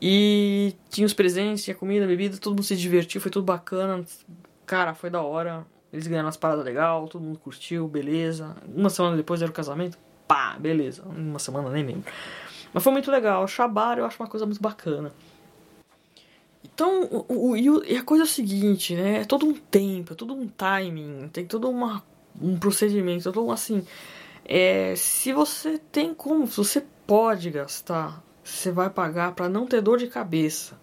E 0.00 0.74
tinha 0.90 1.06
os 1.06 1.14
presentes, 1.14 1.64
tinha 1.64 1.74
comida, 1.74 2.06
bebida, 2.06 2.36
todo 2.36 2.52
mundo 2.52 2.62
se 2.62 2.76
divertiu, 2.76 3.20
foi 3.20 3.30
tudo 3.30 3.44
bacana. 3.44 4.04
Cara, 4.66 4.94
foi 4.94 5.10
da 5.10 5.22
hora. 5.22 5.66
Eles 5.94 6.08
ganharam 6.08 6.28
as 6.28 6.36
paradas 6.36 6.64
legal, 6.64 7.06
todo 7.06 7.22
mundo 7.22 7.38
curtiu, 7.38 7.86
beleza. 7.86 8.56
Uma 8.66 8.90
semana 8.90 9.16
depois 9.16 9.40
era 9.40 9.48
o 9.48 9.54
casamento, 9.54 9.96
pá, 10.26 10.56
beleza. 10.58 11.04
Uma 11.04 11.38
semana 11.38 11.70
nem 11.70 11.86
lembro. 11.86 12.12
Mas 12.72 12.82
foi 12.82 12.92
muito 12.92 13.12
legal. 13.12 13.46
Shabar 13.46 13.96
eu 13.96 14.04
acho 14.04 14.20
uma 14.20 14.28
coisa 14.28 14.44
muito 14.44 14.60
bacana. 14.60 15.12
Então, 16.64 17.04
o, 17.04 17.50
o, 17.50 17.56
e 17.56 17.96
a 17.96 18.02
coisa 18.02 18.24
é 18.24 18.26
o 18.26 18.28
seguinte, 18.28 18.96
né? 18.96 19.20
É 19.20 19.24
todo 19.24 19.46
um 19.46 19.54
tempo, 19.54 20.14
é 20.14 20.16
todo 20.16 20.34
um 20.34 20.48
timing, 20.48 21.28
tem 21.32 21.46
todo 21.46 21.70
uma, 21.70 22.02
um 22.42 22.58
procedimento, 22.58 23.28
é 23.28 23.32
todo 23.32 23.52
assim. 23.52 23.86
É, 24.44 24.96
se 24.96 25.32
você 25.32 25.78
tem 25.78 26.12
como, 26.12 26.44
se 26.48 26.56
você 26.56 26.84
pode 27.06 27.50
gastar, 27.50 28.20
você 28.42 28.72
vai 28.72 28.90
pagar 28.90 29.32
para 29.32 29.48
não 29.48 29.64
ter 29.64 29.80
dor 29.80 29.96
de 29.96 30.08
cabeça. 30.08 30.76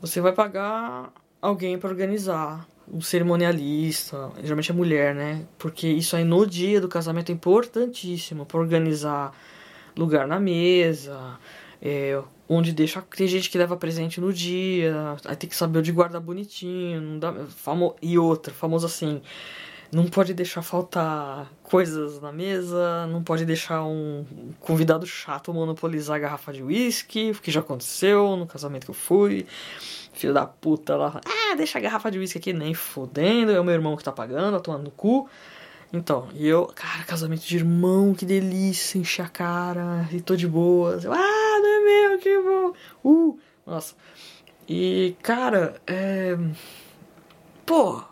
Você 0.00 0.20
vai 0.20 0.32
pagar 0.32 1.12
alguém 1.40 1.76
para 1.76 1.90
organizar, 1.90 2.64
um 2.90 3.00
cerimonialista, 3.00 4.30
geralmente 4.42 4.70
é 4.70 4.74
mulher, 4.74 5.14
né? 5.14 5.44
Porque 5.58 5.88
isso 5.88 6.16
aí 6.16 6.24
no 6.24 6.46
dia 6.46 6.80
do 6.80 6.88
casamento 6.88 7.30
é 7.30 7.32
importantíssimo 7.32 8.46
para 8.46 8.58
organizar 8.58 9.34
lugar 9.96 10.26
na 10.26 10.40
mesa, 10.40 11.38
é, 11.80 12.20
onde 12.48 12.72
deixa. 12.72 13.02
Tem 13.02 13.26
gente 13.26 13.50
que 13.50 13.58
leva 13.58 13.76
presente 13.76 14.20
no 14.20 14.32
dia, 14.32 15.16
aí 15.24 15.36
tem 15.36 15.48
que 15.48 15.56
saber 15.56 15.80
onde 15.80 15.92
guardar 15.92 16.20
bonitinho, 16.20 17.00
não 17.00 17.18
dá, 17.18 17.32
famo, 17.48 17.96
e 18.00 18.18
outra, 18.18 18.52
famoso 18.52 18.86
assim. 18.86 19.20
Não 19.90 20.06
pode 20.06 20.32
deixar 20.32 20.62
faltar 20.62 21.52
coisas 21.62 22.18
na 22.18 22.32
mesa, 22.32 23.06
não 23.08 23.22
pode 23.22 23.44
deixar 23.44 23.84
um 23.84 24.24
convidado 24.58 25.06
chato 25.06 25.52
monopolizar 25.52 26.16
a 26.16 26.18
garrafa 26.18 26.50
de 26.50 26.62
uísque, 26.62 27.34
que 27.42 27.50
já 27.50 27.60
aconteceu 27.60 28.34
no 28.34 28.46
casamento 28.46 28.86
que 28.86 28.90
eu 28.90 28.94
fui 28.94 29.46
filho 30.12 30.34
da 30.34 30.46
puta 30.46 30.96
lá, 30.96 31.20
ah, 31.24 31.54
deixa 31.56 31.78
a 31.78 31.80
garrafa 31.80 32.10
de 32.10 32.18
uísque 32.18 32.38
aqui, 32.38 32.52
nem 32.52 32.74
fodendo, 32.74 33.50
é 33.52 33.60
o 33.60 33.64
meu 33.64 33.74
irmão 33.74 33.96
que 33.96 34.04
tá 34.04 34.12
pagando, 34.12 34.56
tá 34.56 34.60
tomando 34.60 34.84
no 34.84 34.90
cu. 34.90 35.28
Então, 35.92 36.28
e 36.32 36.46
eu, 36.46 36.66
cara, 36.74 37.04
casamento 37.04 37.42
de 37.42 37.56
irmão, 37.56 38.14
que 38.14 38.24
delícia, 38.24 38.98
encher 38.98 39.26
a 39.26 39.28
cara, 39.28 40.08
e 40.10 40.20
tô 40.20 40.34
de 40.34 40.48
boa. 40.48 40.96
ah, 40.96 41.60
não 41.60 41.68
é 41.68 42.08
meu, 42.08 42.18
que 42.18 42.40
bom. 42.40 42.72
Uh, 43.04 43.38
nossa. 43.66 43.94
E, 44.66 45.14
cara, 45.22 45.80
é. 45.86 46.36
Pô, 47.66 48.02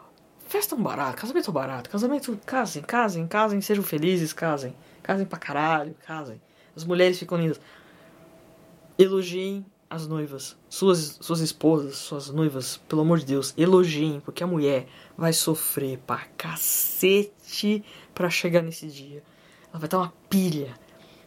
festa 0.47 0.75
é 0.75 0.79
um 0.79 0.83
barato, 0.83 1.17
casamento 1.17 1.51
é 1.51 1.55
barato. 1.55 1.91
Casamento, 1.91 2.39
casem, 2.45 2.83
casem, 2.83 3.27
casem, 3.27 3.61
sejam 3.63 3.83
felizes, 3.83 4.33
casem. 4.33 4.75
Casem 5.03 5.25
pra 5.25 5.39
caralho, 5.39 5.95
casem. 6.07 6.41
As 6.77 6.85
mulheres 6.85 7.19
ficam 7.19 7.39
lindas. 7.39 7.61
Elogiem 8.99 9.65
as 9.91 10.07
noivas, 10.07 10.57
suas, 10.69 11.19
suas 11.21 11.41
esposas, 11.41 11.97
suas 11.97 12.31
noivas, 12.31 12.77
pelo 12.89 13.03
amor 13.03 13.19
de 13.19 13.27
Deus, 13.27 13.53
elogiem, 13.59 14.21
porque 14.21 14.45
a 14.45 14.47
mulher 14.47 14.87
vai 15.19 15.33
sofrer 15.33 15.99
pra 16.07 16.19
cacete 16.39 17.85
pra 18.15 18.31
chegar 18.31 18.63
nesse 18.63 18.87
dia. 18.87 19.21
Ela 19.69 19.81
vai 19.81 19.87
estar 19.89 19.99
uma 19.99 20.15
pilha. 20.29 20.79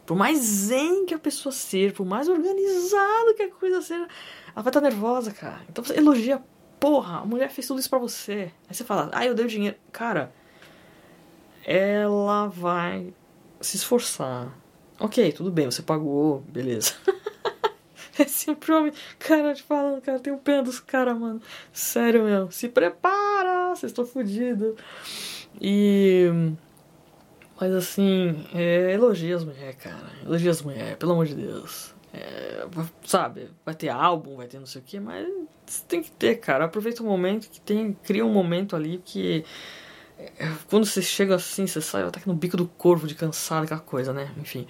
Por 0.06 0.15
mais 0.15 0.39
zen 0.39 1.06
que 1.06 1.13
a 1.13 1.19
pessoa 1.19 1.52
seja, 1.52 1.93
por 1.93 2.06
mais 2.06 2.30
organizado 2.30 3.34
que 3.36 3.43
a 3.43 3.52
coisa 3.52 3.82
seja, 3.82 4.08
ela 4.56 4.63
vai 4.63 4.69
estar 4.69 4.82
nervosa, 4.82 5.34
cara. 5.34 5.62
Então 5.69 5.84
você 5.84 5.97
elogia, 5.97 6.41
porra, 6.80 7.17
a 7.17 7.26
mulher 7.26 7.49
fez 7.49 7.67
tudo 7.67 7.82
isso 7.82 7.89
pra 7.89 7.99
você. 7.99 8.49
Aí 8.69 8.73
você 8.73 8.86
fala, 8.86 9.10
ah, 9.12 9.26
eu 9.26 9.36
dei 9.36 9.45
o 9.45 9.49
dinheiro. 9.49 9.76
Cara, 9.91 10.34
ela 11.65 12.47
vai 12.47 13.13
se 13.60 13.76
esforçar. 13.76 14.58
Ok, 14.99 15.34
tudo 15.34 15.52
bem, 15.52 15.65
você 15.65 15.82
pagou, 15.82 16.39
beleza. 16.47 16.93
é 18.17 18.26
sempre 18.26 18.71
homem. 18.71 18.93
Cara, 19.19 19.54
te 19.54 19.63
falando, 19.63 20.02
cara, 20.02 20.19
tem 20.19 20.34
o 20.34 20.38
pena 20.38 20.63
dos 20.63 20.80
caras, 20.80 21.17
mano. 21.17 21.41
Sério 21.71 22.23
mesmo. 22.23 22.52
Se 22.52 22.69
prepara, 22.69 23.69
vocês 23.76 23.91
estão 23.91 24.06
fodidos. 24.06 24.76
E. 25.62 26.28
Mas 27.60 27.73
assim, 27.73 28.45
é, 28.54 28.91
elogia 28.93 29.36
as 29.36 29.43
mulheres, 29.43 29.76
cara. 29.76 30.12
Elogia 30.26 30.52
as 30.52 30.62
mulheres, 30.62 30.95
pelo 30.97 31.13
amor 31.13 31.26
de 31.26 31.36
Deus. 31.36 31.93
É, 32.13 32.67
sabe, 33.06 33.49
vai 33.65 33.73
ter 33.73 33.89
álbum, 33.89 34.36
vai 34.36 34.45
ter 34.45 34.60
não 34.60 34.67
sei 34.67 34.82
o 34.82 34.84
que, 34.84 34.99
mas 34.99 35.28
tem 35.88 36.04
que 36.04 36.12
ter, 36.12 36.36
cara. 36.36 36.65
Aproveita 36.65 37.02
o 37.02 37.06
momento 37.06 37.49
que 37.49 37.60
tem, 37.60 37.93
cria 38.04 38.26
um 38.26 38.32
momento 38.32 38.76
ali 38.76 39.02
que 39.04 39.43
é, 40.17 40.52
quando 40.69 40.86
você 40.86 41.02
chega 41.02 41.36
assim, 41.36 41.65
você 41.65 41.82
sai, 41.82 42.04
aqui 42.04 42.28
no 42.28 42.36
bico 42.36 42.56
do 42.56 42.67
corvo 42.67 43.08
de 43.08 43.15
cansado, 43.15 43.63
aquela 43.63 43.80
coisa, 43.80 44.13
né? 44.13 44.32
Enfim. 44.38 44.67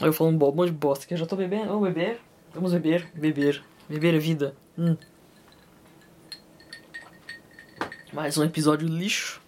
Aí 0.00 0.08
eu 0.08 0.12
falo 0.12 0.30
um 0.30 0.32
monte 0.34 0.70
de 0.70 0.76
bosta 0.76 1.06
que 1.06 1.14
eu 1.14 1.18
já 1.18 1.26
tô 1.26 1.36
bebendo. 1.36 1.68
Vamos 1.68 1.88
beber? 1.88 2.20
Vamos 2.54 2.72
beber, 2.72 3.08
beber. 3.16 3.60
Beber 3.88 4.14
é 4.14 4.18
vida. 4.18 4.54
Hum. 4.78 4.96
Mais 8.12 8.38
um 8.38 8.44
episódio 8.44 8.86
lixo. 8.86 9.42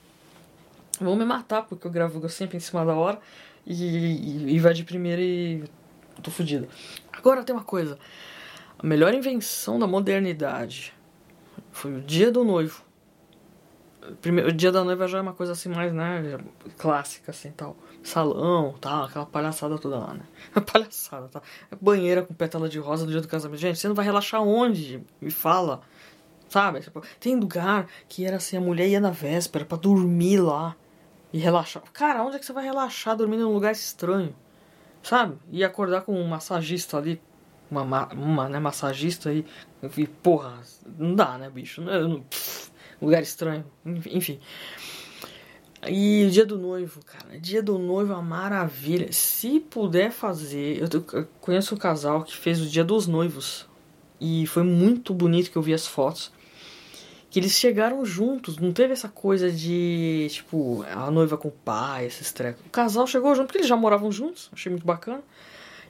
Vão 1.01 1.15
me 1.15 1.25
matar 1.25 1.63
porque 1.63 1.87
eu 1.87 1.91
gravo 1.91 2.29
sempre 2.29 2.57
em 2.57 2.61
cima 2.61 2.85
da 2.85 2.95
hora 2.95 3.21
e, 3.65 3.75
e, 3.75 4.55
e 4.55 4.59
vai 4.59 4.75
de 4.75 4.83
primeira 4.83 5.23
e 5.23 5.63
tô 6.21 6.33
fudido. 6.33 6.67
Agora 7.13 7.45
tem 7.45 7.55
uma 7.55 7.65
coisa. 7.65 7.97
A 8.77 8.85
melhor 8.85 9.15
invenção 9.15 9.79
da 9.79 9.87
modernidade 9.87 10.93
foi 11.71 11.95
o 11.95 12.01
dia 12.01 12.33
do 12.33 12.43
noivo. 12.43 12.85
Primeiro, 14.21 14.51
o 14.51 14.53
dia 14.53 14.71
da 14.73 14.85
noiva 14.85 15.09
já 15.09 15.19
é 15.19 15.21
uma 15.21 15.33
coisa 15.33 15.53
assim 15.53 15.69
mais, 15.69 15.93
né, 15.93 16.39
clássica 16.77 17.31
assim, 17.31 17.51
tal. 17.51 17.77
Salão, 18.03 18.75
tal, 18.81 19.05
aquela 19.05 19.27
palhaçada 19.27 19.79
toda 19.79 19.99
lá, 19.99 20.15
né? 20.15 20.23
palhaçada, 20.73 21.29
tá? 21.29 21.43
Banheira 21.81 22.23
com 22.23 22.33
pétala 22.35 22.69
de 22.69 22.79
rosa 22.79 23.05
no 23.05 23.11
dia 23.11 23.21
do 23.21 23.29
casamento. 23.29 23.59
Gente, 23.59 23.79
você 23.79 23.89
não 23.89 23.95
vai 23.95 24.05
relaxar 24.05 24.43
onde? 24.43 25.03
Me 25.21 25.31
fala. 25.31 25.81
Sabe? 26.49 26.81
Tipo, 26.81 27.03
tem 27.19 27.35
lugar 27.35 27.89
que 28.09 28.25
era 28.25 28.37
assim, 28.37 28.57
a 28.57 28.61
mulher 28.61 28.89
ia 28.89 29.01
na 29.01 29.11
véspera 29.11 29.65
para 29.65 29.77
dormir 29.77 30.41
lá 30.41 30.77
e 31.33 31.39
relaxar. 31.39 31.83
Cara, 31.93 32.23
onde 32.23 32.37
é 32.37 32.39
que 32.39 32.47
você 32.47 32.53
vai 32.53 32.65
relaxar 32.65 33.17
dormindo 33.17 33.43
num 33.43 33.53
lugar 33.53 33.73
estranho? 33.73 34.35
Sabe? 35.03 35.37
E 35.51 35.65
acordar 35.65 36.03
com 36.03 36.13
um 36.13 36.27
massagista 36.27 36.97
ali, 36.97 37.21
uma, 37.71 38.07
uma 38.13 38.49
né, 38.49 38.59
massagista 38.59 39.31
aí, 39.31 39.45
e 39.97 40.07
porra, 40.07 40.61
não 40.99 41.15
dá, 41.15 41.37
né, 41.39 41.51
bicho? 41.51 41.81
Não, 41.81 42.09
não, 42.09 42.25
lugar 43.01 43.23
estranho, 43.23 43.65
enfim. 43.85 44.39
E 45.89 46.25
o 46.27 46.31
dia 46.31 46.45
do 46.45 46.59
noivo, 46.59 47.01
cara, 47.05 47.39
dia 47.39 47.63
do 47.63 47.79
noivo 47.79 48.13
é 48.13 48.17
uma 48.17 48.23
maravilha. 48.23 49.13
Se 49.13 49.61
puder 49.61 50.11
fazer, 50.11 50.79
eu, 50.81 51.05
eu 51.13 51.29
conheço 51.41 51.75
um 51.75 51.79
casal 51.79 52.25
que 52.25 52.37
fez 52.37 52.61
o 52.61 52.67
dia 52.67 52.83
dos 52.83 53.07
noivos 53.07 53.67
e 54.21 54.47
foi 54.47 54.63
muito 54.63 55.15
bonito 55.15 55.51
que 55.51 55.57
eu 55.57 55.63
vi 55.63 55.75
as 55.75 55.87
fotos 55.87 56.33
que 57.37 57.41
eles 57.41 57.53
chegaram 57.53 58.03
juntos, 58.03 58.57
não 58.57 58.73
teve 58.73 58.95
essa 58.95 59.11
coisa 59.11 59.53
de, 59.53 60.27
tipo, 60.31 60.83
a 60.91 61.11
noiva 61.11 61.37
com 61.37 61.49
o 61.49 61.53
pai, 61.53 62.07
esses 62.07 62.33
trecos. 62.33 62.65
O 62.65 62.71
casal 62.71 63.07
chegou 63.07 63.35
junto, 63.35 63.49
porque 63.49 63.59
eles 63.59 63.69
já 63.69 63.77
moravam 63.77 64.11
juntos, 64.11 64.49
achei 64.55 64.71
muito 64.71 64.87
bacana. 64.87 65.23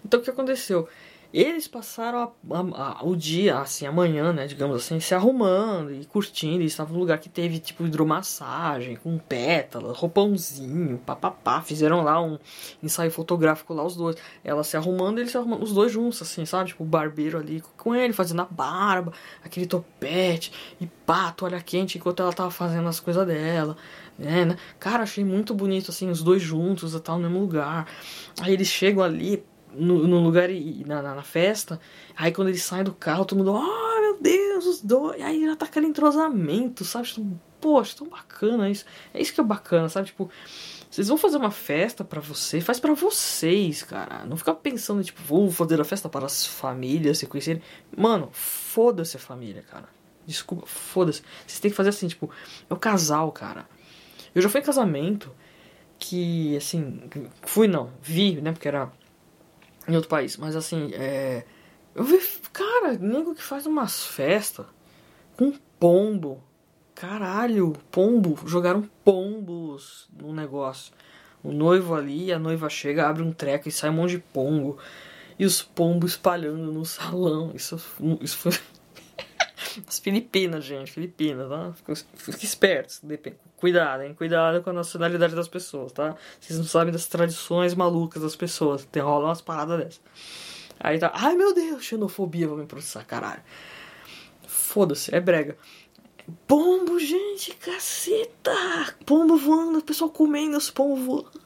Então 0.05 0.19
o 0.19 0.23
que 0.25 0.31
aconteceu? 0.31 0.89
Eles 1.37 1.69
passaram 1.69 2.19
a, 2.51 2.57
a, 2.57 3.01
a, 3.01 3.05
o 3.05 3.15
dia, 3.15 3.59
assim, 3.59 3.85
amanhã, 3.85 4.33
né, 4.33 4.47
digamos 4.47 4.75
assim, 4.75 4.99
se 5.01 5.15
arrumando 5.15 5.93
e 5.93 6.07
curtindo. 6.07 6.63
E 6.63 6.65
estavam 6.65 6.95
num 6.95 7.01
lugar 7.01 7.19
que 7.19 7.29
teve, 7.29 7.59
tipo, 7.59 7.85
hidromassagem, 7.85 8.97
com 8.97 9.19
pétalas, 9.19 9.99
roupãozinho, 9.99 10.97
papapá. 11.05 11.61
Fizeram 11.61 12.03
lá 12.03 12.23
um 12.23 12.39
ensaio 12.83 13.11
fotográfico 13.11 13.75
lá, 13.75 13.85
os 13.85 13.95
dois. 13.95 14.17
Ela 14.43 14.65
se 14.65 14.79
arrumando 14.79 15.19
e 15.19 15.21
eles 15.21 15.33
se 15.33 15.37
arrumando, 15.37 15.63
os 15.63 15.75
dois 15.75 15.93
juntos, 15.93 16.23
assim, 16.23 16.47
sabe? 16.47 16.71
Tipo, 16.71 16.85
o 16.85 16.87
barbeiro 16.87 17.39
ali 17.39 17.63
com 17.77 17.95
ele, 17.95 18.15
fazendo 18.15 18.41
a 18.41 18.47
barba, 18.47 19.13
aquele 19.45 19.67
topete, 19.67 20.51
e 20.81 20.87
pá, 20.87 21.33
toalha 21.33 21.61
quente, 21.61 21.99
enquanto 21.99 22.23
ela 22.23 22.33
tava 22.33 22.51
fazendo 22.51 22.89
as 22.89 22.99
coisas 22.99 23.27
dela. 23.27 23.77
É, 24.19 24.47
né? 24.47 24.57
Cara, 24.81 25.03
achei 25.03 25.23
muito 25.23 25.53
bonito, 25.53 25.91
assim, 25.91 26.09
os 26.09 26.23
dois 26.23 26.41
juntos 26.41 26.95
e 26.95 27.01
tal, 27.01 27.19
no 27.19 27.29
mesmo 27.29 27.41
lugar. 27.41 27.87
Aí 28.41 28.55
eles 28.55 28.69
chegam 28.69 29.05
ali, 29.05 29.45
no, 29.77 30.07
no 30.07 30.21
lugar 30.21 30.51
e 30.51 30.85
na, 30.87 31.03
na, 31.03 31.23
festa. 31.23 31.81
Aí 32.17 32.33
quando 32.33 32.49
eles 32.49 32.63
saem 32.63 32.85
do 32.85 32.93
carro, 32.93 33.25
todo 33.25 33.39
mundo, 33.39 33.53
oh 33.53 34.01
meu 34.01 34.19
Deus, 34.21 34.67
os 34.67 34.81
dois. 34.81 35.21
Aí 35.23 35.45
já 35.45 35.57
tá 35.57 35.67
aquele 35.67 35.87
entrosamento, 35.87 36.85
sabe? 36.85 37.07
Tipo, 37.07 37.39
Poxa, 37.61 37.97
tão 37.97 38.09
bacana 38.09 38.69
isso. 38.71 38.85
É 39.13 39.21
isso 39.21 39.33
que 39.33 39.41
é 39.41 39.45
bacana, 39.45 39.89
sabe? 39.89 40.09
Tipo, 40.09 40.31
vocês 40.91 41.09
vão 41.09 41.17
fazer 41.17 41.37
uma 41.37 41.51
festa 41.51 42.05
para 42.05 42.21
você, 42.21 42.61
faz 42.61 42.79
para 42.79 42.95
vocês, 42.95 43.83
cara. 43.83 44.25
Não 44.27 44.37
fica 44.37 44.55
pensando, 44.55 45.03
tipo, 45.03 45.23
vou 45.23 45.51
fazer 45.51 45.81
a 45.81 45.85
festa 45.85 46.09
para 46.09 46.27
as 46.27 46.47
famílias 46.47 47.19
se 47.19 47.27
conhecerem. 47.27 47.63
Mano, 47.97 48.29
foda-se 48.33 49.17
a 49.17 49.21
família, 49.21 49.63
cara. 49.63 49.89
Desculpa, 50.27 50.67
foda-se. 50.67 51.23
Vocês 51.47 51.61
têm 51.61 51.71
que 51.71 51.77
fazer 51.77 51.91
assim, 51.91 52.09
tipo, 52.09 52.31
é 52.69 52.75
o 52.75 52.77
casal, 52.77 53.33
cara. 53.33 53.69
Eu 54.35 54.43
já 54.43 54.49
fui 54.49 54.61
em 54.61 54.65
casamento 54.65 55.35
que, 55.99 56.57
assim, 56.57 57.09
fui 57.43 57.67
não, 57.67 57.91
vi, 58.03 58.41
né? 58.41 58.53
Porque 58.53 58.69
era 58.69 58.93
em 59.89 59.95
outro 59.95 60.09
país. 60.09 60.37
Mas 60.37 60.57
assim, 60.57 60.91
é. 60.95 61.45
Eu 61.95 62.05
vi, 62.05 62.21
cara, 62.53 62.93
nego 62.95 63.35
que 63.35 63.43
faz 63.43 63.67
umas 63.67 64.05
festas 64.05 64.67
com 65.37 65.53
pombo. 65.79 66.43
Caralho, 66.95 67.73
pombo. 67.91 68.39
Jogaram 68.47 68.89
pombos 69.05 70.09
no 70.13 70.33
negócio. 70.33 70.93
O 71.43 71.53
noivo 71.53 71.95
ali, 71.95 72.33
a 72.33 72.39
noiva 72.39 72.69
chega, 72.69 73.09
abre 73.09 73.23
um 73.23 73.33
treco 73.33 73.69
e 73.69 73.73
sai 73.73 73.91
um 73.91 73.95
monte 73.95 74.13
de 74.13 74.19
pombo. 74.19 74.79
E 75.39 75.45
os 75.45 75.63
pombos 75.63 76.13
espalhando 76.13 76.73
no 76.73 76.85
salão. 76.85 77.53
Isso, 77.55 77.81
isso 78.21 78.37
foi. 78.37 78.53
As 79.87 79.99
Filipinas, 79.99 80.65
gente, 80.65 80.93
Filipinas, 80.93 81.49
tá? 81.49 81.75
Fique 82.15 82.45
espertos, 82.45 83.03
cuidado, 83.57 84.03
hein? 84.03 84.15
Cuidado 84.15 84.63
com 84.63 84.71
a 84.71 84.73
nacionalidade 84.73 85.35
das 85.35 85.49
pessoas, 85.49 85.93
tá? 85.93 86.17
Vocês 86.41 86.59
não 86.59 86.67
sabem 86.67 86.93
das 86.93 87.07
tradições 87.07 87.75
malucas 87.75 88.23
das 88.23 88.37
pessoas, 88.37 88.85
tem 88.85 89.03
rola 89.03 89.27
umas 89.27 89.41
paradas 89.41 89.79
dessas. 89.79 90.01
Aí 90.79 90.99
tá, 90.99 91.11
ai 91.15 91.35
meu 91.35 91.55
Deus, 91.55 91.85
xenofobia, 91.85 92.49
vou 92.49 92.57
me 92.57 92.67
processar, 92.67 93.05
caralho. 93.05 93.43
Foda-se, 94.47 95.15
é 95.15 95.21
brega. 95.21 95.57
Pombo, 96.47 96.99
gente, 96.99 97.55
caceta! 97.55 98.53
Pombo 99.05 99.37
voando, 99.37 99.79
o 99.79 99.83
pessoal 99.83 100.11
comendo 100.11 100.57
os 100.57 100.71
pombos 100.71 101.05
voando. 101.05 101.41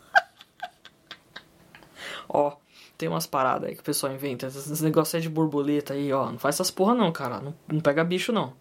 Ó, 2.28 2.56
tem 3.00 3.08
umas 3.08 3.26
paradas 3.26 3.66
aí 3.66 3.74
que 3.74 3.80
o 3.80 3.84
pessoal 3.84 4.12
inventa. 4.12 4.46
Esses 4.46 4.82
negócios 4.82 5.14
aí 5.14 5.22
de 5.22 5.28
borboleta 5.30 5.94
aí, 5.94 6.12
ó. 6.12 6.30
Não 6.30 6.38
faz 6.38 6.56
essas 6.56 6.70
porra 6.70 6.94
não, 6.94 7.10
cara. 7.10 7.40
Não, 7.40 7.54
não 7.66 7.80
pega 7.80 8.04
bicho 8.04 8.30
não. 8.30 8.52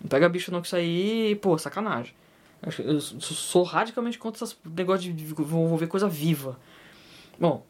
Não 0.00 0.08
pega 0.08 0.28
bicho 0.28 0.52
não 0.52 0.60
que 0.60 0.68
isso 0.68 0.76
aí, 0.76 1.34
pô, 1.42 1.58
sacanagem. 1.58 2.14
Eu 2.78 3.00
sou 3.00 3.64
radicalmente 3.64 4.20
contra 4.20 4.44
esses 4.44 4.56
negócios 4.64 5.12
de 5.12 5.24
envolver 5.24 5.88
coisa 5.88 6.08
viva. 6.08 6.56
Bom, 7.36 7.66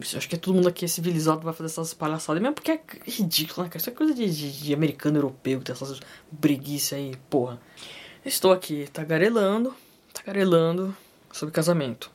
acho 0.00 0.26
que 0.26 0.38
todo 0.38 0.54
mundo 0.54 0.68
aqui 0.68 0.86
é 0.86 0.88
civilizado 0.88 1.42
vai 1.42 1.52
fazer 1.52 1.66
essas 1.66 1.92
palhaçadas. 1.92 2.40
Mesmo 2.40 2.54
porque 2.54 2.70
é 2.70 2.80
ridículo, 3.06 3.64
né, 3.64 3.68
cara? 3.68 3.80
Isso 3.80 3.90
é 3.90 3.92
coisa 3.92 4.14
de, 4.14 4.34
de, 4.34 4.62
de 4.62 4.72
americano 4.72 5.18
europeu, 5.18 5.60
tem 5.60 5.74
essas 5.74 6.00
breguices 6.32 6.94
aí, 6.94 7.14
porra. 7.28 7.60
Estou 8.24 8.50
aqui 8.50 8.88
tagarelando, 8.90 9.74
tagarelando 10.14 10.96
sobre 11.30 11.52
casamento. 11.52 12.10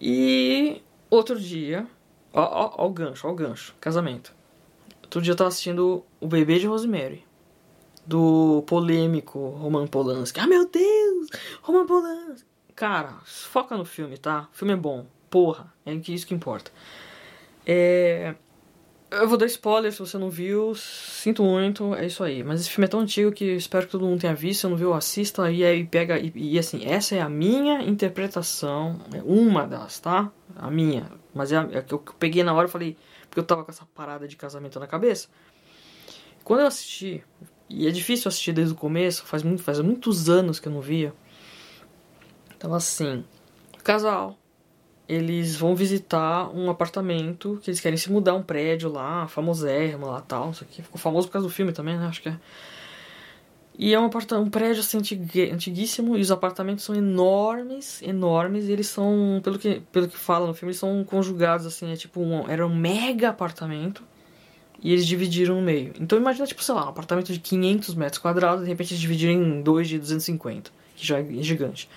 E 0.00 0.80
Outro 1.12 1.38
dia, 1.38 1.86
ó, 2.32 2.40
ó, 2.40 2.74
ó 2.78 2.86
o 2.86 2.90
gancho, 2.90 3.28
ó 3.28 3.32
o 3.32 3.34
gancho, 3.34 3.74
casamento. 3.78 4.34
Outro 5.02 5.20
dia 5.20 5.32
eu 5.32 5.36
tava 5.36 5.48
assistindo 5.48 6.02
O 6.18 6.26
Bebê 6.26 6.58
de 6.58 6.66
Rosemary, 6.66 7.22
do 8.06 8.64
polêmico 8.66 9.50
Roman 9.50 9.86
Polanski. 9.86 10.40
Ah, 10.40 10.46
meu 10.46 10.66
Deus, 10.66 11.28
Roman 11.60 11.84
Polanski. 11.84 12.48
Cara, 12.74 13.18
foca 13.26 13.76
no 13.76 13.84
filme, 13.84 14.16
tá? 14.16 14.48
O 14.54 14.56
filme 14.56 14.72
é 14.72 14.76
bom, 14.76 15.04
porra, 15.28 15.70
é 15.84 15.92
isso 15.92 16.26
que 16.26 16.32
importa. 16.32 16.70
É... 17.66 18.34
Eu 19.12 19.28
vou 19.28 19.36
dar 19.36 19.44
spoiler 19.44 19.92
se 19.92 19.98
você 19.98 20.16
não 20.16 20.30
viu, 20.30 20.74
sinto 20.74 21.44
muito, 21.44 21.94
é 21.94 22.06
isso 22.06 22.24
aí. 22.24 22.42
Mas 22.42 22.62
esse 22.62 22.70
filme 22.70 22.86
é 22.86 22.88
tão 22.88 23.00
antigo 23.00 23.30
que 23.30 23.44
espero 23.44 23.84
que 23.84 23.92
todo 23.92 24.06
mundo 24.06 24.20
tenha 24.20 24.34
visto. 24.34 24.62
Se 24.62 24.66
não 24.66 24.76
viu, 24.76 24.94
assista 24.94 25.50
e 25.50 25.62
aí 25.62 25.84
pega. 25.84 26.18
E, 26.18 26.32
e, 26.34 26.58
assim, 26.58 26.82
essa 26.86 27.14
é 27.14 27.20
a 27.20 27.28
minha 27.28 27.82
interpretação, 27.82 28.98
é 29.12 29.20
uma 29.22 29.66
das, 29.66 30.00
tá? 30.00 30.32
A 30.56 30.70
minha. 30.70 31.12
Mas 31.34 31.52
é 31.52 31.58
a, 31.58 31.68
é 31.72 31.82
que 31.82 31.92
eu 31.92 31.98
peguei 32.18 32.42
na 32.42 32.54
hora 32.54 32.66
e 32.66 32.70
falei, 32.70 32.96
porque 33.28 33.38
eu 33.38 33.44
tava 33.44 33.64
com 33.64 33.70
essa 33.70 33.86
parada 33.94 34.26
de 34.26 34.34
casamento 34.34 34.80
na 34.80 34.86
cabeça. 34.86 35.28
Quando 36.42 36.60
eu 36.60 36.66
assisti, 36.66 37.22
e 37.68 37.86
é 37.86 37.90
difícil 37.90 38.28
assistir 38.28 38.52
desde 38.52 38.72
o 38.72 38.76
começo, 38.76 39.26
faz, 39.26 39.42
muito, 39.42 39.62
faz 39.62 39.78
muitos 39.80 40.30
anos 40.30 40.58
que 40.58 40.68
eu 40.68 40.72
não 40.72 40.80
via. 40.80 41.12
Tava 42.58 42.78
assim, 42.78 43.24
casal, 43.84 44.38
eles 45.12 45.56
vão 45.56 45.74
visitar 45.74 46.48
um 46.54 46.70
apartamento 46.70 47.58
que 47.62 47.70
eles 47.70 47.80
querem 47.80 47.98
se 47.98 48.10
mudar 48.10 48.34
um 48.34 48.42
prédio 48.42 48.90
lá, 48.90 49.28
famosérrimo 49.28 50.06
lá 50.06 50.20
tal. 50.20 50.50
Isso 50.50 50.64
aqui 50.64 50.82
ficou 50.82 50.98
famoso 50.98 51.26
por 51.28 51.34
causa 51.34 51.46
do 51.46 51.52
filme 51.52 51.72
também, 51.72 51.98
né? 51.98 52.06
Acho 52.06 52.22
que 52.22 52.28
é. 52.28 52.36
E 53.78 53.94
é 53.94 53.98
um, 53.98 54.04
um 54.06 54.50
prédio 54.50 54.80
assim, 54.80 54.98
antiguíssimo, 55.52 56.16
e 56.16 56.20
os 56.20 56.30
apartamentos 56.30 56.84
são 56.84 56.94
enormes, 56.94 58.02
enormes, 58.02 58.68
e 58.68 58.72
eles 58.72 58.86
são, 58.86 59.40
pelo 59.42 59.58
que, 59.58 59.80
pelo 59.90 60.08
que 60.08 60.16
fala 60.16 60.46
no 60.46 60.54
filme, 60.54 60.70
eles 60.70 60.78
são 60.78 61.02
conjugados, 61.04 61.64
assim, 61.64 61.90
é 61.90 61.96
tipo 61.96 62.20
um, 62.20 62.48
era 62.48 62.66
um 62.66 62.74
mega 62.74 63.30
apartamento, 63.30 64.02
e 64.82 64.92
eles 64.92 65.06
dividiram 65.06 65.54
no 65.54 65.62
meio. 65.62 65.94
Então 65.98 66.18
imagina, 66.18 66.46
tipo, 66.46 66.62
sei 66.62 66.74
lá, 66.74 66.84
um 66.84 66.90
apartamento 66.90 67.32
de 67.32 67.38
500 67.38 67.94
metros 67.94 68.18
quadrados, 68.18 68.64
de 68.64 68.68
repente 68.68 68.92
eles 68.92 69.00
dividiram 69.00 69.32
em 69.32 69.62
dois 69.62 69.88
de 69.88 69.98
250, 69.98 70.70
que 70.94 71.06
já 71.06 71.18
é 71.18 71.24
gigante. 71.40 71.88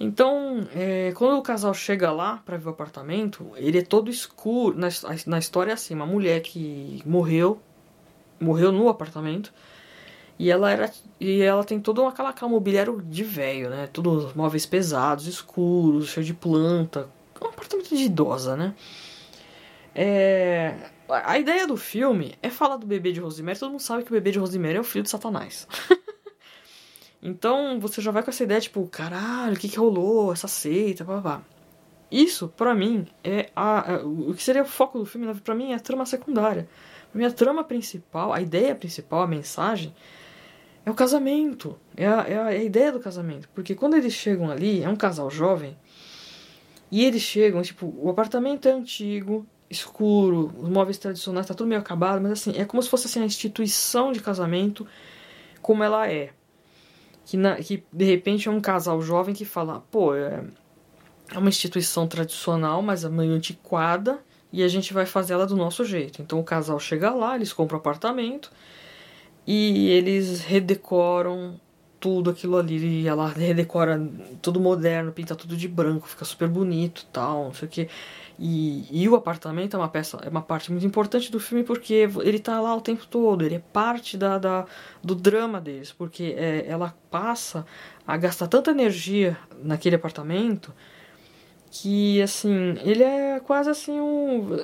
Então, 0.00 0.66
é, 0.74 1.12
quando 1.14 1.38
o 1.38 1.42
casal 1.42 1.72
chega 1.72 2.10
lá 2.10 2.42
para 2.44 2.56
ver 2.56 2.66
o 2.66 2.70
apartamento, 2.70 3.52
ele 3.56 3.78
é 3.78 3.82
todo 3.82 4.10
escuro. 4.10 4.76
Na, 4.76 4.88
na 5.26 5.38
história 5.38 5.70
é 5.70 5.74
assim, 5.74 5.94
uma 5.94 6.06
mulher 6.06 6.40
que 6.40 7.00
morreu, 7.06 7.60
morreu 8.40 8.72
no 8.72 8.88
apartamento, 8.88 9.52
e 10.38 10.50
ela 10.50 10.70
era 10.70 10.90
e 11.20 11.42
ela 11.42 11.62
tem 11.64 11.78
todo 11.78 12.04
aquela, 12.06 12.30
aquela 12.30 12.50
mobiliário 12.50 13.00
de 13.02 13.22
velho, 13.22 13.70
né? 13.70 13.86
Todos 13.86 14.34
móveis 14.34 14.66
pesados, 14.66 15.26
escuros, 15.28 16.08
cheio 16.08 16.26
de 16.26 16.34
planta, 16.34 17.08
um 17.40 17.46
apartamento 17.46 17.94
de 17.94 18.02
idosa, 18.02 18.56
né? 18.56 18.74
É, 19.94 20.74
a 21.08 21.38
ideia 21.38 21.66
do 21.66 21.76
filme 21.76 22.34
é 22.42 22.50
falar 22.50 22.76
do 22.76 22.86
bebê 22.86 23.12
de 23.12 23.20
Rosemary. 23.20 23.58
Todo 23.58 23.70
mundo 23.70 23.80
sabe 23.80 24.02
que 24.02 24.10
o 24.10 24.14
bebê 24.14 24.32
de 24.32 24.40
Rosemary 24.40 24.76
é 24.76 24.80
o 24.80 24.84
filho 24.84 25.04
de 25.04 25.10
Satanás. 25.10 25.68
então 27.24 27.80
você 27.80 28.02
já 28.02 28.10
vai 28.10 28.22
com 28.22 28.28
essa 28.28 28.44
ideia, 28.44 28.60
tipo, 28.60 28.86
caralho, 28.86 29.54
o 29.54 29.58
que, 29.58 29.66
que 29.66 29.78
rolou? 29.78 30.30
Essa 30.30 30.46
seita, 30.46 31.02
blá, 31.02 31.20
blá. 31.22 31.42
Isso, 32.10 32.48
para 32.48 32.74
mim, 32.74 33.06
é 33.24 33.48
a, 33.56 34.00
o 34.04 34.34
que 34.34 34.42
seria 34.42 34.62
o 34.62 34.66
foco 34.66 34.98
do 34.98 35.06
filme, 35.06 35.34
para 35.40 35.54
mim 35.54 35.72
é 35.72 35.76
a 35.76 35.80
trama 35.80 36.04
secundária. 36.04 36.68
Pra 37.10 37.18
mim, 37.18 37.24
a 37.24 37.30
trama 37.32 37.64
principal, 37.64 38.30
a 38.30 38.42
ideia 38.42 38.74
principal, 38.74 39.22
a 39.22 39.26
mensagem, 39.26 39.94
é 40.84 40.90
o 40.90 40.94
casamento. 40.94 41.78
É 41.96 42.06
a, 42.06 42.20
é 42.28 42.38
a, 42.38 42.52
é 42.52 42.58
a 42.58 42.62
ideia 42.62 42.92
do 42.92 43.00
casamento. 43.00 43.48
Porque 43.54 43.74
quando 43.74 43.96
eles 43.96 44.12
chegam 44.12 44.50
ali, 44.50 44.82
é 44.82 44.88
um 44.88 44.94
casal 44.94 45.30
jovem, 45.30 45.76
e 46.90 47.02
eles 47.04 47.22
chegam, 47.22 47.62
tipo, 47.62 47.92
o 47.98 48.10
apartamento 48.10 48.68
é 48.68 48.72
antigo, 48.72 49.46
escuro, 49.70 50.52
os 50.58 50.68
móveis 50.68 50.98
tradicionais, 50.98 51.46
tá 51.46 51.54
tudo 51.54 51.68
meio 51.68 51.80
acabado, 51.80 52.20
mas 52.20 52.32
assim, 52.32 52.52
é 52.56 52.66
como 52.66 52.82
se 52.82 52.90
fosse 52.90 53.06
assim, 53.06 53.22
a 53.22 53.24
instituição 53.24 54.12
de 54.12 54.20
casamento 54.20 54.86
como 55.62 55.82
ela 55.82 56.06
é. 56.06 56.34
Que, 57.24 57.36
na, 57.36 57.56
que 57.56 57.82
de 57.92 58.04
repente 58.04 58.48
é 58.48 58.50
um 58.50 58.60
casal 58.60 59.00
jovem 59.00 59.34
que 59.34 59.44
fala, 59.44 59.82
pô, 59.90 60.14
é, 60.14 60.44
é 61.32 61.38
uma 61.38 61.48
instituição 61.48 62.06
tradicional, 62.06 62.82
mas 62.82 63.04
é 63.04 63.08
meio 63.08 63.32
antiquada, 63.32 64.18
e 64.52 64.62
a 64.62 64.68
gente 64.68 64.92
vai 64.92 65.06
fazer 65.06 65.32
ela 65.32 65.46
do 65.46 65.56
nosso 65.56 65.84
jeito. 65.84 66.22
Então 66.22 66.38
o 66.38 66.44
casal 66.44 66.78
chega 66.78 67.10
lá, 67.12 67.34
eles 67.34 67.52
compram 67.52 67.78
apartamento 67.78 68.52
e 69.46 69.90
eles 69.90 70.42
redecoram 70.42 71.60
tudo 71.98 72.30
aquilo 72.30 72.56
ali. 72.56 73.02
E 73.02 73.08
ela 73.08 73.28
redecora 73.28 74.00
tudo 74.40 74.60
moderno, 74.60 75.10
pinta 75.10 75.34
tudo 75.34 75.56
de 75.56 75.66
branco, 75.66 76.06
fica 76.06 76.24
super 76.24 76.48
bonito 76.48 77.06
tal, 77.12 77.46
não 77.46 77.54
sei 77.54 77.66
o 77.66 77.70
que. 77.70 77.88
E, 78.38 78.86
e 78.90 79.08
o 79.08 79.14
apartamento 79.14 79.76
é 79.76 79.78
uma 79.78 79.88
peça, 79.88 80.18
é 80.22 80.28
uma 80.28 80.42
parte 80.42 80.72
muito 80.72 80.84
importante 80.84 81.30
do 81.30 81.38
filme 81.38 81.62
porque 81.62 82.08
ele 82.22 82.38
tá 82.40 82.60
lá 82.60 82.74
o 82.74 82.80
tempo 82.80 83.06
todo, 83.06 83.44
ele 83.44 83.56
é 83.56 83.62
parte 83.72 84.16
da, 84.16 84.38
da 84.38 84.66
do 85.02 85.14
drama 85.14 85.60
deles, 85.60 85.92
porque 85.92 86.34
é, 86.36 86.66
ela 86.66 86.96
passa 87.10 87.64
a 88.04 88.16
gastar 88.16 88.48
tanta 88.48 88.72
energia 88.72 89.38
naquele 89.62 89.94
apartamento 89.94 90.74
que 91.70 92.20
assim, 92.22 92.76
ele 92.82 93.04
é 93.04 93.40
quase 93.40 93.70
assim 93.70 94.00
um 94.00 94.58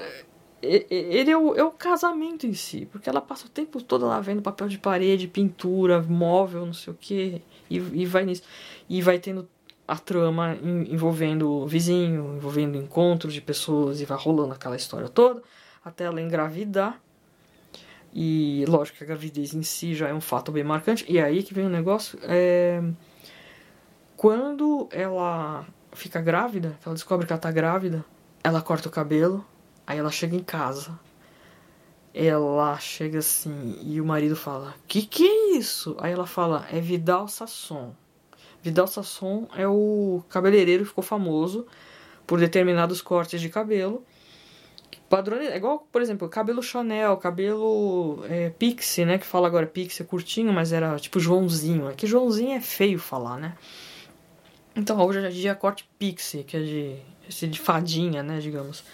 ele 0.62 1.30
é 1.30 1.37
o, 1.37 1.54
é 1.54 1.64
o 1.64 1.70
casamento 1.70 2.46
em 2.46 2.52
si, 2.52 2.87
porque 2.92 3.09
ela 3.09 3.20
passa 3.20 3.46
o 3.46 3.48
tempo 3.48 3.83
todo 3.83 4.06
lá 4.06 4.20
vendo 4.20 4.42
papel 4.42 4.68
de 4.68 4.78
parede, 4.78 5.26
pintura, 5.26 6.02
móvel, 6.02 6.66
não 6.66 6.74
sei 6.74 6.92
o 6.92 6.96
que, 6.96 7.40
e, 7.70 7.76
e 7.76 8.04
vai 8.04 8.26
nisso. 8.26 8.42
E 8.88 9.00
vai 9.00 9.18
tendo 9.18 9.48
a 9.90 9.96
trama 9.96 10.57
envolvendo 10.62 11.50
o 11.50 11.66
vizinho, 11.66 12.37
envolvendo 12.37 12.76
encontros 12.76 13.35
de 13.35 13.40
pessoas, 13.40 14.00
e 14.00 14.05
vai 14.05 14.18
rolando 14.18 14.55
aquela 14.55 14.76
história 14.76 15.09
toda, 15.09 15.42
até 15.85 16.05
ela 16.05 16.20
engravidar. 16.20 17.00
E 18.12 18.64
lógico 18.68 18.98
que 18.98 19.05
a 19.05 19.07
gravidez 19.07 19.55
em 19.55 19.62
si 19.62 19.94
já 19.94 20.09
é 20.09 20.14
um 20.14 20.20
fato 20.20 20.50
bem 20.50 20.64
marcante. 20.64 21.05
E 21.09 21.18
é 21.18 21.24
aí 21.24 21.42
que 21.42 21.55
vem 21.55 21.66
o 21.66 21.70
negócio. 21.70 22.18
É... 22.22 22.83
Quando 24.16 24.88
ela 24.90 25.66
fica 25.92 26.20
grávida, 26.20 26.79
ela 26.85 26.94
descobre 26.94 27.26
que 27.26 27.33
ela 27.33 27.40
tá 27.40 27.50
grávida, 27.50 28.05
ela 28.42 28.61
corta 28.61 28.88
o 28.88 28.90
cabelo 28.90 29.44
Aí 29.90 29.98
ela 29.98 30.12
chega 30.12 30.37
em 30.37 30.42
casa. 30.44 30.96
Ela 32.14 32.79
chega 32.79 33.18
assim 33.18 33.76
e 33.83 34.00
o 34.00 34.05
marido 34.05 34.37
fala: 34.37 34.72
Que 34.87 35.03
que 35.03 35.26
é 35.26 35.57
isso? 35.57 35.96
Aí 35.98 36.12
ela 36.12 36.29
fala: 36.29 36.64
É 36.70 36.81
Vidal 36.81 37.26
Sasson. 37.26 37.92
Vidal 38.62 38.87
Sasson 38.87 39.49
é 39.57 39.66
o 39.66 40.23
cabeleireiro 40.29 40.83
que 40.83 40.88
ficou 40.88 41.05
famoso 41.05 41.66
por 42.27 42.38
determinados 42.38 43.01
cortes 43.01 43.40
de 43.40 43.49
cabelo. 43.49 44.05
Padrão, 45.09 45.38
é 45.38 45.57
igual, 45.57 45.88
por 45.90 46.01
exemplo, 46.01 46.29
cabelo 46.29 46.62
Chanel, 46.62 47.16
cabelo 47.16 48.25
é, 48.29 48.51
Pixie, 48.51 49.05
né? 49.05 49.18
Que 49.18 49.27
fala 49.27 49.49
agora 49.49 49.66
Pixie 49.66 50.03
é 50.03 50.07
curtinho, 50.07 50.53
mas 50.53 50.73
era 50.73 50.96
tipo 50.99 51.18
Joãozinho. 51.18 51.88
É 51.88 51.94
que 51.94 52.07
Joãozinho 52.07 52.57
é 52.57 52.61
feio 52.61 52.99
falar, 52.99 53.37
né? 53.37 53.57
Então 54.77 55.01
hoje 55.05 55.18
é 55.18 55.29
dia 55.29 55.55
corte 55.55 55.88
Pixie, 55.99 56.44
que 56.44 56.57
é 56.57 56.61
de, 56.61 56.96
esse 57.29 57.49
de 57.49 57.59
fadinha, 57.59 58.23
né? 58.23 58.38
Digamos. 58.38 58.85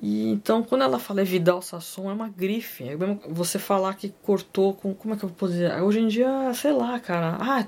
E 0.00 0.28
então, 0.28 0.62
quando 0.62 0.82
ela 0.82 0.98
fala 0.98 1.22
é 1.22 1.24
Vidal 1.24 1.62
Sasson, 1.62 2.10
é 2.10 2.12
uma 2.12 2.28
grife. 2.28 2.84
É 2.84 2.96
você 3.28 3.58
falar 3.58 3.94
que 3.94 4.10
cortou 4.22 4.74
com. 4.74 4.94
Como 4.94 5.14
é 5.14 5.16
que 5.16 5.24
eu 5.24 5.32
vou 5.36 5.48
dizer? 5.48 5.72
Hoje 5.82 6.00
em 6.00 6.08
dia, 6.08 6.52
sei 6.54 6.72
lá, 6.72 7.00
cara. 7.00 7.36
Ah, 7.40 7.66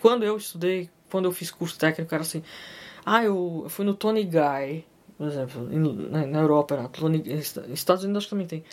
quando 0.00 0.24
eu 0.24 0.36
estudei, 0.36 0.90
quando 1.10 1.26
eu 1.26 1.32
fiz 1.32 1.50
curso 1.50 1.78
técnico, 1.78 2.14
era 2.14 2.22
assim. 2.22 2.42
Ah, 3.04 3.24
eu, 3.24 3.66
fui 3.68 3.84
no 3.84 3.94
Tony 3.94 4.24
Guy, 4.24 4.84
por 5.16 5.26
exemplo, 5.26 5.68
na, 6.10 6.38
Europa, 6.38 6.76
na 6.76 6.88
Tony, 6.88 7.22
Estados 7.72 8.04
Unidos 8.04 8.26
também 8.26 8.46
tem. 8.46 8.64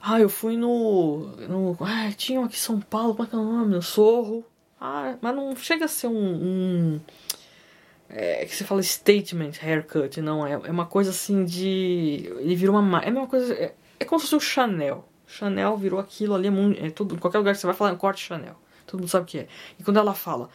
Ah, 0.00 0.20
eu 0.20 0.28
fui 0.28 0.56
no. 0.56 1.28
no 1.48 1.76
ah, 1.80 2.10
tinha 2.16 2.44
aqui 2.44 2.58
São 2.58 2.80
Paulo, 2.80 3.14
como 3.14 3.26
é 3.26 3.30
que 3.30 3.36
é 3.36 3.38
o 3.38 3.44
nome? 3.44 3.74
No 3.74 3.82
Sorro. 3.82 4.44
Ah, 4.80 5.16
mas 5.20 5.34
não 5.34 5.54
chega 5.54 5.84
a 5.84 5.88
ser 5.88 6.08
um, 6.08 6.12
um 6.16 7.00
é, 8.12 8.44
que 8.44 8.54
você 8.54 8.62
fala 8.64 8.82
statement 8.82 9.52
haircut, 9.62 10.20
não 10.20 10.46
é? 10.46 10.52
É 10.52 10.70
uma 10.70 10.84
coisa 10.84 11.10
assim 11.10 11.44
de. 11.44 12.30
Ele 12.40 12.54
virou 12.54 12.78
uma. 12.78 13.00
É 13.00 13.08
a 13.08 13.10
mesma 13.10 13.26
coisa. 13.26 13.54
É, 13.54 13.74
é 13.98 14.04
como 14.04 14.20
se 14.20 14.26
fosse 14.26 14.36
o 14.36 14.40
Chanel. 14.40 15.08
Chanel 15.26 15.76
virou 15.78 15.98
aquilo 15.98 16.34
ali, 16.34 16.48
é, 16.48 16.50
muito, 16.50 16.84
é 16.84 16.90
tudo. 16.90 17.14
Em 17.14 17.18
qualquer 17.18 17.38
lugar 17.38 17.54
que 17.54 17.60
você 17.60 17.66
vai 17.66 17.74
falar, 17.74 17.90
é 17.90 17.94
um 17.94 17.96
corte 17.96 18.22
Chanel. 18.22 18.56
Todo 18.92 19.00
mundo 19.00 19.08
sabe 19.08 19.22
o 19.22 19.26
que 19.26 19.38
é. 19.38 19.48
E 19.80 19.82
quando 19.82 19.96
ela 19.96 20.12
fala 20.12 20.50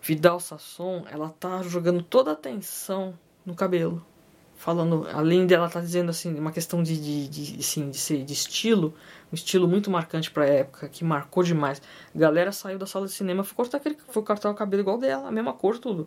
Vidal 0.00 0.38
Sasson, 0.38 1.04
ela 1.10 1.30
tá 1.30 1.60
jogando 1.64 2.00
toda 2.00 2.30
a 2.30 2.34
atenção 2.34 3.18
no 3.44 3.56
cabelo. 3.56 4.06
Falando, 4.54 5.08
além 5.12 5.48
dela 5.48 5.68
tá 5.68 5.80
dizendo 5.80 6.10
assim, 6.10 6.38
uma 6.38 6.52
questão 6.52 6.80
de, 6.80 6.96
de, 6.96 7.26
de, 7.26 7.58
assim, 7.58 7.90
de, 7.90 7.98
ser, 7.98 8.24
de 8.24 8.32
estilo, 8.32 8.94
um 9.32 9.34
estilo 9.34 9.66
muito 9.66 9.90
marcante 9.90 10.30
pra 10.30 10.46
época, 10.46 10.88
que 10.88 11.02
marcou 11.02 11.42
demais. 11.42 11.82
A 12.14 12.18
galera 12.18 12.52
saiu 12.52 12.78
da 12.78 12.86
sala 12.86 13.06
de 13.06 13.12
cinema, 13.12 13.42
foi 13.42 13.56
cortar, 13.56 13.78
aquele, 13.78 13.96
foi 14.10 14.22
cortar 14.22 14.48
o 14.48 14.54
cabelo 14.54 14.82
igual 14.82 14.96
dela, 14.96 15.26
a 15.26 15.32
mesma 15.32 15.52
cor, 15.52 15.76
tudo. 15.76 16.06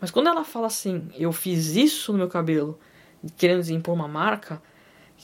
Mas 0.00 0.12
quando 0.12 0.28
ela 0.28 0.44
fala 0.44 0.68
assim, 0.68 1.10
eu 1.16 1.32
fiz 1.32 1.74
isso 1.74 2.12
no 2.12 2.18
meu 2.18 2.28
cabelo, 2.28 2.78
querendo 3.36 3.68
impor 3.70 3.94
uma 3.94 4.06
marca, 4.06 4.62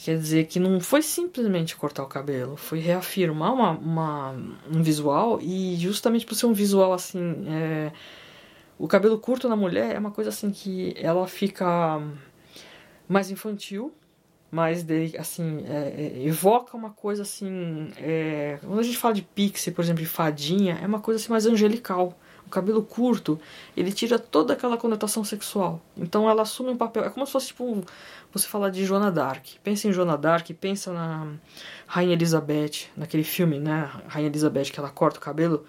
quer 0.05 0.17
dizer 0.17 0.47
que 0.47 0.61
não 0.61 0.81
foi 0.81 1.03
simplesmente 1.03 1.77
cortar 1.77 2.03
o 2.03 2.07
cabelo, 2.07 2.57
foi 2.57 2.79
reafirmar 2.79 3.53
uma, 3.53 3.71
uma 3.73 4.31
um 4.71 4.83
visual 4.83 5.41
e 5.41 5.77
justamente 5.77 6.25
por 6.25 6.35
ser 6.35 6.47
um 6.47 6.53
visual 6.53 6.93
assim. 6.93 7.47
É, 7.49 7.93
o 8.79 8.87
cabelo 8.87 9.19
curto 9.19 9.49
na 9.49 9.57
mulher 9.57 9.97
é 9.97 9.99
uma 9.99 10.11
coisa 10.11 10.31
assim 10.31 10.51
que 10.51 10.95
ela 10.97 11.27
fica 11.27 12.01
mais 13.09 13.31
infantil, 13.31 13.93
mais 14.51 14.83
de, 14.85 15.17
assim, 15.19 15.65
é, 15.67 16.21
é, 16.23 16.27
evoca 16.27 16.77
uma 16.77 16.91
coisa 16.91 17.23
assim. 17.23 17.91
É, 17.97 18.59
quando 18.63 18.79
a 18.79 18.83
gente 18.85 18.97
fala 18.97 19.15
de 19.15 19.23
pixie, 19.23 19.73
por 19.73 19.83
exemplo, 19.83 20.03
de 20.03 20.09
fadinha, 20.09 20.79
é 20.81 20.87
uma 20.87 21.01
coisa 21.01 21.21
assim 21.21 21.31
mais 21.31 21.45
angelical 21.45 22.17
o 22.49 22.51
cabelo 22.51 22.83
curto, 22.83 23.39
ele 23.77 23.93
tira 23.93 24.19
toda 24.19 24.55
aquela 24.55 24.79
conotação 24.79 25.23
sexual. 25.23 25.81
Então 25.97 26.29
ela 26.29 26.43
assume 26.43 26.71
um 26.71 26.77
papel. 26.77 27.05
É 27.05 27.11
como 27.11 27.27
se 27.27 27.33
fosse 27.33 27.49
tipo 27.49 27.85
você 28.33 28.49
falar 28.49 28.71
de 28.71 28.85
Joana 28.85 29.13
Dark. 29.13 29.45
Pensa 29.63 29.87
em 29.87 29.93
Joana 29.93 30.17
Dark, 30.17 30.49
pensa 30.59 30.93
na 30.93 31.35
Rainha 31.87 32.15
Elizabeth, 32.15 32.89
naquele 32.97 33.23
filme, 33.23 33.59
né? 33.61 33.91
Rainha 34.09 34.29
Elizabeth 34.29 34.71
que 34.73 34.81
ela 34.81 34.91
corta 34.91 35.19
o 35.19 35.21
cabelo 35.21 35.67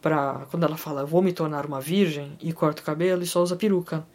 para 0.00 0.46
quando 0.50 0.64
ela 0.64 0.76
fala 0.76 1.04
vou 1.04 1.22
me 1.22 1.32
tornar 1.32 1.66
uma 1.66 1.80
virgem 1.80 2.36
e 2.40 2.52
corta 2.52 2.82
o 2.82 2.84
cabelo 2.84 3.22
e 3.22 3.26
só 3.26 3.42
usa 3.42 3.56
peruca. 3.56 4.06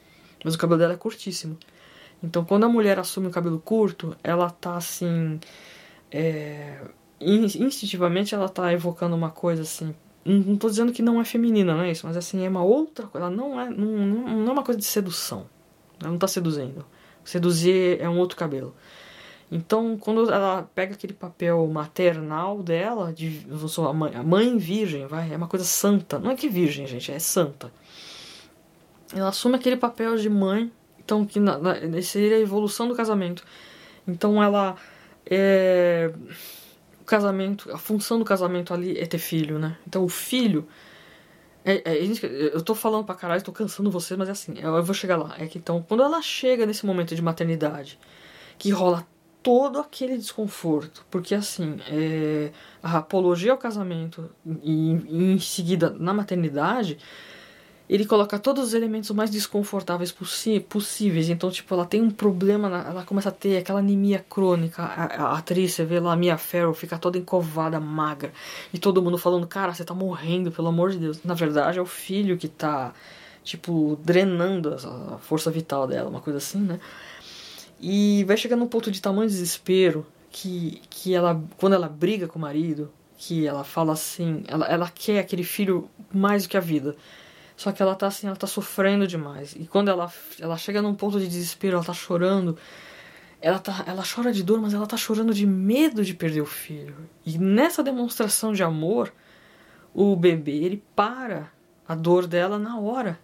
Mas 0.44 0.56
o 0.56 0.58
cabelo 0.58 0.80
dela 0.80 0.94
é 0.94 0.98
curtíssimo. 0.98 1.58
Então 2.24 2.46
quando 2.46 2.64
a 2.64 2.70
mulher 2.70 2.98
assume 2.98 3.28
o 3.28 3.32
cabelo 3.32 3.60
curto, 3.60 4.16
ela 4.24 4.50
tá 4.50 4.78
assim. 4.78 5.40
É, 6.12 6.82
instintivamente 7.20 8.34
ela 8.34 8.48
tá 8.48 8.72
evocando 8.74 9.16
uma 9.16 9.30
coisa 9.30 9.64
assim 9.64 9.94
não 10.30 10.56
tô 10.58 10.70
dizendo 10.70 10.92
que 10.92 11.02
não 11.02 11.20
é 11.20 11.26
feminina, 11.26 11.74
não 11.74 11.84
é 11.84 11.92
isso, 11.92 12.06
mas 12.06 12.16
assim, 12.18 12.46
é 12.46 12.50
uma 12.50 12.64
outra 12.64 13.08
coisa. 13.08 13.28
Ela 13.28 13.36
não 13.36 13.60
é, 13.60 13.70
não, 13.70 13.88
não 13.88 14.50
é 14.50 14.52
uma 14.52 14.64
coisa 14.64 14.80
de 14.80 14.86
sedução. 14.86 15.48
Ela 16.00 16.12
não 16.12 16.18
tá 16.18 16.28
seduzindo. 16.28 16.86
Seduzir 17.24 18.00
é 18.00 18.10
um 18.10 18.18
outro 18.18 18.38
cabelo. 18.38 18.76
Então, 19.52 19.98
quando 19.98 20.32
ela 20.32 20.70
pega 20.76 20.94
aquele 20.94 21.14
papel 21.14 21.66
maternal 21.68 22.62
dela, 22.62 23.12
de 23.12 23.46
eu 23.50 23.68
sou 23.68 23.88
a 23.88 23.94
mãe, 23.94 24.14
a 24.16 24.22
mãe 24.22 24.58
virgem, 24.58 25.08
vai, 25.08 25.34
é 25.34 25.38
uma 25.38 25.48
coisa 25.48 25.66
santa. 25.66 26.20
Não 26.20 26.32
é 26.32 26.36
que 26.36 26.48
virgem, 26.48 26.86
gente, 26.86 27.12
é 27.12 27.18
santa. 27.18 27.72
Ela 29.14 29.30
assume 29.30 29.56
aquele 29.56 29.76
papel 29.76 30.16
de 30.18 30.30
mãe, 30.30 30.72
então 31.00 31.26
que 31.26 31.40
na, 31.40 31.58
na, 31.58 32.02
seria 32.04 32.38
a 32.38 32.40
evolução 32.40 32.88
do 32.88 32.96
casamento. 32.96 33.44
Então 34.08 34.42
ela 34.42 34.76
é 35.26 36.14
casamento, 37.10 37.72
a 37.72 37.78
função 37.78 38.20
do 38.20 38.26
casamento 38.26 38.74
ali 38.74 38.98
é 38.98 39.06
ter 39.06 39.18
filho, 39.18 39.60
né? 39.60 39.78
Então 39.88 40.04
o 40.04 40.10
filho 40.10 40.68
é, 41.66 41.82
é, 41.86 42.56
eu 42.56 42.62
tô 42.62 42.74
falando 42.74 43.06
pra 43.06 43.16
caralho, 43.16 43.44
tô 43.44 43.52
cansando 43.52 43.92
vocês, 43.92 44.18
mas 44.18 44.30
é 44.30 44.32
assim, 44.32 44.54
eu 44.60 44.84
vou 44.84 44.96
chegar 44.96 45.18
lá. 45.18 45.36
É 45.38 45.46
que 45.46 45.58
então, 45.58 45.84
quando 45.88 46.04
ela 46.04 46.22
chega 46.22 46.66
nesse 46.66 46.86
momento 46.86 47.16
de 47.16 47.22
maternidade, 47.22 48.00
que 48.58 48.70
rola 48.72 49.06
todo 49.44 49.80
aquele 49.80 50.18
desconforto. 50.18 51.06
Porque, 51.10 51.36
assim, 51.36 51.80
é, 51.90 52.52
a 52.82 52.98
apologia 52.98 53.52
ao 53.52 53.58
casamento 53.58 54.30
e, 54.64 54.92
e, 54.92 55.34
em 55.34 55.40
seguida 55.40 55.90
na 55.92 56.14
maternidade, 56.14 56.98
ele 57.90 58.06
coloca 58.06 58.38
todos 58.38 58.66
os 58.66 58.74
elementos 58.76 59.10
mais 59.10 59.32
desconfortáveis 59.32 60.14
possíveis. 60.70 61.28
Então, 61.28 61.50
tipo, 61.50 61.74
ela 61.74 61.86
tem 61.86 62.00
um 62.02 62.12
problema, 62.12 62.68
ela 62.88 63.04
começa 63.04 63.30
a 63.30 63.32
ter 63.32 63.58
aquela 63.58 63.80
anemia 63.80 64.24
crônica. 64.30 64.84
A, 64.84 65.06
a 65.06 65.38
atriz, 65.40 65.74
você 65.74 65.84
vê 65.84 66.00
lá, 66.00 66.14
a 66.14 66.16
Mia 66.16 66.38
Farrow, 66.38 66.72
fica 66.74 67.00
toda 67.00 67.18
encovada, 67.18 67.80
magra. 67.80 68.32
E 68.72 68.78
todo 68.78 69.02
mundo 69.02 69.18
falando, 69.18 69.48
cara, 69.48 69.74
você 69.74 69.84
tá 69.84 69.96
morrendo, 69.96 70.52
pelo 70.52 70.68
amor 70.68 70.92
de 70.92 71.00
Deus. 71.00 71.24
Na 71.24 71.34
verdade, 71.34 71.80
é 71.80 71.82
o 71.82 71.86
filho 71.86 72.38
que 72.38 72.48
tá, 72.48 72.94
tipo, 73.44 73.98
drenando 74.04 74.76
a 74.76 75.18
força 75.18 75.50
vital 75.50 75.88
dela, 75.88 76.10
uma 76.10 76.22
coisa 76.22 76.38
assim, 76.38 76.60
né? 76.60 76.80
E 77.82 78.24
vai 78.26 78.38
chegar 78.38 78.56
num 78.56 78.68
ponto 78.68 78.92
de 78.92 79.02
tamanho 79.02 79.28
desespero 79.28 80.06
que, 80.30 80.80
que 80.92 81.16
ela, 81.16 81.42
quando 81.58 81.74
ela 81.74 81.90
briga 81.90 82.28
com 82.28 82.38
o 82.38 82.42
marido, 82.42 82.92
que 83.18 83.48
ela 83.48 83.64
fala 83.64 83.94
assim, 83.94 84.44
ela, 84.48 84.68
ela 84.68 84.90
quer 84.90 85.20
aquele 85.20 85.44
filho 85.44 85.90
mais 86.14 86.44
do 86.44 86.50
que 86.50 86.58
a 86.58 86.60
vida. 86.60 86.96
Só 87.60 87.74
que 87.74 87.82
ela 87.82 87.94
tá 87.94 88.08
assim, 88.08 88.26
ela 88.26 88.38
tá 88.38 88.48
sofrendo 88.48 89.06
demais. 89.06 89.54
E 89.54 89.68
quando 89.68 89.90
ela, 89.90 90.10
ela 90.40 90.56
chega 90.56 90.82
num 90.82 90.96
ponto 90.96 91.20
de 91.20 91.28
desespero, 91.28 91.76
ela 91.76 91.84
tá 91.84 91.92
chorando. 91.94 92.58
Ela, 93.42 93.60
tá, 93.60 93.84
ela 93.86 94.02
chora 94.02 94.32
de 94.32 94.42
dor, 94.44 94.62
mas 94.62 94.74
ela 94.74 94.88
tá 94.88 94.96
chorando 94.96 95.34
de 95.34 95.46
medo 95.46 96.06
de 96.06 96.14
perder 96.14 96.40
o 96.40 96.46
filho. 96.46 96.96
E 97.26 97.38
nessa 97.38 97.84
demonstração 97.84 98.54
de 98.54 98.64
amor, 98.64 99.12
o 99.94 100.16
bebê, 100.16 100.54
ele 100.54 100.82
para 100.96 101.52
a 101.86 101.96
dor 101.96 102.28
dela 102.28 102.58
na 102.58 102.80
hora. 102.80 103.20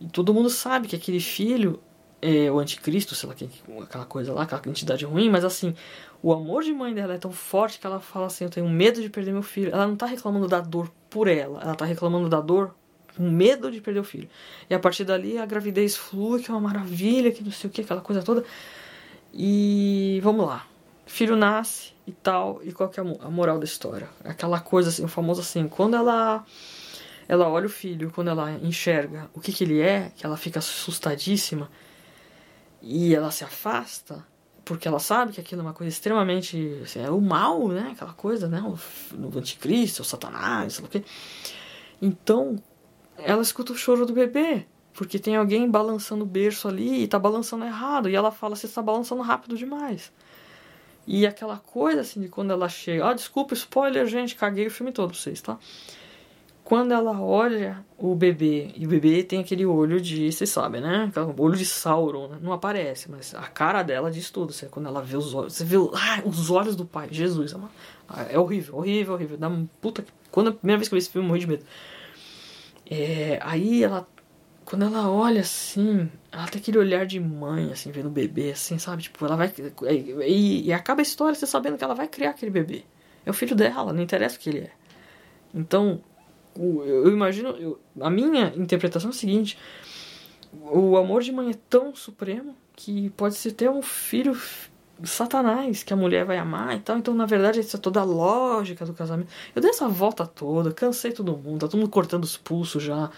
E 0.00 0.06
todo 0.06 0.32
mundo 0.32 0.50
sabe 0.50 0.86
que 0.86 0.94
aquele 0.94 1.18
filho 1.18 1.82
é, 2.22 2.48
o 2.52 2.60
anticristo, 2.60 3.16
sei 3.16 3.28
lá, 3.28 3.34
aquela 3.82 4.04
coisa 4.04 4.32
lá, 4.32 4.44
aquela 4.44 4.62
entidade 4.68 5.04
ruim, 5.04 5.28
mas 5.28 5.44
assim, 5.44 5.74
o 6.22 6.32
amor 6.32 6.62
de 6.62 6.72
mãe 6.72 6.94
dela 6.94 7.14
é 7.14 7.18
tão 7.18 7.32
forte 7.32 7.80
que 7.80 7.86
ela 7.88 7.98
fala 7.98 8.26
assim, 8.26 8.44
eu 8.44 8.50
tenho 8.50 8.68
medo 8.68 9.02
de 9.02 9.10
perder 9.10 9.32
meu 9.32 9.42
filho. 9.42 9.72
Ela 9.72 9.88
não 9.88 9.96
tá 9.96 10.06
reclamando 10.06 10.46
da 10.46 10.60
dor 10.60 10.88
por 11.10 11.26
ela, 11.26 11.60
ela 11.60 11.74
tá 11.74 11.84
reclamando 11.84 12.28
da 12.28 12.40
dor 12.40 12.77
com 13.18 13.28
medo 13.28 13.70
de 13.70 13.80
perder 13.80 13.98
o 13.98 14.04
filho. 14.04 14.28
E 14.70 14.74
a 14.74 14.78
partir 14.78 15.04
dali 15.04 15.36
a 15.36 15.44
gravidez 15.44 15.96
flui, 15.96 16.40
que 16.40 16.50
é 16.50 16.54
uma 16.54 16.60
maravilha, 16.60 17.32
que 17.32 17.42
não 17.42 17.50
sei 17.50 17.68
o 17.68 17.72
que, 17.72 17.80
aquela 17.80 18.00
coisa 18.00 18.22
toda. 18.22 18.44
E 19.34 20.20
vamos 20.22 20.46
lá. 20.46 20.64
Filho 21.04 21.36
nasce 21.36 21.92
e 22.06 22.12
tal, 22.12 22.60
e 22.62 22.72
qual 22.72 22.88
que 22.88 23.00
é 23.00 23.02
a 23.02 23.28
moral 23.28 23.58
da 23.58 23.64
história? 23.64 24.08
Aquela 24.24 24.60
coisa 24.60 24.88
assim, 24.90 25.04
o 25.04 25.08
famoso 25.08 25.40
assim, 25.40 25.66
quando 25.66 25.96
ela 25.96 26.44
ela 27.28 27.48
olha 27.48 27.66
o 27.66 27.70
filho, 27.70 28.10
quando 28.14 28.28
ela 28.28 28.52
enxerga 28.62 29.28
o 29.34 29.40
que 29.40 29.52
que 29.52 29.64
ele 29.64 29.80
é, 29.80 30.12
que 30.16 30.24
ela 30.24 30.36
fica 30.36 30.60
assustadíssima, 30.60 31.68
e 32.80 33.14
ela 33.14 33.30
se 33.30 33.44
afasta 33.44 34.24
porque 34.68 34.86
ela 34.86 34.98
sabe 34.98 35.32
que 35.32 35.40
aquilo 35.40 35.62
é 35.62 35.64
uma 35.64 35.72
coisa 35.72 35.88
extremamente 35.88 36.80
assim, 36.82 37.00
é 37.00 37.10
o 37.10 37.22
mal, 37.22 37.68
né? 37.68 37.90
Aquela 37.92 38.12
coisa, 38.12 38.48
né? 38.48 38.60
O, 38.60 38.78
o 39.18 39.38
anticristo, 39.38 40.02
o 40.02 40.04
satanás, 40.04 40.74
sei 40.74 40.82
lá 40.82 40.88
o 40.88 40.90
quê. 40.90 41.02
Então, 42.02 42.62
ela 43.18 43.42
escuta 43.42 43.72
o 43.72 43.76
choro 43.76 44.06
do 44.06 44.12
bebê, 44.12 44.66
porque 44.92 45.18
tem 45.18 45.36
alguém 45.36 45.70
balançando 45.70 46.24
o 46.24 46.26
berço 46.26 46.68
ali 46.68 47.02
e 47.02 47.08
tá 47.08 47.18
balançando 47.18 47.64
errado, 47.64 48.08
e 48.08 48.14
ela 48.14 48.30
fala, 48.30 48.56
você 48.56 48.66
está 48.66 48.82
balançando 48.82 49.22
rápido 49.22 49.56
demais. 49.56 50.12
E 51.06 51.26
aquela 51.26 51.56
coisa 51.56 52.02
assim 52.02 52.20
de 52.20 52.28
quando 52.28 52.52
ela 52.52 52.68
chega, 52.68 53.08
ah, 53.08 53.14
desculpa, 53.14 53.54
spoiler, 53.54 54.06
gente, 54.06 54.34
caguei 54.34 54.66
o 54.66 54.70
filme 54.70 54.92
todo 54.92 55.10
pra 55.10 55.18
vocês, 55.18 55.40
tá? 55.40 55.58
quando 56.68 56.92
ela 56.92 57.18
olha 57.18 57.82
o 57.96 58.14
bebê, 58.14 58.72
e 58.76 58.84
o 58.84 58.90
bebê 58.90 59.22
tem 59.22 59.40
aquele 59.40 59.64
olho 59.64 59.98
de, 59.98 60.30
vocês 60.30 60.50
sabem, 60.50 60.82
né? 60.82 61.10
Olho 61.38 61.56
de 61.56 61.64
Sauron, 61.64 62.28
né? 62.28 62.38
não 62.42 62.52
aparece, 62.52 63.10
mas 63.10 63.34
a 63.34 63.46
cara 63.46 63.82
dela 63.82 64.10
diz 64.10 64.30
tudo. 64.30 64.52
Você, 64.52 64.66
quando 64.66 64.84
ela 64.84 65.00
vê 65.00 65.16
os 65.16 65.32
olhos, 65.32 65.54
você 65.54 65.64
vê 65.64 65.76
ah, 65.76 66.20
os 66.26 66.50
olhos 66.50 66.76
do 66.76 66.84
pai, 66.84 67.08
Jesus, 67.10 67.54
é, 67.54 67.56
uma, 67.56 67.70
é 68.28 68.38
horrível, 68.38 68.76
horrível, 68.76 69.14
horrível. 69.14 69.38
Dá 69.38 69.48
uma 69.48 69.66
puta. 69.80 70.04
Quando 70.30 70.48
a 70.48 70.52
primeira 70.52 70.76
vez 70.76 70.90
que 70.90 70.94
eu 70.94 70.98
vi 70.98 70.98
esse 70.98 71.10
filme, 71.10 71.24
eu 71.24 71.28
morri 71.28 71.40
de 71.40 71.46
medo. 71.46 71.64
É, 72.90 73.38
aí 73.42 73.84
ela, 73.84 74.08
quando 74.64 74.84
ela 74.84 75.10
olha 75.10 75.42
assim, 75.42 76.10
ela 76.32 76.46
tem 76.46 76.60
aquele 76.60 76.78
olhar 76.78 77.04
de 77.06 77.20
mãe, 77.20 77.70
assim, 77.70 77.90
vendo 77.90 78.06
o 78.06 78.10
bebê, 78.10 78.52
assim, 78.52 78.78
sabe? 78.78 79.02
Tipo, 79.02 79.26
ela 79.26 79.36
vai. 79.36 79.52
E, 80.26 80.66
e 80.66 80.72
acaba 80.72 81.00
a 81.00 81.02
história 81.02 81.34
você 81.34 81.46
sabendo 81.46 81.76
que 81.76 81.84
ela 81.84 81.94
vai 81.94 82.08
criar 82.08 82.30
aquele 82.30 82.50
bebê. 82.50 82.84
É 83.26 83.30
o 83.30 83.34
filho 83.34 83.54
dela, 83.54 83.92
não 83.92 84.02
interessa 84.02 84.36
o 84.36 84.38
que 84.38 84.48
ele 84.48 84.60
é. 84.60 84.70
Então, 85.54 86.00
eu 86.56 87.08
imagino. 87.08 87.50
Eu, 87.50 87.80
a 88.00 88.08
minha 88.08 88.52
interpretação 88.56 89.10
é 89.10 89.12
a 89.12 89.16
seguinte: 89.16 89.58
o 90.52 90.96
amor 90.96 91.22
de 91.22 91.32
mãe 91.32 91.50
é 91.50 91.58
tão 91.68 91.94
supremo 91.94 92.56
que 92.74 93.10
pode 93.10 93.34
ser 93.34 93.50
até 93.50 93.70
um 93.70 93.82
filho 93.82 94.34
satanás 95.04 95.82
que 95.82 95.92
a 95.92 95.96
mulher 95.96 96.24
vai 96.24 96.38
amar 96.38 96.76
e 96.76 96.80
tal. 96.80 96.98
Então, 96.98 97.14
na 97.14 97.26
verdade, 97.26 97.60
essa 97.60 97.76
é 97.76 97.80
toda 97.80 98.00
a 98.00 98.04
lógica 98.04 98.84
do 98.84 98.92
casamento. 98.92 99.30
Eu 99.54 99.62
dei 99.62 99.70
essa 99.70 99.88
volta 99.88 100.26
toda, 100.26 100.72
cansei 100.72 101.12
todo 101.12 101.36
mundo, 101.36 101.60
tá 101.60 101.68
todo 101.68 101.78
mundo 101.80 101.90
cortando 101.90 102.24
os 102.24 102.36
pulsos 102.36 102.82
já. 102.82 103.10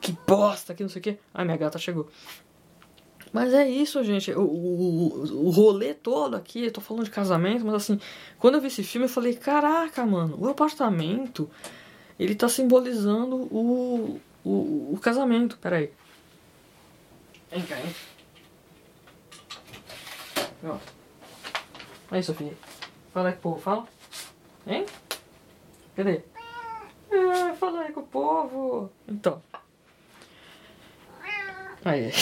Que 0.00 0.16
bosta, 0.26 0.74
que 0.74 0.82
não 0.82 0.90
sei 0.90 1.00
o 1.00 1.02
que. 1.02 1.18
Ai, 1.34 1.44
minha 1.44 1.56
gata 1.56 1.78
chegou. 1.78 2.08
Mas 3.32 3.52
é 3.52 3.68
isso, 3.68 4.02
gente. 4.04 4.32
O, 4.32 4.40
o, 4.42 5.46
o 5.46 5.50
rolê 5.50 5.92
todo 5.92 6.34
aqui, 6.34 6.64
eu 6.64 6.72
tô 6.72 6.80
falando 6.80 7.04
de 7.04 7.10
casamento, 7.10 7.64
mas 7.64 7.74
assim, 7.74 8.00
quando 8.38 8.54
eu 8.54 8.60
vi 8.60 8.68
esse 8.68 8.82
filme, 8.82 9.06
eu 9.06 9.10
falei: 9.10 9.34
caraca, 9.34 10.06
mano, 10.06 10.36
o 10.38 10.48
apartamento 10.48 11.50
ele 12.18 12.32
está 12.32 12.48
simbolizando 12.48 13.36
o, 13.36 14.20
o, 14.44 14.94
o 14.94 14.98
casamento. 15.00 15.58
Peraí. 15.58 15.90
Vem 17.50 17.62
cá, 17.62 17.78
hein? 17.78 17.94
Ó. 20.64 20.97
Aí, 22.10 22.22
Sofia. 22.22 22.52
Fala 23.12 23.28
aí 23.28 23.34
com 23.34 23.38
o 23.38 23.42
povo, 23.42 23.60
fala. 23.60 23.88
Hein? 24.66 24.86
Cadê? 25.94 26.22
É, 27.10 27.54
fala 27.54 27.82
aí 27.82 27.92
com 27.92 28.00
o 28.00 28.06
povo. 28.06 28.92
Então. 29.06 29.42
Aí. 31.84 32.12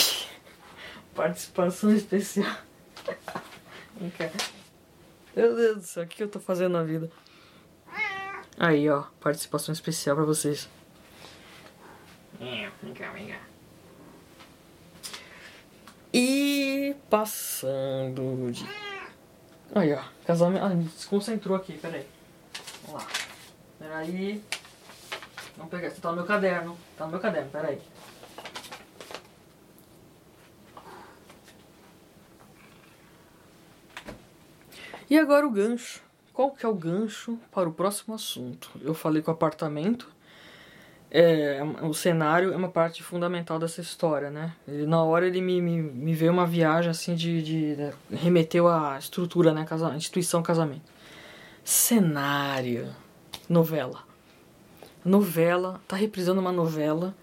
Participação 1.15 1.93
especial. 1.93 2.55
Vem 3.99 4.09
cá. 4.11 4.29
Meu 5.35 5.55
Deus 5.55 5.77
do 5.77 5.83
céu, 5.83 6.03
o 6.03 6.07
que 6.07 6.23
eu 6.23 6.29
tô 6.29 6.39
fazendo 6.39 6.73
na 6.73 6.83
vida? 6.83 7.11
Aí, 8.59 8.89
ó, 8.89 9.03
participação 9.19 9.71
especial 9.71 10.15
pra 10.15 10.25
vocês. 10.25 10.67
Vem 12.39 12.93
cá, 12.93 13.11
vem 13.11 13.27
cá. 13.27 13.39
E 16.13 16.95
passando 17.09 18.51
de. 18.51 18.65
Aí, 19.75 19.93
ó, 19.93 20.01
casamento. 20.25 20.65
Ah, 20.65 20.69
desconcentrou 20.69 21.55
aqui, 21.55 21.77
peraí. 21.77 22.07
Vamos 22.85 23.01
lá. 23.01 23.09
Peraí. 23.79 24.43
Vamos 25.55 25.71
pegar. 25.71 25.91
Tá 25.91 26.09
no 26.09 26.17
meu 26.17 26.25
caderno. 26.25 26.77
Tá 26.97 27.05
no 27.05 27.11
meu 27.11 27.19
caderno, 27.19 27.49
peraí. 27.49 27.81
E 35.09 35.17
agora 35.17 35.47
o 35.47 35.51
gancho 35.51 36.07
qual 36.37 36.51
que 36.51 36.63
é 36.63 36.69
o 36.69 36.75
gancho 36.75 37.39
para 37.51 37.67
o 37.67 37.73
próximo 37.73 38.13
assunto? 38.13 38.69
Eu 38.79 38.93
falei 38.93 39.23
que 39.23 39.27
o 39.27 39.33
apartamento, 39.33 40.07
é, 41.09 41.61
o 41.83 41.93
cenário 41.93 42.53
é 42.53 42.55
uma 42.55 42.69
parte 42.69 43.01
fundamental 43.01 43.57
dessa 43.59 43.81
história, 43.81 44.29
né? 44.29 44.53
Ele, 44.67 44.85
na 44.85 45.03
hora 45.03 45.27
ele 45.27 45.41
me, 45.41 45.61
me, 45.61 45.81
me 45.81 46.13
veio 46.13 46.31
uma 46.31 46.45
viagem 46.45 46.91
assim 46.91 47.15
de, 47.15 47.41
de, 47.41 47.75
de 47.75 47.91
remeteu 48.11 48.67
à 48.67 48.97
estrutura, 48.97 49.53
né? 49.53 49.65
Casa, 49.65 49.95
instituição 49.95 50.43
casamento. 50.43 50.91
Cenário, 51.63 52.89
novela. 53.49 54.03
Novela, 55.03 55.81
tá 55.87 55.95
reprisando 55.95 56.41
uma 56.41 56.51
novela, 56.51 57.15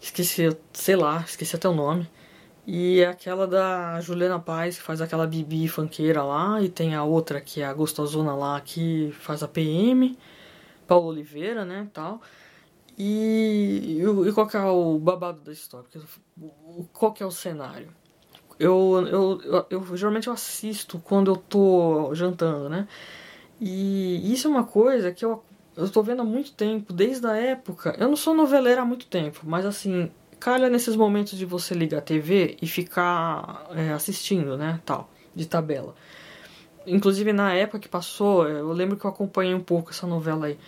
esqueci, 0.00 0.54
sei 0.72 0.96
lá, 0.96 1.24
esqueci 1.26 1.56
até 1.56 1.68
o 1.68 1.74
nome 1.74 2.06
e 2.66 3.00
é 3.00 3.06
aquela 3.06 3.46
da 3.46 4.00
Juliana 4.00 4.40
Paz, 4.40 4.76
que 4.76 4.82
faz 4.82 5.00
aquela 5.00 5.24
Bibi 5.24 5.68
fanqueira 5.68 6.24
lá. 6.24 6.60
E 6.60 6.68
tem 6.68 6.96
a 6.96 7.04
outra, 7.04 7.40
que 7.40 7.62
é 7.62 7.64
a 7.64 7.72
gostosona 7.72 8.34
lá, 8.34 8.60
que 8.60 9.14
faz 9.20 9.42
a 9.42 9.48
PM. 9.48 10.18
Paulo 10.84 11.06
Oliveira, 11.08 11.64
né, 11.64 11.86
tal. 11.92 12.20
E, 12.98 14.00
e, 14.00 14.32
qual 14.32 14.48
é 14.52 14.64
o 14.64 14.98
babado 14.98 15.40
da 15.40 15.52
história? 15.52 15.86
Qual 16.92 17.12
que 17.12 17.22
é 17.22 17.26
o 17.26 17.30
cenário? 17.30 17.88
eu, 18.58 19.06
eu, 19.08 19.40
eu, 19.42 19.66
eu, 19.70 19.96
geralmente 19.96 20.28
eu 20.28 20.32
assisto 20.32 20.98
quando 20.98 21.30
eu 21.30 21.36
tô 21.36 22.14
jantando, 22.14 22.68
né? 22.68 22.88
E 23.60 24.32
isso 24.32 24.48
é 24.48 24.50
uma 24.50 24.64
coisa 24.64 25.12
que 25.12 25.24
eu, 25.24 25.42
eu 25.76 25.88
tô 25.90 26.02
vendo 26.02 26.22
há 26.22 26.24
muito 26.24 26.52
tempo, 26.52 26.92
desde 26.92 27.26
a 27.26 27.36
época. 27.36 27.94
Eu 27.98 28.08
não 28.08 28.16
sou 28.16 28.34
noveleira 28.34 28.82
há 28.82 28.84
muito 28.84 29.06
tempo, 29.06 29.40
mas 29.44 29.64
assim, 29.66 30.10
calha 30.40 30.68
nesses 30.68 30.96
momentos 30.96 31.38
de 31.38 31.44
você 31.44 31.74
ligar 31.74 31.98
a 31.98 32.02
TV 32.02 32.56
e 32.60 32.66
ficar 32.66 33.66
é, 33.74 33.92
assistindo, 33.92 34.56
né? 34.56 34.80
Tal, 34.84 35.10
de 35.34 35.46
tabela. 35.46 35.94
Inclusive 36.86 37.32
na 37.32 37.52
época 37.52 37.80
que 37.80 37.88
passou, 37.88 38.48
eu 38.48 38.72
lembro 38.72 38.96
que 38.96 39.04
eu 39.04 39.10
acompanhei 39.10 39.54
um 39.54 39.60
pouco 39.60 39.90
essa 39.90 40.06
novela 40.06 40.46
aí. 40.46 40.58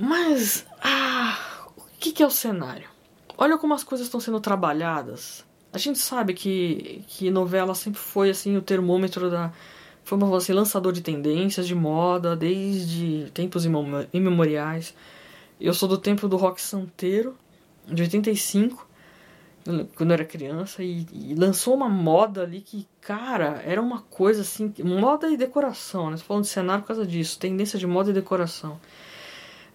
Mas, 0.00 0.64
ah, 0.80 1.36
o 1.76 1.82
que, 1.98 2.12
que 2.12 2.22
é 2.22 2.26
o 2.26 2.30
cenário? 2.30 2.88
Olha 3.36 3.58
como 3.58 3.74
as 3.74 3.82
coisas 3.82 4.06
estão 4.06 4.20
sendo 4.20 4.38
trabalhadas. 4.38 5.44
A 5.72 5.78
gente 5.78 5.98
sabe 5.98 6.34
que, 6.34 7.02
que 7.08 7.30
novela 7.30 7.74
sempre 7.74 7.98
foi 7.98 8.30
assim 8.30 8.56
o 8.56 8.62
termômetro 8.62 9.28
da. 9.28 9.52
Foi 10.04 10.16
assim, 10.36 10.52
lançador 10.52 10.92
de 10.92 11.00
tendências, 11.00 11.66
de 11.66 11.74
moda, 11.74 12.36
desde 12.36 13.28
tempos 13.34 13.64
imemoriais. 14.12 14.94
Eu 15.60 15.74
sou 15.74 15.88
do 15.88 15.98
tempo 15.98 16.28
do 16.28 16.36
rock 16.36 16.62
santeiro, 16.62 17.36
de 17.84 18.02
85 18.02 18.86
quando 19.96 20.10
eu 20.10 20.14
era 20.14 20.24
criança 20.24 20.82
e, 20.82 21.06
e, 21.12 21.34
lançou 21.34 21.74
uma 21.74 21.90
moda 21.90 22.42
ali 22.42 22.62
que, 22.62 22.86
cara, 23.02 23.62
era 23.66 23.82
uma 23.82 24.00
coisa 24.00 24.40
assim, 24.40 24.72
moda 24.82 25.28
e 25.28 25.36
decoração, 25.36 26.10
né? 26.10 26.16
Tô 26.16 26.22
falando 26.22 26.44
de 26.44 26.48
cenário 26.48 26.82
por 26.82 26.88
causa 26.88 27.06
disso, 27.06 27.38
tendência 27.38 27.78
de 27.78 27.86
moda 27.86 28.08
e 28.08 28.14
decoração. 28.14 28.80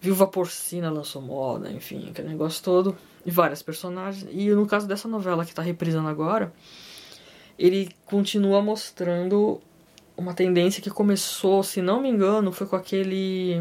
Viúva 0.04 0.28
Porcina 0.28 0.92
lançou 0.92 1.22
moda, 1.22 1.72
enfim, 1.72 2.10
aquele 2.10 2.28
negócio 2.28 2.62
todo, 2.62 2.94
e 3.26 3.32
várias 3.32 3.64
personagens. 3.64 4.28
E 4.30 4.50
no 4.50 4.68
caso 4.68 4.86
dessa 4.86 5.08
novela 5.08 5.46
que 5.46 5.56
tá 5.56 5.62
reprisando 5.62 6.10
agora, 6.10 6.54
ele 7.58 7.90
continua 8.06 8.62
mostrando 8.62 9.62
uma 10.18 10.34
tendência 10.34 10.84
que 10.84 10.90
começou, 10.90 11.64
se 11.64 11.82
não 11.82 12.02
me 12.02 12.10
engano, 12.10 12.52
foi 12.52 12.68
com 12.68 12.76
aquele 12.76 13.58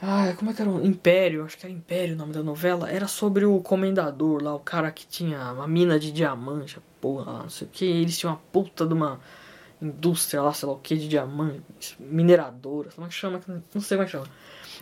ah, 0.00 0.32
como 0.38 0.50
é 0.50 0.54
que 0.54 0.62
era? 0.62 0.70
o 0.70 0.82
Império, 0.82 1.44
acho 1.44 1.58
que 1.58 1.66
era 1.66 1.74
Império 1.74 2.14
o 2.14 2.18
nome 2.18 2.32
da 2.32 2.42
novela. 2.42 2.90
Era 2.90 3.06
sobre 3.06 3.44
o 3.44 3.60
comendador 3.60 4.42
lá, 4.42 4.54
o 4.54 4.60
cara 4.60 4.90
que 4.90 5.06
tinha 5.06 5.52
uma 5.52 5.68
mina 5.68 5.98
de 6.00 6.10
diamante, 6.10 6.78
porra 7.02 7.42
não 7.42 7.50
sei 7.50 7.66
o 7.66 7.70
que. 7.70 7.84
Eles 7.84 8.18
tinham 8.18 8.32
uma 8.32 8.40
puta 8.50 8.86
de 8.86 8.94
uma 8.94 9.20
indústria 9.80 10.40
lá, 10.40 10.54
sei 10.54 10.66
lá 10.66 10.74
o 10.74 10.78
que, 10.78 10.96
de 10.96 11.06
diamantes, 11.06 11.96
mineradora, 11.98 12.88
como 12.94 13.06
é 13.06 13.10
que 13.10 13.14
chama? 13.14 13.42
Não 13.74 13.80
sei 13.82 13.98
como 13.98 14.04
é 14.04 14.06
que 14.06 14.12
chama. 14.12 14.26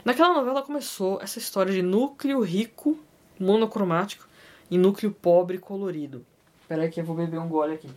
Naquela 0.04 0.32
novela 0.32 0.62
começou 0.62 1.20
essa 1.20 1.38
história 1.38 1.72
de 1.72 1.82
núcleo 1.82 2.40
rico, 2.40 2.98
monocromático, 3.38 4.28
e 4.70 4.78
núcleo 4.78 5.10
pobre 5.10 5.58
colorido. 5.58 6.24
Espera 6.60 6.82
aí 6.82 6.90
que 6.90 7.00
eu 7.00 7.04
vou 7.04 7.16
beber 7.16 7.38
um 7.38 7.48
gole 7.48 7.74
aqui. 7.74 7.88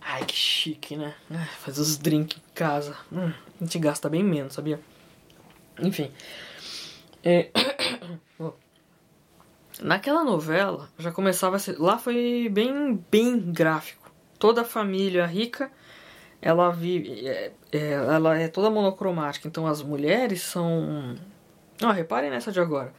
Ai, 0.00 0.24
que 0.24 0.34
chique, 0.34 0.96
né? 0.96 1.14
Fazer 1.58 1.80
os 1.80 1.96
drinks 1.96 2.38
em 2.38 2.54
casa. 2.54 2.96
Hum, 3.12 3.32
a 3.60 3.64
gente 3.64 3.78
gasta 3.78 4.08
bem 4.08 4.22
menos, 4.22 4.54
sabia? 4.54 4.80
Enfim. 5.80 6.10
É... 7.22 7.50
Naquela 9.80 10.24
novela, 10.24 10.90
já 10.98 11.12
começava 11.12 11.56
a 11.56 11.58
ser... 11.58 11.78
Lá 11.78 11.98
foi 11.98 12.48
bem, 12.50 13.02
bem 13.10 13.38
gráfico. 13.38 14.10
Toda 14.38 14.62
a 14.62 14.64
família 14.64 15.24
rica, 15.24 15.70
ela 16.40 16.70
vive... 16.70 17.26
É, 17.26 17.52
é, 17.72 17.92
ela 17.92 18.38
é 18.38 18.48
toda 18.48 18.70
monocromática. 18.70 19.48
Então 19.48 19.66
as 19.66 19.82
mulheres 19.82 20.42
são... 20.42 21.16
Ó, 21.82 21.90
reparem 21.90 22.30
nessa 22.30 22.50
de 22.52 22.60
agora. 22.60 22.92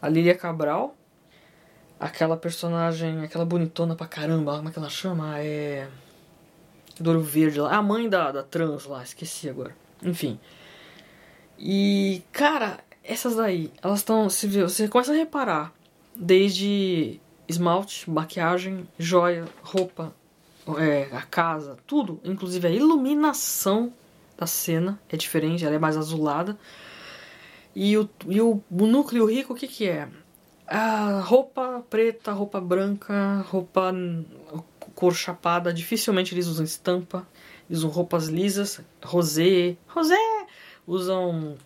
A 0.00 0.08
Lilia 0.08 0.34
Cabral, 0.34 0.96
aquela 1.98 2.36
personagem, 2.36 3.22
aquela 3.22 3.44
bonitona 3.44 3.94
pra 3.94 4.06
caramba, 4.06 4.56
como 4.56 4.68
é 4.68 4.72
que 4.72 4.78
ela 4.78 4.90
chama? 4.90 5.38
É 5.38 5.88
do 7.00 7.10
Ouro 7.10 7.22
Verde 7.22 7.60
lá. 7.60 7.76
A 7.76 7.82
mãe 7.82 8.08
da, 8.08 8.30
da 8.30 8.42
trans 8.42 8.84
lá, 8.86 9.02
esqueci 9.02 9.48
agora. 9.48 9.74
Enfim. 10.02 10.38
E, 11.58 12.22
cara, 12.32 12.78
essas 13.02 13.36
daí, 13.36 13.72
elas 13.82 14.00
estão. 14.00 14.28
Se 14.28 14.46
você 14.46 14.86
começa 14.88 15.12
a 15.12 15.16
reparar, 15.16 15.72
desde 16.14 17.20
esmalte, 17.48 18.08
maquiagem, 18.08 18.86
joia, 18.98 19.44
roupa, 19.62 20.14
é, 20.78 21.08
a 21.12 21.22
casa, 21.22 21.76
tudo, 21.86 22.20
inclusive 22.24 22.66
a 22.66 22.70
iluminação 22.70 23.92
da 24.36 24.46
cena 24.46 25.00
é 25.08 25.16
diferente, 25.16 25.64
ela 25.64 25.74
é 25.74 25.78
mais 25.78 25.96
azulada. 25.96 26.58
E 27.74 27.96
o, 27.96 28.08
e 28.26 28.40
o, 28.40 28.62
núcleo 28.70 29.26
rico, 29.26 29.52
o 29.52 29.56
que, 29.56 29.68
que 29.68 29.88
é? 29.88 30.08
A 30.66 31.20
roupa 31.20 31.84
preta, 31.88 32.32
roupa 32.32 32.60
branca, 32.60 33.44
roupa 33.48 33.92
cor 34.94 35.14
chapada, 35.14 35.72
dificilmente 35.72 36.34
eles 36.34 36.46
usam 36.46 36.64
estampa, 36.64 37.26
eles 37.68 37.78
usam 37.80 37.90
roupas 37.90 38.28
lisas, 38.28 38.80
rosé, 39.02 39.76
rosé, 39.86 40.16
usam 40.86 41.56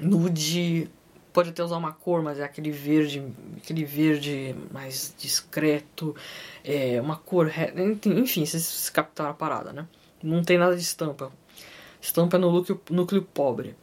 nude, 0.00 0.90
pode 1.32 1.50
até 1.50 1.62
usar 1.62 1.76
uma 1.76 1.92
cor, 1.92 2.22
mas 2.22 2.38
é 2.38 2.44
aquele 2.44 2.70
verde, 2.70 3.22
aquele 3.56 3.84
verde 3.84 4.54
mais 4.70 5.14
discreto, 5.18 6.14
é 6.64 7.00
uma 7.00 7.16
cor, 7.16 7.50
enfim, 8.06 8.44
vocês 8.44 8.90
captaram 8.90 9.30
a 9.30 9.34
parada, 9.34 9.72
né? 9.72 9.86
Não 10.22 10.42
tem 10.42 10.58
nada 10.58 10.76
de 10.76 10.82
estampa. 10.82 11.32
Estampa 12.00 12.36
é 12.36 12.40
no 12.40 12.50
núcleo, 12.50 12.80
núcleo 12.90 13.22
pobre. 13.22 13.74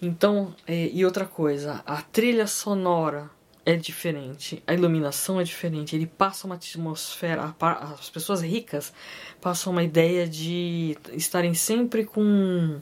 Então, 0.00 0.54
é, 0.66 0.88
e 0.92 1.04
outra 1.04 1.26
coisa, 1.26 1.82
a 1.84 2.00
trilha 2.00 2.46
sonora 2.46 3.30
é 3.64 3.76
diferente, 3.76 4.62
a 4.66 4.72
iluminação 4.72 5.38
é 5.38 5.44
diferente, 5.44 5.94
ele 5.94 6.06
passa 6.06 6.46
uma 6.46 6.54
atmosfera, 6.54 7.54
as 7.60 8.08
pessoas 8.08 8.40
ricas 8.40 8.92
passam 9.40 9.72
uma 9.72 9.82
ideia 9.82 10.26
de 10.26 10.96
estarem 11.12 11.52
sempre 11.52 12.04
com 12.04 12.80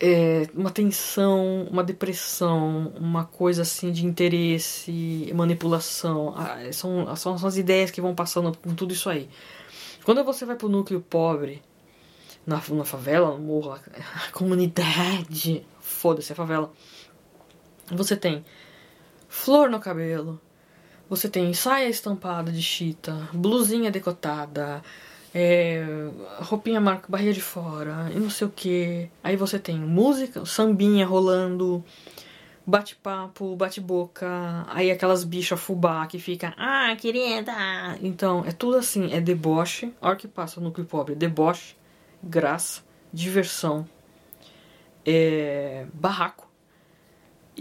é, 0.00 0.48
uma 0.54 0.70
tensão, 0.70 1.68
uma 1.70 1.84
depressão, 1.84 2.92
uma 2.96 3.24
coisa 3.24 3.62
assim 3.62 3.92
de 3.92 4.06
interesse, 4.06 5.30
manipulação, 5.34 6.34
são, 6.72 7.14
são, 7.16 7.38
são 7.38 7.48
as 7.48 7.56
ideias 7.56 7.90
que 7.90 8.00
vão 8.00 8.14
passando 8.14 8.56
com 8.56 8.74
tudo 8.74 8.92
isso 8.92 9.10
aí. 9.10 9.28
Quando 10.04 10.24
você 10.24 10.46
vai 10.46 10.56
pro 10.56 10.68
núcleo 10.68 11.00
pobre, 11.00 11.62
na, 12.46 12.62
na 12.70 12.84
favela, 12.84 13.32
no 13.32 13.38
morro, 13.38 13.72
a 13.76 14.32
comunidade, 14.32 15.64
foda-se 15.80 16.32
a 16.32 16.36
favela, 16.36 16.72
você 17.90 18.16
tem 18.16 18.44
flor 19.28 19.70
no 19.70 19.78
cabelo. 19.78 20.40
Você 21.08 21.28
tem 21.28 21.52
saia 21.52 21.88
estampada 21.88 22.52
de 22.52 22.62
chita, 22.62 23.28
blusinha 23.32 23.90
decotada, 23.90 24.80
é, 25.34 25.84
roupinha 26.38 26.80
marca 26.80 27.06
barriga 27.08 27.32
de 27.32 27.40
fora 27.40 28.10
e 28.14 28.18
não 28.18 28.30
sei 28.30 28.46
o 28.46 28.50
que. 28.50 29.08
Aí 29.22 29.36
você 29.36 29.58
tem 29.58 29.78
música, 29.78 30.44
sambinha 30.44 31.06
rolando, 31.06 31.84
bate-papo, 32.66 33.54
bate-boca, 33.56 34.64
aí 34.68 34.90
aquelas 34.90 35.24
bichas 35.24 35.60
fubá 35.60 36.06
que 36.06 36.18
fica, 36.18 36.54
ah, 36.56 36.94
querida. 36.96 37.52
Então, 38.02 38.44
é 38.46 38.52
tudo 38.52 38.76
assim, 38.76 39.12
é 39.12 39.20
deboche, 39.20 39.94
a 40.00 40.08
hora 40.08 40.16
que 40.16 40.28
passa 40.28 40.60
no 40.60 40.66
núcleo 40.66 40.86
pobre, 40.86 41.14
deboche, 41.14 41.76
graça, 42.22 42.82
diversão, 43.12 43.88
é, 45.04 45.86
barraco 45.94 46.49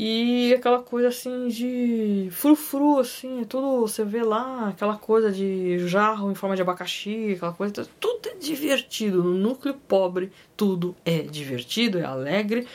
e 0.02 0.54
aquela 0.54 0.82
coisa 0.82 1.10
assim 1.10 1.50
de 1.50 2.30
frufru, 2.32 3.00
assim, 3.00 3.44
tudo 3.44 3.82
você 3.82 4.06
vê 4.06 4.24
lá, 4.24 4.70
aquela 4.70 4.98
coisa 4.98 5.30
de 5.30 5.78
jarro 5.90 6.32
em 6.32 6.36
forma 6.36 6.56
de 6.56 6.62
abacaxi, 6.62 7.34
aquela 7.34 7.52
coisa, 7.52 7.86
tudo 8.00 8.30
é 8.30 8.36
divertido. 8.36 9.22
No 9.22 9.34
núcleo 9.34 9.74
pobre, 9.74 10.32
tudo 10.56 10.96
é 11.04 11.24
divertido, 11.24 12.00
é 12.00 12.06
alegre, 12.06 12.66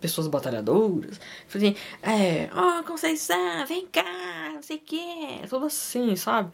pessoas 0.00 0.26
batalhadoras. 0.26 1.20
Assim, 1.54 1.76
é, 2.02 2.50
oh, 2.52 2.82
Conceição, 2.82 3.64
vem 3.64 3.86
cá, 3.86 4.50
não 4.52 4.62
sei 4.62 4.78
o 4.78 4.80
que, 4.80 4.98
é 5.40 5.46
tudo 5.46 5.66
assim, 5.66 6.16
sabe? 6.16 6.50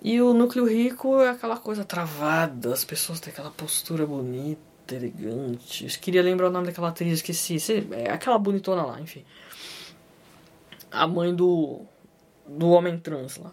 E 0.00 0.22
o 0.22 0.32
núcleo 0.32 0.64
rico 0.64 1.20
é 1.20 1.30
aquela 1.30 1.56
coisa 1.56 1.84
travada, 1.84 2.72
as 2.72 2.84
pessoas 2.84 3.18
têm 3.18 3.32
aquela 3.32 3.50
postura 3.50 4.06
bonita 4.06 4.69
elegante. 4.94 5.84
Eu 5.84 5.90
queria 6.00 6.22
lembrar 6.22 6.48
o 6.48 6.50
nome 6.50 6.66
daquela 6.66 6.88
atriz, 6.88 7.14
esqueci. 7.14 7.58
É 7.92 8.10
aquela 8.10 8.38
bonitona 8.38 8.82
lá, 8.82 9.00
enfim. 9.00 9.24
A 10.90 11.06
mãe 11.06 11.34
do. 11.34 11.82
do 12.46 12.70
homem 12.70 12.98
trans 12.98 13.36
lá. 13.36 13.52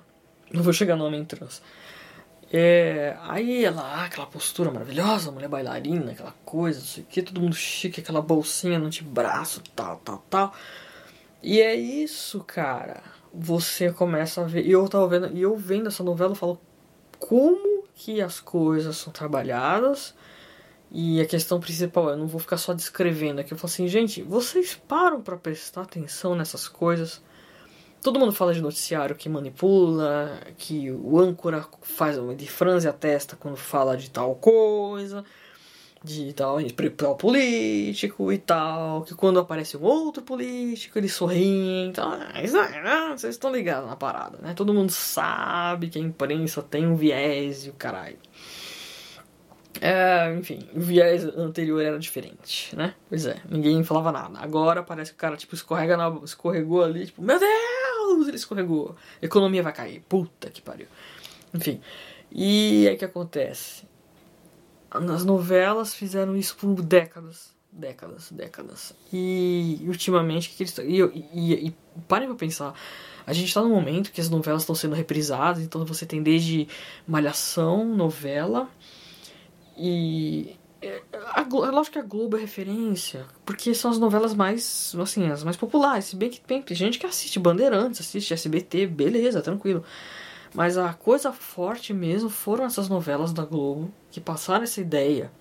Não 0.52 0.64
vou 0.64 0.74
chegar 0.74 0.96
no 0.96 1.06
homem 1.06 1.24
trans. 1.26 1.62
É, 2.52 3.18
aí 3.24 3.66
ela, 3.66 4.06
aquela 4.06 4.26
postura 4.26 4.72
maravilhosa, 4.72 5.32
mulher 5.32 5.50
bailarina, 5.50 6.12
aquela 6.14 6.34
coisa, 6.46 6.80
não 6.80 6.86
sei 6.86 7.04
o 7.04 7.06
que, 7.06 7.22
todo 7.22 7.42
mundo 7.42 7.56
chique, 7.56 8.00
aquela 8.00 8.22
bolsinha 8.22 8.80
no 8.80 8.86
antebraço, 8.86 9.62
tal, 9.76 9.98
tal, 9.98 10.24
tal. 10.30 10.54
E 11.44 11.60
é 11.62 11.76
isso, 11.76 12.44
cara. 12.44 13.04
Você 13.34 13.92
começa 13.92 14.42
a 14.42 14.46
ver. 14.46 14.66
E 14.66 14.72
eu 14.72 14.88
tava 14.88 15.08
vendo, 15.08 15.36
e 15.36 15.42
eu 15.42 15.56
vendo 15.58 15.88
essa 15.88 16.04
novela, 16.04 16.32
eu 16.32 16.36
falo 16.36 16.60
como 17.20 17.86
que 17.94 18.22
as 18.22 18.40
coisas 18.40 18.96
são 18.96 19.12
trabalhadas 19.12 20.14
e 20.92 21.20
a 21.20 21.26
questão 21.26 21.60
principal, 21.60 22.10
eu 22.10 22.18
não 22.18 22.28
vou 22.28 22.40
ficar 22.40 22.58
só 22.58 22.74
descrevendo 22.74 23.42
aqui. 23.42 23.54
Eu 23.54 23.58
falo 23.58 23.72
assim, 23.72 23.88
gente, 23.88 24.22
vocês 24.24 24.80
param 24.88 25.22
para 25.22 25.36
prestar 25.36 25.82
atenção 25.82 26.36
nessas 26.36 26.68
coisas? 26.68 27.22
Todo 28.02 28.20
mundo 28.20 28.32
fala 28.32 28.54
de 28.54 28.62
noticiário 28.62 29.16
que 29.16 29.28
manipula, 29.28 30.40
que 30.58 30.92
o 30.92 31.20
âncora 31.20 31.66
faz 31.82 32.18
de 32.38 32.48
franze 32.48 32.88
a 32.88 32.94
testa 32.94 33.36
quando 33.36 33.58
fala 33.58 33.98
de 33.98 34.10
tal 34.10 34.36
coisa, 34.36 35.26
de 36.04 36.32
tal, 36.32 36.62
de 36.62 36.72
tal 36.92 37.16
político 37.18 38.32
e 38.32 38.38
tal, 38.38 39.02
que 39.02 39.14
quando 39.14 39.40
aparece 39.40 39.76
um 39.76 39.84
outro 39.84 40.24
político 40.24 40.98
eles 40.98 41.14
sorriem. 41.14 41.88
Então, 41.88 42.18
vocês 43.18 43.36
estão 43.36 43.52
ligados 43.52 43.90
na 43.90 43.96
parada, 43.96 44.38
né? 44.42 44.54
Todo 44.54 44.74
mundo 44.74 44.92
sabe 44.92 45.90
que 45.90 46.00
a 46.00 46.02
imprensa 46.02 46.62
tem 46.62 46.88
um 46.88 46.96
viés 46.96 47.66
e 47.66 47.70
o 47.72 47.74
caralho. 47.74 48.18
É, 49.82 50.34
enfim, 50.36 50.68
o 50.74 50.80
viés 50.80 51.24
anterior 51.24 51.82
era 51.82 52.00
diferente, 52.00 52.76
né? 52.76 52.96
Pois 53.10 53.26
é, 53.26 53.42
ninguém 53.50 53.84
falava 53.84 54.12
nada. 54.12 54.40
Agora 54.40 54.82
parece 54.84 55.12
que 55.12 55.18
o 55.18 55.20
cara, 55.20 55.38
tipo, 55.38 55.54
escorrega 55.56 55.96
na, 55.96 56.10
escorregou 56.24 56.84
ali, 56.84 57.06
tipo, 57.06 57.22
meu 57.22 57.40
Deus, 57.40 58.28
ele 58.28 58.38
escorregou. 58.38 58.96
Economia 59.22 59.64
vai 59.64 59.74
cair. 59.74 60.02
Puta 60.08 60.50
que 60.50 60.62
pariu. 60.62 60.88
Enfim. 61.54 61.82
E 62.32 62.88
aí 62.88 62.96
o 62.96 62.98
que 62.98 63.06
acontece? 63.06 63.86
As 64.90 65.24
novelas 65.24 65.94
fizeram 65.94 66.36
isso 66.36 66.56
por 66.56 66.82
décadas. 66.82 67.56
Décadas, 67.72 68.32
décadas. 68.32 68.96
E 69.14 69.80
ultimamente, 69.84 70.50
que 70.50 70.64
eles 70.64 70.78
e, 70.80 71.02
e, 71.34 71.68
e 71.68 71.76
parem 72.08 72.28
pra 72.28 72.38
pensar. 72.38 72.74
A 73.26 73.34
gente 73.34 73.54
tá 73.54 73.62
num 73.62 73.70
momento 73.70 74.12
que 74.12 74.22
as 74.22 74.30
novelas 74.30 74.64
estão 74.64 74.74
sendo 74.74 74.96
reprisadas, 74.96 75.62
então 75.62 75.86
você 75.86 76.06
tem 76.06 76.24
desde 76.24 76.68
Malhação, 77.06 77.86
novela 77.86 78.70
e 79.78 80.58
a, 81.34 81.42
é 81.42 81.72
lógico 81.72 81.94
que 81.94 82.00
a 82.00 82.04
Globo 82.04 82.38
é 82.38 82.42
referência, 82.42 83.26
porque 83.46 83.74
são 83.74 83.92
as 83.92 83.98
novelas 83.98 84.34
mais, 84.34 84.96
assim, 85.00 85.28
as 85.30 85.44
mais 85.44 85.58
populares. 85.58 86.06
Se 86.06 86.16
bem 86.16 86.30
que 86.30 86.40
tem 86.40 86.64
gente 86.70 87.00
que 87.00 87.06
assiste 87.06 87.40
Bandeirantes, 87.40 88.02
assiste 88.02 88.34
SBT, 88.34 88.88
beleza, 88.88 89.42
tranquilo. 89.42 89.84
Mas 90.54 90.78
a 90.78 90.94
coisa 90.94 91.32
forte 91.32 91.94
mesmo 91.94 92.30
foram 92.30 92.66
essas 92.66 92.88
novelas 92.88 93.34
da 93.34 93.44
Globo 93.44 93.92
que 94.10 94.20
passaram 94.20 94.64
essa 94.64 94.82
ideia 94.82 95.32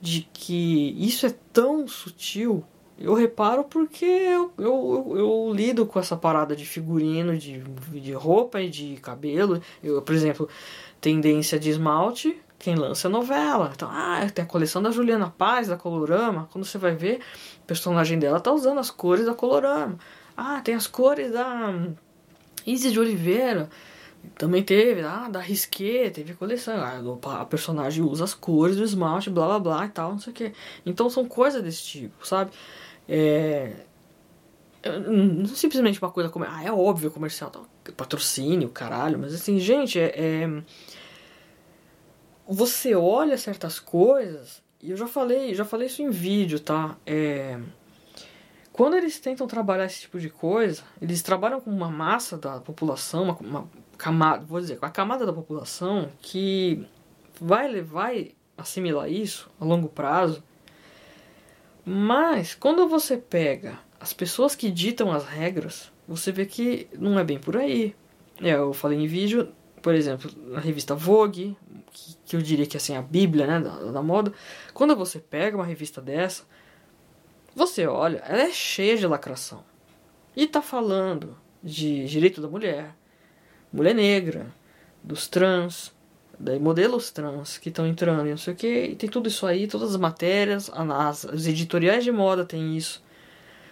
de 0.00 0.28
que 0.32 0.94
isso 0.98 1.26
é 1.26 1.34
tão 1.52 1.86
sutil. 1.86 2.64
Eu 2.98 3.14
reparo 3.14 3.64
porque 3.64 4.04
eu, 4.04 4.52
eu, 4.58 5.14
eu 5.16 5.52
lido 5.54 5.86
com 5.86 5.98
essa 5.98 6.16
parada 6.16 6.54
de 6.54 6.66
figurino, 6.66 7.36
de, 7.36 7.58
de 7.58 8.12
roupa 8.12 8.60
e 8.60 8.68
de 8.68 8.96
cabelo. 8.96 9.60
Eu, 9.82 10.02
por 10.02 10.14
exemplo, 10.14 10.48
tendência 11.00 11.58
de 11.58 11.70
esmalte, 11.70 12.40
quem 12.62 12.76
lança 12.76 13.08
novela. 13.08 13.72
Então, 13.74 13.88
ah, 13.90 14.24
tem 14.32 14.44
a 14.44 14.46
coleção 14.46 14.80
da 14.80 14.92
Juliana 14.92 15.28
Paz, 15.36 15.66
da 15.66 15.76
Colorama. 15.76 16.48
Quando 16.52 16.64
você 16.64 16.78
vai 16.78 16.94
ver, 16.94 17.20
o 17.62 17.66
personagem 17.66 18.18
dela 18.18 18.40
tá 18.40 18.52
usando 18.52 18.78
as 18.78 18.88
cores 18.88 19.26
da 19.26 19.34
Colorama. 19.34 19.98
Ah, 20.36 20.60
tem 20.62 20.74
as 20.74 20.86
cores 20.86 21.32
da 21.32 21.74
Isis 22.64 22.92
de 22.92 23.00
Oliveira. 23.00 23.68
Também 24.38 24.62
teve, 24.62 25.02
ah, 25.02 25.28
da 25.28 25.40
Risquet, 25.40 26.10
teve 26.10 26.34
coleção. 26.34 26.76
Ah, 26.80 27.40
a 27.40 27.44
personagem 27.44 28.04
usa 28.04 28.22
as 28.22 28.32
cores 28.32 28.76
do 28.76 28.84
esmalte, 28.84 29.28
blá 29.28 29.46
blá 29.46 29.58
blá 29.58 29.86
e 29.86 29.88
tal, 29.88 30.12
não 30.12 30.20
sei 30.20 30.32
o 30.32 30.36
que. 30.36 30.52
Então 30.86 31.10
são 31.10 31.26
coisas 31.26 31.60
desse 31.62 31.82
tipo, 31.82 32.24
sabe? 32.24 32.52
É. 33.08 33.72
Não 34.84 35.46
simplesmente 35.46 36.00
uma 36.00 36.12
coisa 36.12 36.30
como. 36.30 36.44
Ah, 36.44 36.62
é 36.64 36.70
óbvio 36.70 37.10
comercial, 37.10 37.50
patrocínio, 37.96 38.68
caralho, 38.68 39.18
mas 39.18 39.34
assim, 39.34 39.58
gente, 39.58 39.98
é, 39.98 40.12
é 40.16 40.62
você 42.46 42.94
olha 42.94 43.36
certas 43.38 43.78
coisas, 43.78 44.62
e 44.80 44.90
eu 44.90 44.96
já 44.96 45.06
falei, 45.06 45.54
já 45.54 45.64
falei 45.64 45.86
isso 45.86 46.02
em 46.02 46.10
vídeo, 46.10 46.58
tá? 46.58 46.96
É, 47.06 47.58
quando 48.72 48.96
eles 48.96 49.20
tentam 49.20 49.46
trabalhar 49.46 49.84
esse 49.84 50.00
tipo 50.00 50.18
de 50.18 50.30
coisa, 50.30 50.82
eles 51.00 51.22
trabalham 51.22 51.60
com 51.60 51.70
uma 51.70 51.90
massa 51.90 52.38
da 52.38 52.58
população, 52.58 53.24
uma, 53.24 53.36
uma 53.38 53.68
camada, 53.98 54.44
vou 54.44 54.60
dizer, 54.60 54.78
com 54.78 54.86
a 54.86 54.90
camada 54.90 55.26
da 55.26 55.32
população 55.32 56.10
que 56.20 56.84
vai, 57.40 57.80
vai 57.82 58.32
assimilar 58.56 59.10
isso 59.10 59.50
a 59.60 59.64
longo 59.64 59.88
prazo. 59.88 60.42
Mas 61.84 62.54
quando 62.54 62.88
você 62.88 63.16
pega 63.16 63.78
as 64.00 64.12
pessoas 64.12 64.54
que 64.54 64.70
ditam 64.70 65.12
as 65.12 65.26
regras, 65.26 65.92
você 66.08 66.32
vê 66.32 66.46
que 66.46 66.88
não 66.98 67.18
é 67.18 67.24
bem 67.24 67.38
por 67.38 67.56
aí. 67.56 67.94
É, 68.40 68.52
eu 68.52 68.72
falei 68.72 68.98
em 68.98 69.06
vídeo, 69.06 69.52
por 69.82 69.94
exemplo, 69.94 70.30
na 70.48 70.60
revista 70.60 70.94
Vogue, 70.94 71.56
que, 71.92 72.16
que 72.24 72.36
eu 72.36 72.42
diria 72.42 72.66
que 72.66 72.76
assim, 72.76 72.96
a 72.96 73.02
bíblia 73.02 73.46
né, 73.46 73.60
da, 73.60 73.92
da 73.92 74.02
moda, 74.02 74.32
quando 74.72 74.96
você 74.96 75.18
pega 75.18 75.56
uma 75.56 75.66
revista 75.66 76.00
dessa, 76.00 76.44
você 77.54 77.86
olha, 77.86 78.18
ela 78.26 78.42
é 78.42 78.50
cheia 78.50 78.96
de 78.96 79.06
lacração. 79.06 79.62
E 80.34 80.46
tá 80.46 80.62
falando 80.62 81.36
de 81.62 82.06
direito 82.06 82.40
da 82.40 82.48
mulher, 82.48 82.94
mulher 83.72 83.94
negra, 83.94 84.46
dos 85.02 85.28
trans, 85.28 85.94
daí 86.38 86.58
modelos 86.58 87.10
trans 87.10 87.58
que 87.58 87.68
estão 87.68 87.86
entrando 87.86 88.26
e 88.26 88.30
não 88.30 88.38
sei 88.38 88.54
o 88.54 88.56
que, 88.56 88.84
e 88.86 88.96
tem 88.96 89.08
tudo 89.08 89.28
isso 89.28 89.46
aí, 89.46 89.66
todas 89.66 89.90
as 89.90 89.96
matérias, 89.96 90.70
as, 90.72 91.26
as 91.26 91.46
editoriais 91.46 92.02
de 92.02 92.10
moda 92.10 92.44
tem 92.44 92.76
isso. 92.76 93.02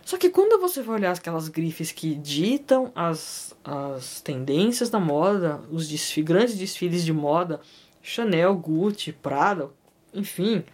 Só 0.04 0.16
que 0.16 0.30
quando 0.30 0.60
você 0.60 0.82
vai 0.82 0.96
olhar 0.96 1.12
aquelas 1.12 1.48
grifes 1.48 1.92
que 1.92 2.14
ditam 2.14 2.90
as, 2.94 3.54
as 3.64 4.20
tendências 4.20 4.90
da 4.90 4.98
moda, 4.98 5.60
os 5.70 5.88
desfiles, 5.88 6.26
grandes 6.26 6.58
desfiles 6.58 7.04
de 7.04 7.12
moda, 7.12 7.60
Chanel, 8.02 8.54
Gucci, 8.56 9.12
Prada, 9.12 9.70
enfim. 10.12 10.64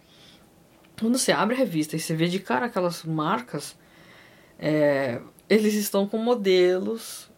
Quando 0.99 1.17
você 1.17 1.31
abre 1.31 1.55
a 1.55 1.57
revista 1.59 1.95
e 1.95 1.99
você 1.99 2.15
vê 2.15 2.27
de 2.27 2.39
cara 2.39 2.65
aquelas 2.65 3.03
marcas, 3.03 3.77
é, 4.57 5.21
eles 5.49 5.73
estão 5.75 6.07
com 6.07 6.17
modelos. 6.17 7.29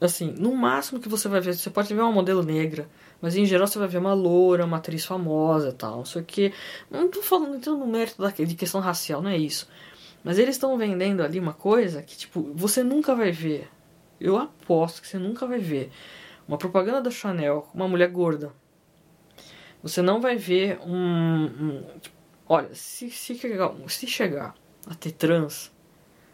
Assim, 0.00 0.32
no 0.38 0.54
máximo 0.54 1.00
que 1.00 1.08
você 1.08 1.28
vai 1.28 1.40
ver, 1.40 1.54
você 1.54 1.70
pode 1.70 1.92
ver 1.92 2.00
uma 2.00 2.12
modelo 2.12 2.42
negra, 2.42 2.88
mas 3.20 3.36
em 3.36 3.44
geral 3.44 3.66
você 3.66 3.78
vai 3.78 3.88
ver 3.88 3.98
uma 3.98 4.14
loura, 4.14 4.64
uma 4.64 4.76
atriz 4.76 5.04
famosa 5.04 5.72
tal. 5.72 6.04
Só 6.04 6.22
que, 6.22 6.52
não 6.90 7.08
tô 7.08 7.20
falando 7.20 7.56
entrando 7.56 7.78
no 7.78 7.86
mérito 7.86 8.22
da, 8.22 8.30
de 8.30 8.54
questão 8.54 8.80
racial, 8.80 9.20
não 9.20 9.30
é 9.30 9.36
isso. 9.36 9.68
Mas 10.22 10.38
eles 10.38 10.54
estão 10.54 10.76
vendendo 10.78 11.22
ali 11.22 11.38
uma 11.38 11.52
coisa 11.52 12.02
que, 12.02 12.16
tipo, 12.16 12.52
você 12.54 12.82
nunca 12.82 13.14
vai 13.14 13.32
ver. 13.32 13.68
Eu 14.20 14.36
aposto 14.36 15.00
que 15.00 15.08
você 15.08 15.18
nunca 15.18 15.46
vai 15.46 15.58
ver 15.58 15.90
uma 16.46 16.58
propaganda 16.58 17.02
da 17.02 17.10
Chanel 17.10 17.62
com 17.62 17.76
uma 17.76 17.88
mulher 17.88 18.08
gorda 18.08 18.52
você 19.82 20.02
não 20.02 20.20
vai 20.20 20.36
ver 20.36 20.78
um. 20.80 21.44
um 21.44 21.84
tipo, 22.00 22.16
olha, 22.48 22.74
se, 22.74 23.10
se, 23.10 23.34
chegar, 23.34 23.72
se 23.88 24.06
chegar 24.06 24.54
a 24.86 24.94
ter 24.94 25.12
trans, 25.12 25.70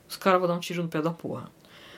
os 0.08 0.16
caras 0.16 0.40
vão 0.40 0.48
dar 0.48 0.54
um 0.54 0.60
tiro 0.60 0.82
no 0.82 0.88
pé 0.88 1.02
da 1.02 1.10
porra. 1.10 1.50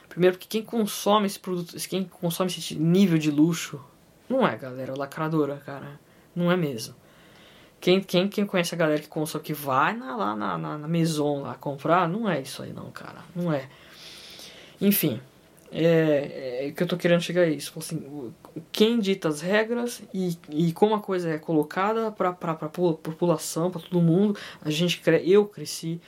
Primeiro 0.09 0.37
porque 0.37 0.49
quem 0.49 0.63
consome 0.63 1.27
esse 1.27 1.39
produto, 1.39 1.77
quem 1.89 2.05
consome 2.05 2.51
esse 2.51 2.75
nível 2.75 3.19
de 3.19 3.31
luxo, 3.31 3.81
não 4.29 4.47
é 4.47 4.57
galera 4.57 4.97
lacradora, 4.97 5.57
cara. 5.65 6.01
Não 6.35 6.51
é 6.51 6.57
mesmo. 6.57 6.95
Quem, 7.81 8.01
quem, 8.01 8.29
quem 8.29 8.47
conhece 8.47 8.75
a 8.75 8.79
galera 8.79 9.01
que 9.01 9.09
consome, 9.09 9.45
que 9.45 9.53
vai 9.53 9.95
na, 9.95 10.17
lá 10.17 10.35
na, 10.35 10.59
na, 10.59 10.79
na 10.79 10.89
Maison 10.89 11.43
lá 11.43 11.55
comprar, 11.55 12.09
não 12.09 12.29
é 12.29 12.41
isso 12.41 12.63
aí 12.63 12.73
não, 12.73 12.91
cara. 12.91 13.19
Não 13.35 13.53
é. 13.53 13.69
Enfim, 14.81 15.21
é, 15.71 16.67
é 16.67 16.73
que 16.73 16.83
eu 16.83 16.87
tô 16.87 16.97
querendo 16.97 17.21
chegar 17.21 17.43
a 17.43 17.49
isso. 17.49 17.73
Assim, 17.79 18.33
quem 18.73 18.99
dita 18.99 19.29
as 19.29 19.41
regras 19.41 20.03
e, 20.13 20.37
e 20.51 20.73
como 20.73 20.95
a 20.95 21.01
coisa 21.01 21.31
é 21.31 21.39
colocada 21.39 22.11
para 22.11 22.31
a 22.31 22.55
população, 22.69 23.71
para 23.71 23.81
todo 23.81 24.01
mundo. 24.01 24.39
A 24.63 24.71
gente 24.71 25.01
eu 25.25 25.47
cresci. 25.47 26.01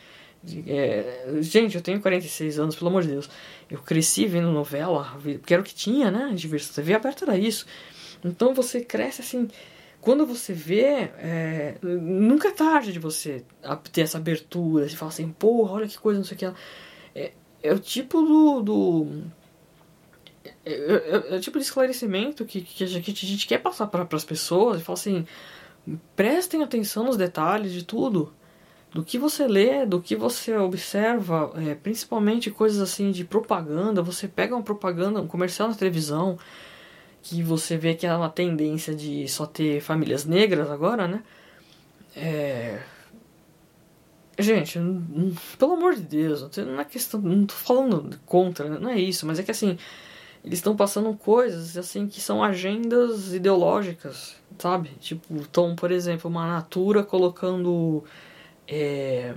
É, 0.67 1.39
gente, 1.41 1.77
eu 1.77 1.83
tenho 1.83 2.01
46 2.01 2.59
anos, 2.59 2.77
pelo 2.77 2.89
amor 2.89 3.03
de 3.03 3.09
Deus. 3.09 3.29
Eu 3.69 3.79
cresci 3.79 4.27
vendo 4.27 4.51
novela, 4.51 5.17
porque 5.23 5.53
era 5.53 5.61
o 5.61 5.65
que 5.65 5.75
tinha, 5.75 6.11
né? 6.11 6.33
Diversão. 6.35 6.75
TV 6.75 6.95
aberta 6.95 7.25
era 7.25 7.37
isso. 7.37 7.67
Então 8.25 8.55
você 8.55 8.81
cresce 8.81 9.21
assim. 9.21 9.49
Quando 10.01 10.25
você 10.25 10.53
vê, 10.53 11.11
é, 11.19 11.77
nunca 11.83 12.49
é 12.49 12.53
tarde 12.53 12.93
de 12.93 12.99
você 12.99 13.45
ter 13.93 14.03
essa 14.03 14.17
abertura. 14.17 14.89
Você 14.89 14.97
fala 14.97 15.11
assim, 15.11 15.29
porra, 15.31 15.73
olha 15.73 15.89
que 15.89 15.99
coisa, 15.99 16.19
não 16.19 16.25
sei 16.25 16.37
o 16.37 16.39
que. 16.39 16.47
É, 17.15 17.33
é 17.63 17.73
o 17.73 17.79
tipo 17.79 18.23
do, 18.23 18.63
do 18.63 19.23
é, 20.65 20.73
é, 20.73 21.35
é, 21.35 21.37
o 21.37 21.41
tipo 21.41 21.59
de 21.59 21.65
esclarecimento 21.65 22.45
que, 22.45 22.61
que, 22.61 22.85
a, 22.85 22.87
gente, 22.87 23.11
a 23.11 23.29
gente 23.29 23.47
quer 23.47 23.59
passar 23.59 23.87
para 23.87 24.07
as 24.13 24.25
pessoas 24.25 24.81
e 24.81 24.85
falar 24.85 24.95
assim: 24.95 25.27
prestem 26.15 26.63
atenção 26.63 27.05
nos 27.05 27.17
detalhes 27.17 27.73
de 27.73 27.85
tudo. 27.85 28.33
Do 28.91 29.05
que 29.05 29.19
você 29.19 29.47
lê, 29.47 29.85
do 29.85 30.01
que 30.01 30.17
você 30.17 30.57
observa, 30.57 31.53
é, 31.57 31.75
principalmente 31.75 32.51
coisas 32.51 32.81
assim 32.81 33.11
de 33.11 33.23
propaganda. 33.23 34.01
Você 34.03 34.27
pega 34.27 34.55
uma 34.55 34.63
propaganda, 34.63 35.21
um 35.21 35.27
comercial 35.27 35.69
na 35.69 35.75
televisão, 35.75 36.39
que 37.23 37.43
você 37.43 37.77
vê 37.77 37.95
que 37.95 38.07
é 38.07 38.15
uma 38.15 38.31
tendência 38.31 38.95
de 38.95 39.29
só 39.29 39.45
ter 39.45 39.83
famílias 39.83 40.25
negras 40.25 40.71
agora, 40.71 41.07
né? 41.07 41.23
É. 42.17 42.81
Gente, 44.39 44.79
pelo 45.59 45.73
amor 45.75 45.95
de 45.95 46.03
Deus, 46.03 46.49
não 46.57 46.81
é 46.81 46.85
questão. 46.85 47.21
Não 47.21 47.45
tô 47.45 47.55
falando 47.55 48.19
contra, 48.25 48.79
não 48.79 48.89
é 48.89 48.99
isso, 48.99 49.27
mas 49.27 49.39
é 49.39 49.43
que 49.43 49.51
assim 49.51 49.77
eles 50.45 50.59
estão 50.59 50.77
passando 50.77 51.13
coisas 51.15 51.77
assim 51.77 52.07
que 52.07 52.21
são 52.21 52.43
agendas 52.43 53.33
ideológicas, 53.35 54.37
sabe? 54.59 54.91
Tipo, 55.01 55.37
estão, 55.37 55.75
por 55.75 55.91
exemplo, 55.91 56.31
uma 56.31 56.47
Natura 56.47 57.03
colocando 57.03 58.05
é, 58.67 59.35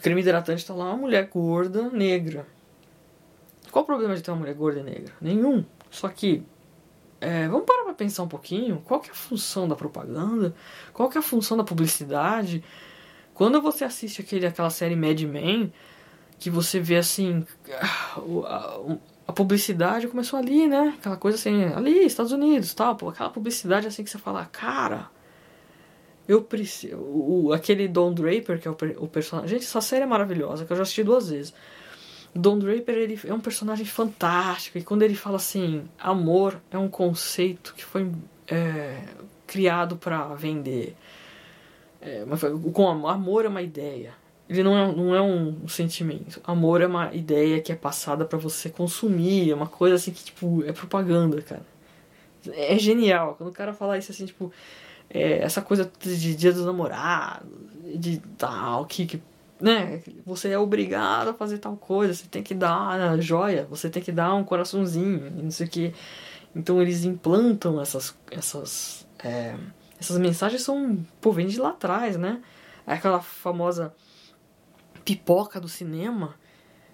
creme 0.00 0.20
hidratante 0.20 0.62
está 0.62 0.74
lá 0.74 0.86
uma 0.86 0.96
mulher 0.96 1.28
gorda, 1.28 1.90
negra. 1.90 2.46
Qual 3.70 3.82
o 3.82 3.86
problema 3.86 4.14
de 4.16 4.22
ter 4.22 4.30
uma 4.30 4.38
mulher 4.38 4.54
gorda 4.54 4.80
e 4.80 4.82
negra? 4.82 5.12
Nenhum. 5.20 5.64
Só 5.90 6.08
que 6.08 6.42
é, 7.20 7.48
vamos 7.48 7.66
parar 7.66 7.84
pra 7.84 7.94
pensar 7.94 8.22
um 8.22 8.28
pouquinho. 8.28 8.82
Qual 8.84 9.00
que 9.00 9.08
é 9.08 9.12
a 9.12 9.16
função 9.16 9.68
da 9.68 9.74
propaganda? 9.74 10.54
Qual 10.92 11.08
que 11.08 11.18
é 11.18 11.20
a 11.20 11.22
função 11.22 11.56
da 11.56 11.64
publicidade? 11.64 12.62
Quando 13.34 13.60
você 13.60 13.84
assiste 13.84 14.20
aquele, 14.20 14.46
aquela 14.46 14.70
série 14.70 14.96
Mad 14.96 15.20
Men, 15.22 15.72
que 16.38 16.50
você 16.50 16.80
vê 16.80 16.96
assim. 16.96 17.44
A, 19.28 19.32
publicidade 19.32 20.08
começou 20.08 20.38
ali, 20.38 20.66
né? 20.66 20.94
Aquela 20.98 21.16
coisa 21.16 21.36
assim, 21.36 21.64
ali, 21.74 22.04
Estados 22.04 22.32
Unidos 22.32 22.74
tal. 22.74 22.96
Pô, 22.96 23.10
aquela 23.10 23.30
publicidade 23.30 23.86
assim 23.86 24.02
que 24.02 24.10
você 24.10 24.18
fala, 24.18 24.44
cara. 24.46 25.10
Eu 26.26 26.42
preciso. 26.42 26.96
O, 26.96 27.52
aquele 27.52 27.86
Don 27.86 28.12
Draper, 28.12 28.60
que 28.60 28.66
é 28.66 28.70
o, 28.70 28.76
o 29.04 29.08
personagem. 29.08 29.50
Gente, 29.50 29.64
essa 29.64 29.80
série 29.80 30.02
é 30.02 30.06
maravilhosa, 30.06 30.64
que 30.64 30.72
eu 30.72 30.76
já 30.76 30.82
assisti 30.82 31.04
duas 31.04 31.30
vezes. 31.30 31.54
Don 32.34 32.58
Draper 32.58 32.94
ele 32.94 33.18
é 33.24 33.32
um 33.32 33.40
personagem 33.40 33.86
fantástico 33.86 34.78
e 34.78 34.82
quando 34.82 35.02
ele 35.02 35.14
fala 35.14 35.36
assim, 35.36 35.84
amor 35.98 36.60
é 36.70 36.78
um 36.78 36.88
conceito 36.88 37.74
que 37.74 37.84
foi 37.84 38.10
é, 38.46 39.02
criado 39.46 39.96
para 39.96 40.34
vender. 40.34 40.94
É, 42.00 42.24
com 42.72 42.88
amor 43.08 43.44
é 43.44 43.48
uma 43.48 43.62
ideia. 43.62 44.12
Ele 44.48 44.62
não 44.62 44.76
é, 44.76 44.92
não 44.94 45.14
é 45.14 45.20
um, 45.20 45.68
sentimento. 45.68 46.40
Amor 46.42 46.80
é 46.80 46.86
uma 46.86 47.14
ideia 47.14 47.60
que 47.60 47.70
é 47.70 47.76
passada 47.76 48.24
para 48.24 48.38
você 48.38 48.70
consumir. 48.70 49.50
É 49.50 49.54
uma 49.54 49.66
coisa 49.66 49.96
assim 49.96 50.10
que, 50.10 50.24
tipo, 50.24 50.64
é 50.64 50.72
propaganda, 50.72 51.42
cara. 51.42 51.66
É 52.52 52.78
genial. 52.78 53.34
Quando 53.36 53.50
o 53.50 53.52
cara 53.52 53.74
fala 53.74 53.98
isso 53.98 54.10
assim, 54.10 54.24
tipo, 54.24 54.50
é, 55.10 55.38
essa 55.40 55.60
coisa 55.60 55.90
de 56.00 56.34
dia 56.34 56.52
dos 56.52 56.64
namorados, 56.64 57.46
de 57.94 58.22
tal, 58.38 58.86
que, 58.86 59.04
que 59.06 59.22
né, 59.60 60.02
você 60.24 60.50
é 60.50 60.58
obrigado 60.58 61.28
a 61.28 61.34
fazer 61.34 61.58
tal 61.58 61.76
coisa, 61.76 62.14
você 62.14 62.26
tem 62.26 62.42
que 62.42 62.54
dar 62.54 63.20
joia, 63.20 63.66
você 63.68 63.90
tem 63.90 64.02
que 64.02 64.12
dar 64.12 64.34
um 64.34 64.44
coraçãozinho, 64.44 65.30
não 65.30 65.50
sei 65.50 65.66
o 65.66 65.70
que. 65.70 65.94
Então 66.54 66.80
eles 66.80 67.04
implantam 67.04 67.80
essas 67.80 68.16
essas 68.30 69.06
é, 69.22 69.54
essas 70.00 70.18
mensagens 70.18 70.62
são, 70.62 71.04
pô, 71.20 71.32
vem 71.32 71.46
de 71.46 71.60
lá 71.60 71.70
atrás, 71.70 72.16
né? 72.16 72.40
Aquela 72.86 73.20
famosa 73.20 73.92
pipoca 75.08 75.58
do 75.58 75.68
cinema 75.68 76.34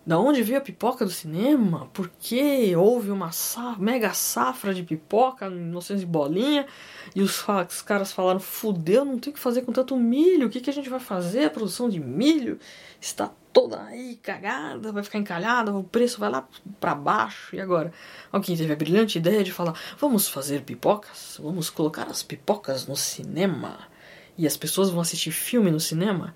da 0.06 0.18
onde 0.18 0.42
veio 0.42 0.58
a 0.58 0.60
pipoca 0.60 1.04
do 1.04 1.10
cinema? 1.10 1.88
Porque 1.92 2.76
houve 2.76 3.10
uma 3.10 3.32
safra, 3.32 3.82
mega 3.82 4.12
safra 4.12 4.74
de 4.74 4.82
pipoca, 4.82 5.48
noções 5.48 6.00
de 6.00 6.06
bolinha, 6.06 6.66
e 7.14 7.22
os, 7.22 7.42
os, 7.68 7.80
caras 7.80 8.12
falaram: 8.12 8.38
fudeu, 8.38 9.04
não 9.04 9.18
tem 9.18 9.30
o 9.30 9.34
que 9.34 9.40
fazer 9.40 9.62
com 9.62 9.72
tanto 9.72 9.96
milho, 9.96 10.46
o 10.46 10.50
que, 10.50 10.60
que 10.60 10.68
a 10.68 10.72
gente 10.72 10.90
vai 10.90 11.00
fazer? 11.00 11.46
A 11.46 11.50
produção 11.50 11.88
de 11.88 11.98
milho 11.98 12.58
está 13.00 13.30
toda 13.50 13.82
aí 13.82 14.16
cagada, 14.16 14.92
vai 14.92 15.02
ficar 15.02 15.18
encalhada, 15.18 15.72
o 15.74 15.82
preço 15.82 16.20
vai 16.20 16.30
lá 16.30 16.46
para 16.78 16.94
baixo. 16.94 17.56
E 17.56 17.60
agora? 17.60 17.90
Alguém 18.30 18.56
teve 18.56 18.72
a 18.72 18.76
brilhante 18.76 19.16
ideia 19.16 19.42
de 19.42 19.52
falar: 19.52 19.72
vamos 19.98 20.28
fazer 20.28 20.62
pipocas? 20.62 21.40
Vamos 21.42 21.70
colocar 21.70 22.08
as 22.08 22.22
pipocas 22.22 22.86
no 22.86 22.94
cinema? 22.94 23.78
E 24.36 24.46
as 24.46 24.56
pessoas 24.56 24.90
vão 24.90 25.00
assistir 25.00 25.30
filme 25.30 25.70
no 25.70 25.80
cinema? 25.80 26.34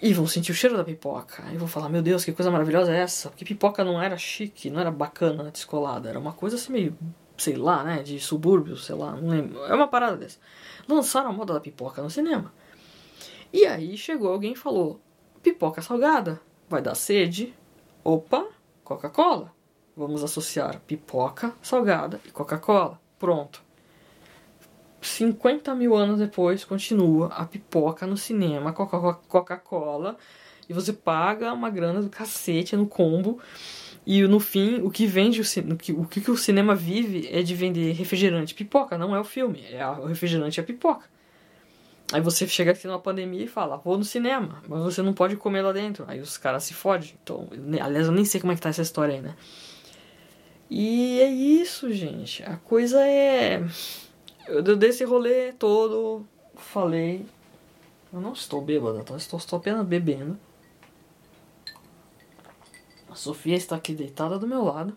E 0.00 0.12
vão 0.12 0.26
sentir 0.26 0.52
o 0.52 0.54
cheiro 0.54 0.76
da 0.76 0.84
pipoca. 0.84 1.42
E 1.52 1.56
vão 1.56 1.66
falar, 1.66 1.88
meu 1.88 2.02
Deus, 2.02 2.24
que 2.24 2.32
coisa 2.32 2.50
maravilhosa 2.50 2.94
é 2.94 3.00
essa? 3.00 3.30
Porque 3.30 3.44
pipoca 3.44 3.82
não 3.82 4.00
era 4.00 4.16
chique, 4.18 4.68
não 4.68 4.80
era 4.80 4.90
bacana, 4.90 5.50
descolada. 5.50 6.08
Era 6.08 6.18
uma 6.18 6.32
coisa 6.32 6.56
assim 6.56 6.72
meio, 6.72 6.98
sei 7.36 7.56
lá, 7.56 7.82
né? 7.82 8.02
De 8.02 8.20
subúrbio, 8.20 8.76
sei 8.76 8.94
lá, 8.94 9.12
não 9.12 9.28
lembro. 9.28 9.64
É 9.64 9.74
uma 9.74 9.88
parada 9.88 10.16
dessa. 10.16 10.38
Lançaram 10.86 11.30
a 11.30 11.32
moda 11.32 11.54
da 11.54 11.60
pipoca 11.60 12.02
no 12.02 12.10
cinema. 12.10 12.52
E 13.52 13.64
aí 13.64 13.96
chegou 13.96 14.30
alguém 14.30 14.52
e 14.52 14.56
falou, 14.56 15.00
pipoca 15.42 15.80
salgada, 15.80 16.40
vai 16.68 16.82
dar 16.82 16.94
sede. 16.94 17.54
Opa, 18.04 18.46
Coca-Cola. 18.84 19.52
Vamos 19.96 20.22
associar 20.22 20.78
pipoca 20.80 21.54
salgada 21.62 22.20
e 22.26 22.30
Coca-Cola. 22.30 23.00
Pronto. 23.18 23.65
50 25.06 25.74
mil 25.74 25.94
anos 25.94 26.18
depois, 26.18 26.64
continua 26.64 27.28
a 27.28 27.44
pipoca 27.44 28.06
no 28.06 28.16
cinema, 28.16 28.72
Coca-Cola, 28.72 30.16
e 30.68 30.72
você 30.72 30.92
paga 30.92 31.52
uma 31.52 31.70
grana 31.70 32.02
do 32.02 32.08
cacete 32.08 32.76
no 32.76 32.86
combo. 32.86 33.40
E 34.06 34.22
no 34.22 34.38
fim, 34.38 34.80
o 34.82 34.90
que 34.90 35.04
vende 35.04 35.40
o, 35.40 35.76
que, 35.76 35.92
o 35.92 36.04
que 36.04 36.30
o 36.30 36.36
cinema 36.36 36.76
vive 36.76 37.28
é 37.30 37.42
de 37.42 37.54
vender 37.56 37.92
refrigerante 37.92 38.54
pipoca, 38.54 38.96
não 38.96 39.16
é 39.16 39.18
o 39.18 39.24
filme, 39.24 39.64
é 39.68 39.82
a, 39.82 39.92
o 39.92 40.06
refrigerante 40.06 40.60
é 40.60 40.62
a 40.62 40.66
pipoca. 40.66 41.04
Aí 42.12 42.20
você 42.20 42.46
chega 42.46 42.70
aqui 42.70 42.86
numa 42.86 43.00
pandemia 43.00 43.42
e 43.42 43.48
fala, 43.48 43.76
vou 43.78 43.98
no 43.98 44.04
cinema, 44.04 44.62
mas 44.68 44.80
você 44.80 45.02
não 45.02 45.12
pode 45.12 45.34
comer 45.34 45.62
lá 45.62 45.72
dentro. 45.72 46.04
Aí 46.06 46.20
os 46.20 46.38
caras 46.38 46.62
se 46.62 46.72
fodem. 46.72 47.14
Então, 47.20 47.48
aliás, 47.82 48.06
eu 48.06 48.12
nem 48.12 48.24
sei 48.24 48.40
como 48.40 48.52
é 48.52 48.54
que 48.54 48.60
tá 48.60 48.68
essa 48.68 48.82
história 48.82 49.14
aí, 49.14 49.20
né? 49.20 49.34
E 50.70 51.20
é 51.20 51.28
isso, 51.28 51.92
gente. 51.92 52.42
A 52.44 52.56
coisa 52.56 53.04
é. 53.04 53.62
Desse 54.78 55.04
rolê 55.04 55.52
todo, 55.52 56.24
falei. 56.54 57.26
Eu 58.12 58.20
não 58.20 58.32
estou 58.32 58.60
bêbada, 58.60 59.02
tá? 59.02 59.16
Estou, 59.16 59.38
estou 59.38 59.58
apenas 59.58 59.84
bebendo. 59.84 60.38
A 63.10 63.14
Sofia 63.14 63.56
está 63.56 63.74
aqui 63.74 63.92
deitada 63.92 64.38
do 64.38 64.46
meu 64.46 64.62
lado. 64.64 64.96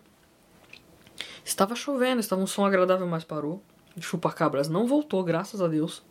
Estava 1.44 1.74
chovendo, 1.74 2.20
estava 2.20 2.40
um 2.40 2.46
som 2.46 2.64
agradável, 2.64 3.06
mas 3.06 3.24
parou. 3.24 3.60
Chupa-cabras 3.98 4.68
não 4.68 4.86
voltou, 4.86 5.22
graças 5.24 5.60
a 5.60 5.66
Deus. 5.66 6.02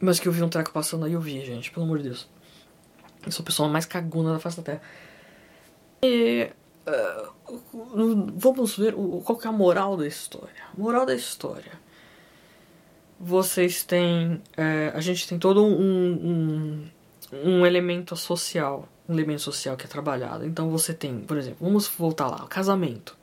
Mas 0.00 0.18
que 0.18 0.26
eu 0.26 0.32
vi 0.32 0.42
um 0.42 0.48
treco 0.48 0.72
passando 0.72 1.04
aí, 1.04 1.12
eu 1.12 1.20
vi, 1.20 1.44
gente, 1.44 1.70
pelo 1.70 1.86
amor 1.86 1.98
de 1.98 2.04
Deus. 2.04 2.28
Eu 3.24 3.30
sou 3.30 3.42
a 3.44 3.46
pessoa 3.46 3.68
mais 3.68 3.86
cagona 3.86 4.32
da 4.32 4.40
face 4.40 4.56
da 4.56 4.62
terra. 4.64 4.82
E. 6.02 6.50
Uh, 6.86 8.32
vamos 8.34 8.76
ver 8.76 8.94
o, 8.96 9.20
qual 9.20 9.38
que 9.38 9.46
é 9.46 9.50
a 9.50 9.52
moral 9.52 9.96
da 9.96 10.06
história. 10.06 10.64
Moral 10.76 11.06
da 11.06 11.14
história 11.14 11.78
vocês 13.20 13.84
têm. 13.84 14.40
É, 14.56 14.90
a 14.94 15.00
gente 15.00 15.28
tem 15.28 15.38
todo 15.38 15.62
um, 15.62 15.70
um, 15.70 16.88
um 17.44 17.66
elemento 17.66 18.16
social. 18.16 18.88
Um 19.06 19.12
elemento 19.12 19.42
social 19.42 19.76
que 19.76 19.84
é 19.84 19.88
trabalhado. 19.88 20.46
Então 20.46 20.70
você 20.70 20.94
tem, 20.94 21.20
por 21.20 21.36
exemplo, 21.36 21.58
vamos 21.60 21.86
voltar 21.86 22.28
lá, 22.28 22.46
casamento. 22.46 23.18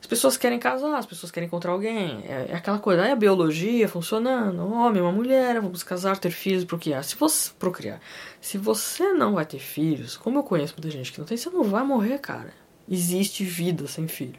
As 0.00 0.06
pessoas 0.06 0.36
querem 0.36 0.60
casar, 0.60 0.96
as 0.96 1.06
pessoas 1.06 1.30
querem 1.32 1.48
encontrar 1.48 1.72
alguém. 1.72 2.24
É, 2.24 2.46
é 2.50 2.54
aquela 2.54 2.78
coisa, 2.78 3.02
aí 3.02 3.10
a 3.10 3.16
biologia 3.16 3.88
funcionando, 3.88 4.62
um 4.62 4.72
homem, 4.72 5.02
uma 5.02 5.12
mulher, 5.12 5.60
vamos 5.60 5.82
casar, 5.82 6.16
ter 6.16 6.30
filhos, 6.30 6.64
procriar. 6.64 7.02
Se 7.04 7.16
você 7.16 7.50
procriar, 7.58 8.00
se 8.40 8.56
você 8.56 9.12
não 9.12 9.34
vai 9.34 9.44
ter 9.44 9.58
filhos, 9.58 10.16
como 10.16 10.38
eu 10.38 10.42
conheço 10.44 10.74
muita 10.74 10.88
gente 10.90 11.12
que 11.12 11.18
não 11.18 11.26
tem, 11.26 11.36
você 11.36 11.50
não 11.50 11.64
vai 11.64 11.82
morrer, 11.82 12.18
cara. 12.18 12.54
Existe 12.88 13.44
vida 13.44 13.86
sem 13.88 14.06
filho. 14.06 14.38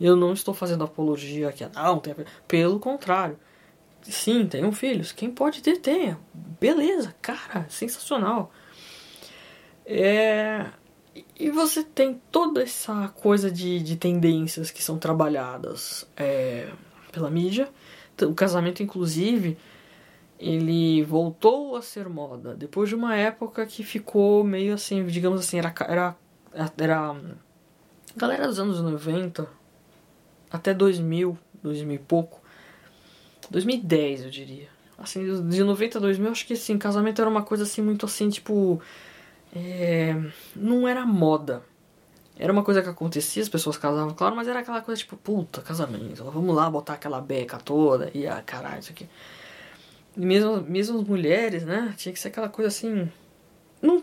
Eu 0.00 0.16
não 0.16 0.32
estou 0.32 0.54
fazendo 0.54 0.84
apologia 0.84 1.48
aqui, 1.48 1.66
não, 1.74 1.98
tem 1.98 2.14
pelo 2.46 2.78
contrário. 2.78 3.36
Sim, 4.02 4.46
tenham 4.46 4.72
filhos. 4.72 5.12
Quem 5.12 5.30
pode 5.30 5.62
ter, 5.62 5.78
tenha. 5.78 6.18
Beleza, 6.60 7.14
cara, 7.22 7.66
sensacional. 7.68 8.52
É... 9.86 10.66
E 11.38 11.50
você 11.50 11.82
tem 11.82 12.20
toda 12.30 12.62
essa 12.62 13.08
coisa 13.08 13.50
de, 13.50 13.80
de 13.80 13.96
tendências 13.96 14.70
que 14.70 14.82
são 14.82 14.98
trabalhadas 14.98 16.08
é, 16.16 16.70
pela 17.10 17.30
mídia. 17.30 17.68
O 18.22 18.34
casamento, 18.34 18.82
inclusive, 18.82 19.58
ele 20.38 21.02
voltou 21.02 21.76
a 21.76 21.82
ser 21.82 22.08
moda 22.08 22.54
depois 22.54 22.88
de 22.88 22.94
uma 22.94 23.14
época 23.14 23.66
que 23.66 23.82
ficou 23.82 24.42
meio 24.42 24.74
assim, 24.74 25.04
digamos 25.06 25.40
assim, 25.40 25.58
era, 25.58 25.74
era, 25.86 26.16
era 26.78 27.16
galera 28.16 28.46
dos 28.46 28.58
anos 28.58 28.80
90 28.80 29.46
até 30.50 30.72
2000, 30.72 31.38
2000 31.62 31.94
e 31.94 31.98
pouco 31.98 32.41
2010, 33.52 34.24
eu 34.24 34.30
diria. 34.30 34.68
Assim, 34.98 35.48
de 35.48 35.62
90 35.62 35.98
a 35.98 36.00
2000, 36.00 36.30
acho 36.30 36.46
que 36.46 36.54
assim, 36.54 36.78
casamento 36.78 37.20
era 37.20 37.30
uma 37.30 37.42
coisa 37.42 37.64
assim, 37.64 37.82
muito 37.82 38.06
assim, 38.06 38.28
tipo. 38.28 38.80
É, 39.54 40.16
não 40.56 40.88
era 40.88 41.04
moda. 41.04 41.62
Era 42.38 42.52
uma 42.52 42.62
coisa 42.64 42.82
que 42.82 42.88
acontecia, 42.88 43.42
as 43.42 43.48
pessoas 43.48 43.76
casavam, 43.76 44.14
claro, 44.14 44.34
mas 44.34 44.48
era 44.48 44.60
aquela 44.60 44.80
coisa 44.80 44.98
tipo, 44.98 45.16
puta, 45.16 45.60
casamento, 45.60 46.24
vamos 46.24 46.56
lá 46.56 46.68
botar 46.70 46.94
aquela 46.94 47.20
beca 47.20 47.58
toda, 47.58 48.10
e 48.14 48.26
ah, 48.26 48.42
caralho, 48.44 48.80
isso 48.80 48.90
aqui. 48.90 49.06
E 50.16 50.24
mesmo, 50.24 50.62
mesmo 50.62 50.98
as 50.98 51.06
mulheres, 51.06 51.64
né? 51.64 51.94
Tinha 51.96 52.12
que 52.12 52.18
ser 52.18 52.28
aquela 52.28 52.48
coisa 52.48 52.68
assim. 52.68 53.08
Não, 53.82 54.02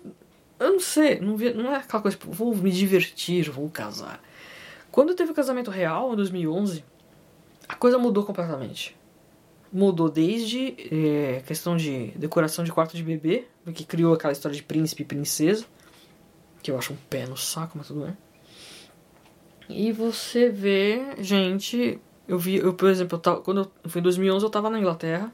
eu 0.59 0.73
não 0.73 0.79
sei, 0.79 1.19
não, 1.19 1.37
não 1.37 1.73
é 1.73 1.77
aquela 1.77 2.01
coisa 2.01 2.17
tipo, 2.17 2.31
vou 2.31 2.55
me 2.55 2.71
divertir, 2.71 3.49
vou 3.49 3.69
casar. 3.69 4.21
Quando 4.91 5.15
teve 5.15 5.31
o 5.31 5.35
casamento 5.35 5.71
real, 5.71 6.13
em 6.13 6.15
2011, 6.15 6.83
a 7.67 7.75
coisa 7.75 7.97
mudou 7.97 8.25
completamente 8.25 8.95
mudou 9.71 10.09
desde 10.09 10.75
é, 10.91 11.41
questão 11.45 11.77
de 11.77 12.07
decoração 12.15 12.63
de 12.63 12.71
quarto 12.71 12.95
de 12.95 13.03
bebê, 13.03 13.45
que 13.73 13.83
criou 13.83 14.13
aquela 14.13 14.33
história 14.33 14.55
de 14.55 14.63
príncipe 14.63 15.03
e 15.03 15.05
princesa, 15.05 15.65
que 16.61 16.71
eu 16.71 16.77
acho 16.77 16.93
um 16.93 16.97
pé 17.09 17.25
no 17.25 17.37
saco, 17.37 17.77
mas 17.77 17.87
tudo 17.87 18.01
bem. 18.05 18.17
E 19.69 19.91
você 19.91 20.49
vê, 20.49 21.15
gente, 21.19 21.99
eu 22.27 22.39
vi, 22.39 22.55
eu, 22.55 22.73
por 22.73 22.89
exemplo, 22.89 23.17
eu 23.17 23.21
tava, 23.21 23.41
quando 23.41 23.71
eu 23.83 23.89
fui 23.89 23.99
em 23.99 24.03
2011 24.03 24.43
eu 24.43 24.49
tava 24.49 24.69
na 24.69 24.79
Inglaterra. 24.79 25.31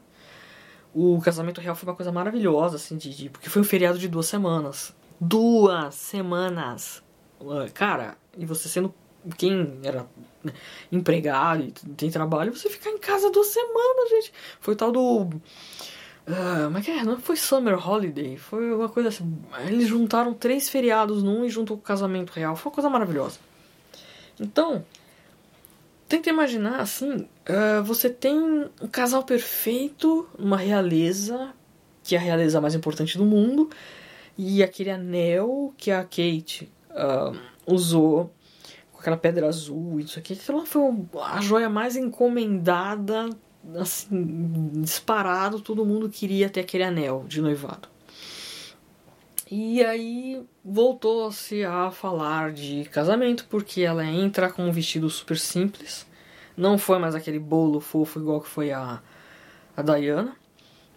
O 0.94 1.20
casamento 1.20 1.60
real 1.60 1.74
foi 1.74 1.88
uma 1.88 1.94
coisa 1.94 2.10
maravilhosa, 2.10 2.76
assim, 2.76 2.96
de, 2.96 3.14
de, 3.14 3.28
porque 3.28 3.50
foi 3.50 3.60
um 3.60 3.64
feriado 3.64 3.98
de 3.98 4.08
duas 4.08 4.26
semanas. 4.26 4.94
Duas 5.20 5.94
semanas! 5.94 7.02
Cara, 7.74 8.16
e 8.36 8.46
você 8.46 8.68
sendo 8.68 8.94
quem 9.36 9.80
era 9.82 10.06
empregado 10.90 11.62
e 11.64 11.72
tem 11.72 12.10
trabalho, 12.10 12.54
você 12.54 12.70
ficar 12.70 12.90
em 12.90 12.98
casa 12.98 13.30
duas 13.30 13.48
semanas, 13.48 14.10
gente. 14.10 14.32
Foi 14.60 14.76
tal 14.76 14.92
do. 14.92 15.22
Uh, 15.22 16.64
como 16.64 16.78
é 16.78 16.82
que 16.82 16.90
é? 16.90 17.04
Não 17.04 17.18
foi 17.20 17.36
Summer 17.36 17.88
Holiday, 17.88 18.36
foi 18.36 18.72
uma 18.72 18.88
coisa 18.88 19.08
assim. 19.08 19.38
Eles 19.66 19.88
juntaram 19.88 20.34
três 20.34 20.68
feriados 20.68 21.22
num 21.22 21.44
e 21.44 21.50
juntou 21.50 21.76
com 21.76 21.82
o 21.82 21.86
casamento 21.86 22.30
real. 22.30 22.56
Foi 22.56 22.70
uma 22.70 22.74
coisa 22.74 22.90
maravilhosa. 22.90 23.38
Então, 24.40 24.84
tenta 26.08 26.28
imaginar 26.28 26.80
assim: 26.80 27.12
uh, 27.14 27.82
você 27.84 28.10
tem 28.10 28.38
um 28.38 28.88
casal 28.90 29.22
perfeito, 29.22 30.28
uma 30.38 30.56
realeza, 30.56 31.52
que 32.02 32.14
é 32.14 32.18
a 32.18 32.22
realeza 32.22 32.60
mais 32.60 32.74
importante 32.74 33.16
do 33.16 33.24
mundo, 33.24 33.70
e 34.36 34.62
aquele 34.62 34.90
anel 34.90 35.72
que 35.76 35.90
a 35.90 36.02
Kate 36.02 36.70
uh, 36.90 37.36
usou 37.66 38.32
aquela 39.06 39.16
pedra 39.16 39.46
azul, 39.46 40.00
isso 40.00 40.18
aqui, 40.18 40.32
aquilo 40.32 40.66
foi 40.66 40.82
a 41.22 41.40
joia 41.40 41.70
mais 41.70 41.94
encomendada, 41.94 43.30
assim, 43.78 44.72
disparado, 44.82 45.60
todo 45.60 45.86
mundo 45.86 46.08
queria 46.08 46.50
ter 46.50 46.60
aquele 46.60 46.82
anel 46.82 47.24
de 47.28 47.40
noivado. 47.40 47.88
E 49.48 49.84
aí 49.84 50.44
voltou-se 50.64 51.64
a 51.64 51.92
falar 51.92 52.50
de 52.50 52.84
casamento, 52.86 53.46
porque 53.48 53.82
ela 53.82 54.04
entra 54.04 54.50
com 54.50 54.64
um 54.64 54.72
vestido 54.72 55.08
super 55.08 55.38
simples. 55.38 56.04
Não 56.56 56.76
foi 56.76 56.98
mais 56.98 57.14
aquele 57.14 57.38
bolo 57.38 57.80
fofo 57.80 58.18
igual 58.18 58.40
que 58.40 58.48
foi 58.48 58.72
a, 58.72 59.00
a 59.76 59.82
Diana. 59.82 60.34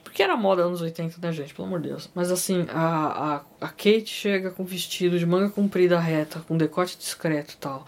Porque 0.09 0.23
era 0.23 0.35
moda 0.35 0.63
anos 0.63 0.81
80, 0.81 1.17
né, 1.21 1.31
gente? 1.31 1.53
Pelo 1.53 1.67
amor 1.67 1.81
de 1.81 1.89
Deus. 1.89 2.09
Mas 2.15 2.31
assim, 2.31 2.65
a, 2.69 3.35
a, 3.35 3.35
a 3.61 3.67
Kate 3.67 4.07
chega 4.07 4.49
com 4.49 4.65
vestido 4.65 5.19
de 5.19 5.25
manga 5.25 5.51
comprida 5.51 5.99
reta, 5.99 6.39
com 6.47 6.57
decote 6.57 6.97
discreto 6.97 7.53
e 7.53 7.57
tal. 7.57 7.85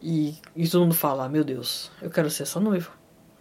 E, 0.00 0.36
e 0.54 0.68
todo 0.68 0.82
mundo 0.82 0.94
fala: 0.94 1.28
Meu 1.28 1.42
Deus, 1.42 1.90
eu 2.00 2.10
quero 2.10 2.30
ser 2.30 2.44
essa 2.44 2.60
noiva. 2.60 2.92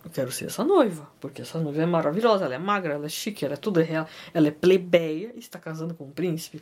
Eu 0.04 0.10
quero 0.10 0.32
ser 0.32 0.46
essa 0.46 0.64
noiva. 0.64 1.08
Porque 1.20 1.44
essa 1.44 1.60
noiva 1.60 1.84
é 1.84 1.86
maravilhosa, 1.86 2.46
ela 2.46 2.56
é 2.56 2.58
magra, 2.58 2.96
ela 2.96 3.06
é 3.06 3.10
chique, 3.10 3.46
ela 3.46 3.54
é 3.54 3.58
tudo 3.58 3.80
real. 3.80 4.08
Ela 4.34 4.48
é 4.48 4.52
plebeia 4.52 5.32
e 5.36 5.40
está 5.40 5.60
casando 5.60 5.94
com 5.94 6.06
um 6.06 6.12
príncipe. 6.12 6.60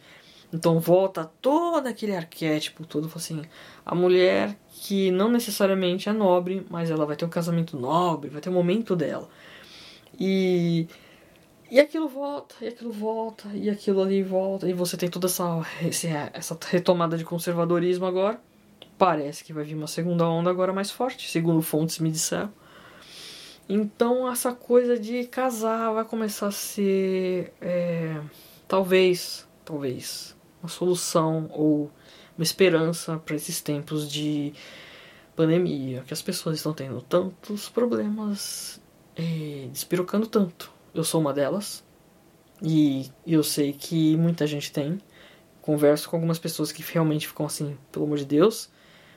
Então 0.52 0.78
volta 0.78 1.24
todo 1.42 1.88
aquele 1.88 2.18
arquétipo 2.18 2.86
todo, 2.86 3.10
assim, 3.16 3.44
a 3.86 3.96
mulher 3.96 4.58
que 4.68 5.10
não 5.10 5.32
necessariamente 5.32 6.10
é 6.10 6.12
nobre, 6.12 6.68
mas 6.70 6.92
ela 6.92 7.06
vai 7.06 7.16
ter 7.16 7.24
um 7.24 7.30
casamento 7.30 7.80
nobre, 7.80 8.30
vai 8.30 8.42
ter 8.42 8.50
o 8.50 8.52
um 8.52 8.56
momento 8.56 8.94
dela. 8.94 9.30
E 10.20 10.86
e 11.72 11.80
aquilo 11.80 12.08
volta, 12.08 12.56
e 12.62 12.68
aquilo 12.68 12.92
volta, 12.92 13.48
e 13.54 13.70
aquilo 13.70 14.02
ali 14.02 14.24
volta, 14.24 14.68
e 14.68 14.74
você 14.74 14.98
tem 14.98 15.10
toda 15.10 15.28
essa, 15.28 15.44
essa 16.34 16.58
retomada 16.68 17.18
de 17.18 17.24
conservadorismo 17.24 18.06
agora. 18.06 18.42
Parece 18.98 19.44
que 19.44 19.54
vai 19.54 19.64
vir 19.64 19.76
uma 19.76 19.88
segunda 19.88 20.28
onda 20.28 20.50
agora 20.50 20.74
mais 20.74 20.90
forte, 20.90 21.30
segundo 21.30 21.62
fontes 21.62 22.00
me 22.00 22.12
disseram. 22.12 22.52
Então 23.68 24.30
essa 24.30 24.52
coisa 24.52 25.00
de 25.00 25.26
casar 25.26 25.94
vai 25.94 26.04
começar 26.04 26.48
a 26.48 26.52
ser 26.52 27.54
é, 27.62 28.20
talvez, 28.68 29.48
talvez, 29.64 30.36
uma 30.62 30.70
solução 30.70 31.50
ou 31.54 31.92
uma 32.36 32.44
esperança 32.44 33.18
para 33.18 33.36
esses 33.36 33.62
tempos 33.62 34.12
de 34.12 34.54
pandemia, 35.36 36.04
que 36.08 36.14
as 36.14 36.22
pessoas 36.22 36.58
estão 36.58 36.74
tendo 36.74 37.00
tantos 37.02 37.70
problemas, 37.70 38.82
é, 39.16 39.68
despirocando 39.72 40.26
tanto 40.26 40.79
eu 40.94 41.04
sou 41.04 41.22
uma 41.22 41.34
delas. 41.34 41.84
E 42.62 43.10
eu 43.26 43.44
sei 43.44 43.74
que 43.74 44.18
muita 44.18 44.46
gente 44.46 44.72
tem. 44.72 45.00
Converso 45.62 46.10
com 46.10 46.16
algumas 46.16 46.40
pessoas 46.40 46.72
que 46.72 46.84
realmente 46.84 47.28
ficam 47.28 47.46
assim, 47.46 47.78
pelo 47.92 48.06
amor 48.06 48.18
de 48.18 48.26
Deus, 48.26 48.70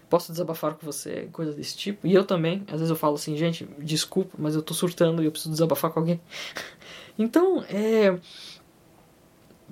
posso 0.08 0.30
desabafar 0.30 0.74
com 0.74 0.84
você, 0.84 1.28
coisa 1.32 1.52
desse 1.52 1.76
tipo. 1.76 2.06
E 2.06 2.14
eu 2.14 2.24
também, 2.24 2.62
às 2.66 2.74
vezes 2.74 2.90
eu 2.90 2.96
falo 2.96 3.14
assim, 3.14 3.36
gente, 3.36 3.64
desculpa, 3.78 4.36
mas 4.38 4.54
eu 4.54 4.62
tô 4.62 4.74
surtando 4.74 5.22
e 5.22 5.26
eu 5.26 5.32
preciso 5.32 5.50
desabafar 5.50 5.90
com 5.90 6.00
alguém. 6.00 6.20
então, 7.18 7.64
é. 7.64 8.16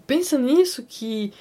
Pensa 0.07 0.37
nisso 0.37 0.83
que 0.83 1.33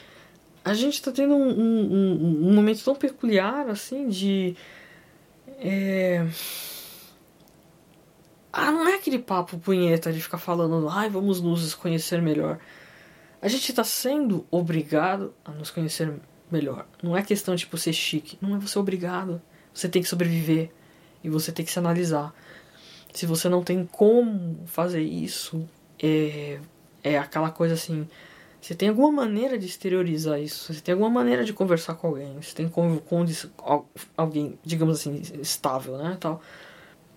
a 0.63 0.73
gente 0.75 1.01
tá 1.01 1.11
tendo 1.11 1.33
um, 1.33 1.49
um, 1.49 2.49
um 2.49 2.53
momento 2.53 2.83
tão 2.83 2.95
peculiar, 2.95 3.67
assim, 3.69 4.07
de. 4.07 4.55
É 5.57 6.27
ah, 8.51 8.71
não 8.71 8.87
é 8.87 8.95
aquele 8.95 9.19
papo 9.19 9.59
punheta 9.59 10.11
de 10.11 10.21
ficar 10.21 10.39
falando, 10.39 10.89
ai, 10.89 11.09
vamos 11.09 11.39
nos 11.39 11.75
conhecer 11.75 12.21
melhor. 12.21 12.59
A 13.41 13.47
gente 13.47 13.69
está 13.69 13.83
sendo 13.83 14.45
obrigado 14.49 15.33
a 15.45 15.51
nos 15.51 15.69
conhecer 15.69 16.11
melhor. 16.51 16.87
Não 17.01 17.15
é 17.15 17.21
questão 17.21 17.55
de 17.55 17.61
tipo, 17.61 17.77
ser 17.77 17.93
chique. 17.93 18.37
Não 18.41 18.55
é 18.55 18.59
você 18.59 18.77
obrigado. 18.77 19.41
Você 19.73 19.87
tem 19.87 20.01
que 20.01 20.09
sobreviver. 20.09 20.71
E 21.23 21.29
você 21.29 21.51
tem 21.51 21.63
que 21.63 21.71
se 21.71 21.79
analisar. 21.79 22.33
Se 23.13 23.25
você 23.25 23.47
não 23.47 23.63
tem 23.63 23.85
como 23.85 24.59
fazer 24.65 25.01
isso, 25.01 25.67
é, 26.01 26.59
é 27.03 27.17
aquela 27.17 27.51
coisa 27.51 27.75
assim. 27.75 28.07
Você 28.59 28.75
tem 28.75 28.89
alguma 28.89 29.11
maneira 29.11 29.57
de 29.57 29.67
exteriorizar 29.67 30.39
isso? 30.41 30.73
Você 30.73 30.81
tem 30.81 30.93
alguma 30.93 31.09
maneira 31.09 31.45
de 31.45 31.53
conversar 31.53 31.93
com 31.95 32.07
alguém? 32.07 32.41
Você 32.41 32.53
tem 32.53 32.67
com, 32.67 32.97
com 32.97 33.25
alguém, 34.17 34.59
digamos 34.65 34.99
assim, 34.99 35.21
estável, 35.39 35.97
né? 35.97 36.17
Tal 36.19 36.41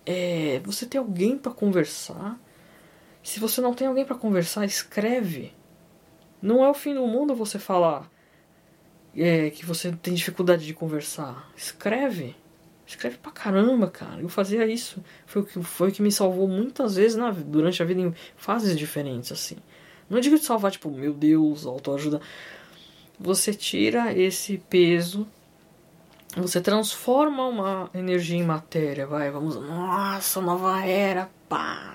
é, 0.05 0.61
você 0.63 0.85
ter 0.85 0.97
alguém 0.97 1.37
para 1.37 1.51
conversar. 1.51 2.39
Se 3.21 3.39
você 3.39 3.61
não 3.61 3.73
tem 3.73 3.87
alguém 3.87 4.05
para 4.05 4.15
conversar, 4.15 4.65
escreve. 4.65 5.53
Não 6.41 6.63
é 6.63 6.69
o 6.69 6.73
fim 6.73 6.93
do 6.93 7.07
mundo 7.07 7.33
você 7.33 7.57
falar 7.57 8.11
é, 9.15 9.49
que 9.49 9.65
você 9.65 9.91
tem 9.91 10.13
dificuldade 10.13 10.65
de 10.65 10.73
conversar. 10.73 11.49
Escreve. 11.55 12.35
Escreve 12.85 13.17
pra 13.17 13.31
caramba, 13.31 13.89
cara. 13.89 14.21
Eu 14.21 14.27
fazia 14.27 14.65
isso. 14.67 15.01
Foi 15.25 15.41
o 15.41 15.45
que, 15.45 15.63
foi 15.63 15.89
o 15.89 15.91
que 15.91 16.01
me 16.01 16.11
salvou 16.11 16.47
muitas 16.47 16.95
vezes 16.95 17.15
na, 17.15 17.31
durante 17.31 17.81
a 17.81 17.85
vida 17.85 18.01
em 18.01 18.13
fases 18.35 18.77
diferentes, 18.77 19.31
assim. 19.31 19.55
Não 20.09 20.19
digo 20.19 20.37
de 20.37 20.43
salvar, 20.43 20.71
tipo, 20.71 20.91
meu 20.91 21.13
Deus, 21.13 21.65
autoajuda. 21.65 22.19
Você 23.17 23.53
tira 23.53 24.11
esse 24.17 24.57
peso 24.57 25.25
você 26.35 26.59
transforma 26.59 27.47
uma 27.47 27.89
energia 27.93 28.37
em 28.37 28.43
matéria, 28.43 29.05
vai, 29.05 29.29
vamos, 29.29 29.55
nossa, 29.55 30.41
nova 30.41 30.85
era, 30.85 31.29
pá. 31.47 31.93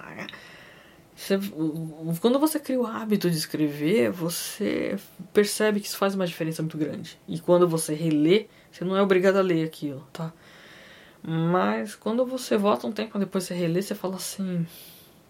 Você, 1.14 1.36
quando 2.20 2.38
você 2.38 2.60
cria 2.60 2.80
o 2.80 2.86
hábito 2.86 3.28
de 3.28 3.36
escrever, 3.36 4.10
você 4.12 4.96
percebe 5.32 5.80
que 5.80 5.88
isso 5.88 5.96
faz 5.96 6.14
uma 6.14 6.26
diferença 6.26 6.62
muito 6.62 6.78
grande. 6.78 7.18
E 7.26 7.40
quando 7.40 7.66
você 7.66 7.92
relê, 7.92 8.46
você 8.70 8.84
não 8.84 8.96
é 8.96 9.02
obrigado 9.02 9.36
a 9.36 9.42
ler 9.42 9.64
aquilo, 9.64 10.06
tá? 10.12 10.32
Mas 11.20 11.96
quando 11.96 12.24
você 12.24 12.56
volta 12.56 12.86
um 12.86 12.92
tempo 12.92 13.18
depois 13.18 13.42
você 13.44 13.54
relê, 13.54 13.82
você 13.82 13.96
fala 13.96 14.14
assim: 14.14 14.64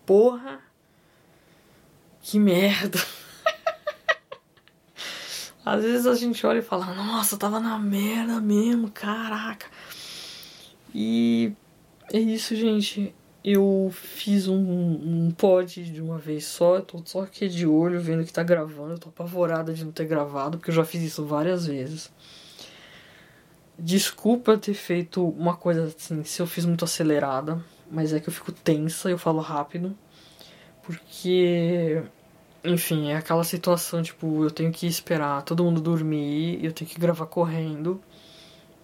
Porra, 0.05 0.61
que 2.21 2.39
merda. 2.39 2.99
Às 5.69 5.83
vezes 5.83 6.07
a 6.07 6.15
gente 6.15 6.47
olha 6.47 6.61
e 6.61 6.63
fala, 6.63 6.95
nossa, 6.95 7.37
tava 7.37 7.61
na 7.61 7.79
merda 7.79 8.41
mesmo, 8.41 8.91
caraca. 8.91 9.67
E 10.95 11.53
é 12.11 12.19
isso, 12.19 12.57
gente. 12.57 13.15
Eu 13.45 13.91
fiz 13.93 14.49
um, 14.49 14.57
um 14.57 15.31
pod 15.31 15.85
de 15.85 16.01
uma 16.01 16.17
vez 16.17 16.47
só, 16.47 16.77
eu 16.77 16.83
tô 16.83 17.03
só 17.05 17.21
aqui 17.21 17.49
de 17.49 17.67
olho 17.67 18.01
vendo 18.01 18.25
que 18.25 18.33
tá 18.33 18.43
gravando, 18.43 18.95
eu 18.95 18.99
tô 18.99 19.11
apavorada 19.11 19.75
de 19.75 19.85
não 19.85 19.93
ter 19.93 20.07
gravado, 20.07 20.57
porque 20.57 20.71
eu 20.71 20.75
já 20.75 20.87
fiz 20.87 21.03
isso 21.03 21.27
várias 21.27 21.67
vezes. 21.67 22.11
Desculpa 23.79 24.57
ter 24.57 24.75
feito 24.75 25.23
uma 25.23 25.55
coisa 25.55 25.85
assim, 25.85 26.25
se 26.25 26.41
eu 26.41 26.47
fiz 26.47 26.65
muito 26.65 26.85
acelerada, 26.85 27.63
mas 27.91 28.15
é 28.15 28.21
que 28.21 28.31
eu 28.31 28.33
fico 28.33 28.53
tensa, 28.53 29.11
eu 29.11 29.19
falo 29.19 29.41
rápido, 29.41 29.97
porque 30.83 32.03
enfim, 32.65 33.11
é 33.11 33.17
aquela 33.17 33.45
situação, 33.45 34.03
tipo, 34.03 34.45
eu 34.45 34.51
tenho 34.51 34.73
que 34.73 34.87
esperar 34.87 35.43
todo 35.43 35.65
mundo 35.65 35.81
dormir, 35.81 36.65
eu 36.65 36.73
tenho 36.73 36.91
que 36.91 36.99
gravar 36.99 37.27
correndo, 37.27 38.01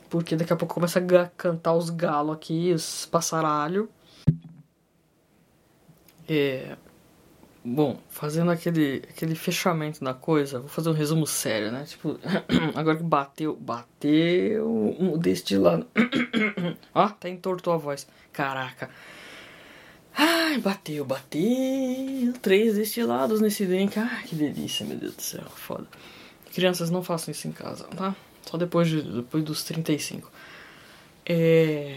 porque 0.09 0.37
daqui 0.37 0.53
a 0.53 0.57
pouco 0.57 0.75
começa 0.75 0.99
a 1.01 1.29
cantar 1.37 1.75
os 1.75 1.91
galos 1.91 2.37
aqui, 2.37 2.73
os 2.73 3.07
passaralho. 3.07 3.89
É. 6.29 6.77
Bom, 7.67 7.99
fazendo 8.11 8.51
aquele, 8.51 9.03
aquele 9.09 9.35
fechamento 9.35 10.05
da 10.05 10.13
coisa, 10.13 10.61
vou 10.61 10.69
fazer 10.69 10.91
um 10.91 10.93
resumo 10.93 11.27
sério, 11.27 11.73
né? 11.73 11.85
Tipo, 11.85 12.19
agora 12.77 12.99
que 12.99 13.03
bateu, 13.03 13.57
bateu 13.57 14.97
um 15.01 15.17
deste 15.19 15.57
lado. 15.57 15.87
Ó, 16.95 17.01
até 17.01 17.31
entortou 17.31 17.73
a 17.73 17.79
voz. 17.79 18.07
Caraca. 18.33 18.91
Ai, 20.17 20.59
bateu, 20.59 21.05
bateu. 21.05 22.33
Três 22.41 22.77
destilados 22.77 23.41
nesse 23.41 23.67
drink. 23.67 23.99
Ah, 23.99 24.23
que 24.25 24.35
delícia, 24.35 24.87
meu 24.87 24.97
Deus 24.97 25.15
do 25.15 25.23
céu. 25.23 25.45
Foda. 25.57 25.87
Crianças, 26.53 26.91
não 26.91 27.03
façam 27.03 27.33
isso 27.33 27.49
em 27.49 27.53
casa, 27.53 27.85
tá? 27.97 28.15
Só 28.43 28.57
depois, 28.57 28.89
de, 28.89 29.03
depois 29.03 29.43
dos 29.43 29.65
35. 29.65 30.31
É. 31.27 31.97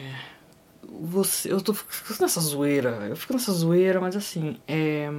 Você. 0.84 1.52
Eu 1.52 1.62
tô 1.62 1.74
ficando 1.74 2.22
nessa 2.22 2.42
zoeira. 2.42 3.08
Eu 3.08 3.16
fico 3.16 3.34
nessa 3.34 3.52
zoeira, 3.52 4.02
mas 4.02 4.16
assim. 4.16 4.58
É. 4.68 5.12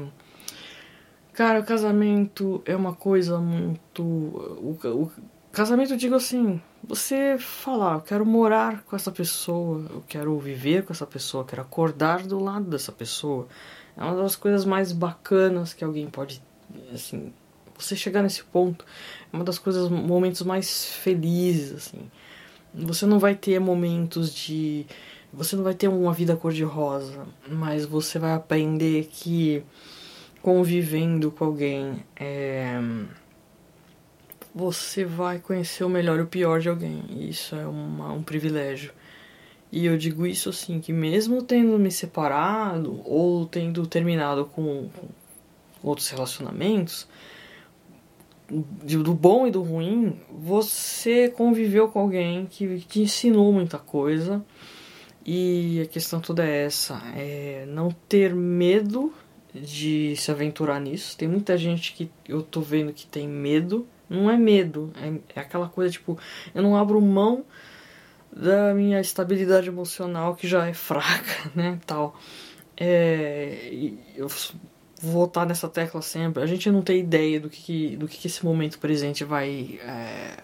Cara, 1.32 1.61
o 1.61 1.64
casamento 1.64 2.61
é 2.66 2.74
uma 2.74 2.94
coisa 2.94 3.38
muito. 3.38 4.03
O, 4.03 4.76
o, 4.82 5.12
casamento, 5.53 5.92
eu 5.92 5.96
digo 5.96 6.14
assim, 6.14 6.61
você 6.82 7.36
falar, 7.38 7.94
eu 7.94 8.01
quero 8.01 8.24
morar 8.24 8.82
com 8.82 8.94
essa 8.94 9.11
pessoa, 9.11 9.84
eu 9.90 10.05
quero 10.07 10.38
viver 10.38 10.84
com 10.84 10.92
essa 10.92 11.07
pessoa, 11.07 11.42
eu 11.42 11.46
quero 11.46 11.62
acordar 11.62 12.22
do 12.26 12.38
lado 12.38 12.66
dessa 12.66 12.92
pessoa. 12.92 13.46
É 13.96 14.03
uma 14.03 14.22
das 14.22 14.36
coisas 14.36 14.64
mais 14.64 14.92
bacanas 14.92 15.72
que 15.72 15.82
alguém 15.82 16.09
pode, 16.09 16.42
assim, 16.92 17.32
você 17.76 17.96
chegar 17.96 18.22
nesse 18.22 18.44
ponto. 18.44 18.84
É 19.32 19.36
uma 19.36 19.44
das 19.44 19.59
coisas, 19.59 19.88
momentos 19.88 20.42
mais 20.42 20.86
felizes, 20.86 21.72
assim. 21.72 22.11
Você 22.74 23.07
não 23.07 23.18
vai 23.18 23.34
ter 23.34 23.59
momentos 23.59 24.34
de. 24.34 24.86
Você 25.32 25.57
não 25.57 25.64
vai 25.64 25.74
ter 25.74 25.88
uma 25.88 26.12
vida 26.12 26.36
cor-de-rosa, 26.36 27.26
mas 27.49 27.84
você 27.84 28.18
vai 28.18 28.32
aprender 28.32 29.09
que 29.11 29.62
convivendo 30.40 31.30
com 31.30 31.44
alguém 31.44 32.05
é 32.16 32.80
você 34.59 35.04
vai 35.04 35.38
conhecer 35.38 35.84
o 35.84 35.88
melhor 35.88 36.18
e 36.18 36.22
o 36.22 36.26
pior 36.26 36.59
de 36.59 36.68
alguém. 36.68 37.04
Isso 37.28 37.54
é 37.54 37.64
uma, 37.64 38.12
um 38.12 38.22
privilégio. 38.22 38.92
E 39.70 39.86
eu 39.86 39.96
digo 39.96 40.26
isso 40.26 40.48
assim, 40.48 40.80
que 40.80 40.92
mesmo 40.92 41.42
tendo 41.42 41.78
me 41.78 41.92
separado 41.92 43.00
ou 43.04 43.46
tendo 43.46 43.86
terminado 43.86 44.46
com, 44.46 44.88
com 44.88 45.09
outros 45.80 46.09
relacionamentos, 46.09 47.06
do 48.50 49.14
bom 49.14 49.46
e 49.46 49.50
do 49.50 49.62
ruim, 49.62 50.18
você 50.30 51.28
conviveu 51.28 51.88
com 51.88 52.00
alguém 52.00 52.46
que 52.46 52.80
te 52.80 53.00
ensinou 53.02 53.52
muita 53.52 53.78
coisa. 53.78 54.44
E 55.24 55.82
a 55.82 55.86
questão 55.86 56.20
toda 56.20 56.44
é 56.44 56.64
essa, 56.64 57.00
é 57.14 57.64
não 57.68 57.90
ter 58.09 58.34
medo 58.34 59.12
de 59.54 60.16
se 60.16 60.30
aventurar 60.30 60.80
nisso. 60.80 61.16
Tem 61.16 61.28
muita 61.28 61.56
gente 61.56 61.92
que 61.92 62.11
eu 62.26 62.42
tô 62.42 62.61
vendo 62.61 62.92
que 62.92 63.06
tem 63.06 63.28
medo. 63.28 63.86
Não 64.09 64.30
é 64.30 64.36
medo, 64.36 64.92
é, 64.96 65.38
é 65.38 65.40
aquela 65.40 65.68
coisa 65.68 65.90
tipo, 65.90 66.18
eu 66.54 66.62
não 66.62 66.76
abro 66.76 67.00
mão 67.00 67.44
da 68.32 68.74
minha 68.74 69.00
estabilidade 69.00 69.68
emocional 69.68 70.34
que 70.34 70.46
já 70.46 70.66
é 70.66 70.74
fraca, 70.74 71.50
né, 71.54 71.78
tal. 71.86 72.18
É, 72.76 73.92
eu 74.14 74.28
voltar 75.00 75.46
nessa 75.46 75.68
tecla 75.68 76.02
sempre. 76.02 76.42
A 76.42 76.46
gente 76.46 76.70
não 76.70 76.82
tem 76.82 77.00
ideia 77.00 77.40
do 77.40 77.48
que, 77.48 77.96
do 77.96 78.06
que 78.06 78.26
esse 78.26 78.44
momento 78.44 78.78
presente 78.78 79.24
vai, 79.24 79.78
é, 79.82 80.36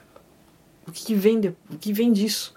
o 0.87 0.93
que, 0.93 1.05
que 1.05 1.15
vem 1.15 1.41
de, 1.41 1.49
o 1.71 1.79
que 1.79 1.93
vem 1.93 2.12
disso, 2.12 2.55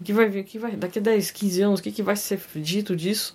o 0.00 0.04
que 0.04 0.12
vai 0.12 0.28
vir, 0.28 0.40
o 0.40 0.44
que 0.44 0.58
vai 0.58 0.76
daqui 0.76 0.98
a 0.98 1.02
10, 1.02 1.30
15 1.30 1.62
anos, 1.62 1.80
o 1.80 1.82
que, 1.82 1.92
que 1.92 2.02
vai 2.02 2.16
ser 2.16 2.40
dito 2.56 2.94
disso, 2.94 3.34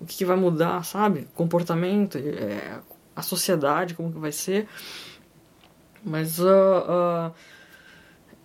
o 0.00 0.06
que, 0.06 0.16
que 0.18 0.24
vai 0.24 0.36
mudar, 0.36 0.84
sabe? 0.84 1.28
Comportamento, 1.34 2.18
é, 2.18 2.80
a 3.14 3.22
sociedade, 3.22 3.94
como 3.94 4.12
que 4.12 4.18
vai 4.18 4.32
ser. 4.32 4.66
Mas 6.04 6.38
uh, 6.38 6.44
uh, 6.44 7.34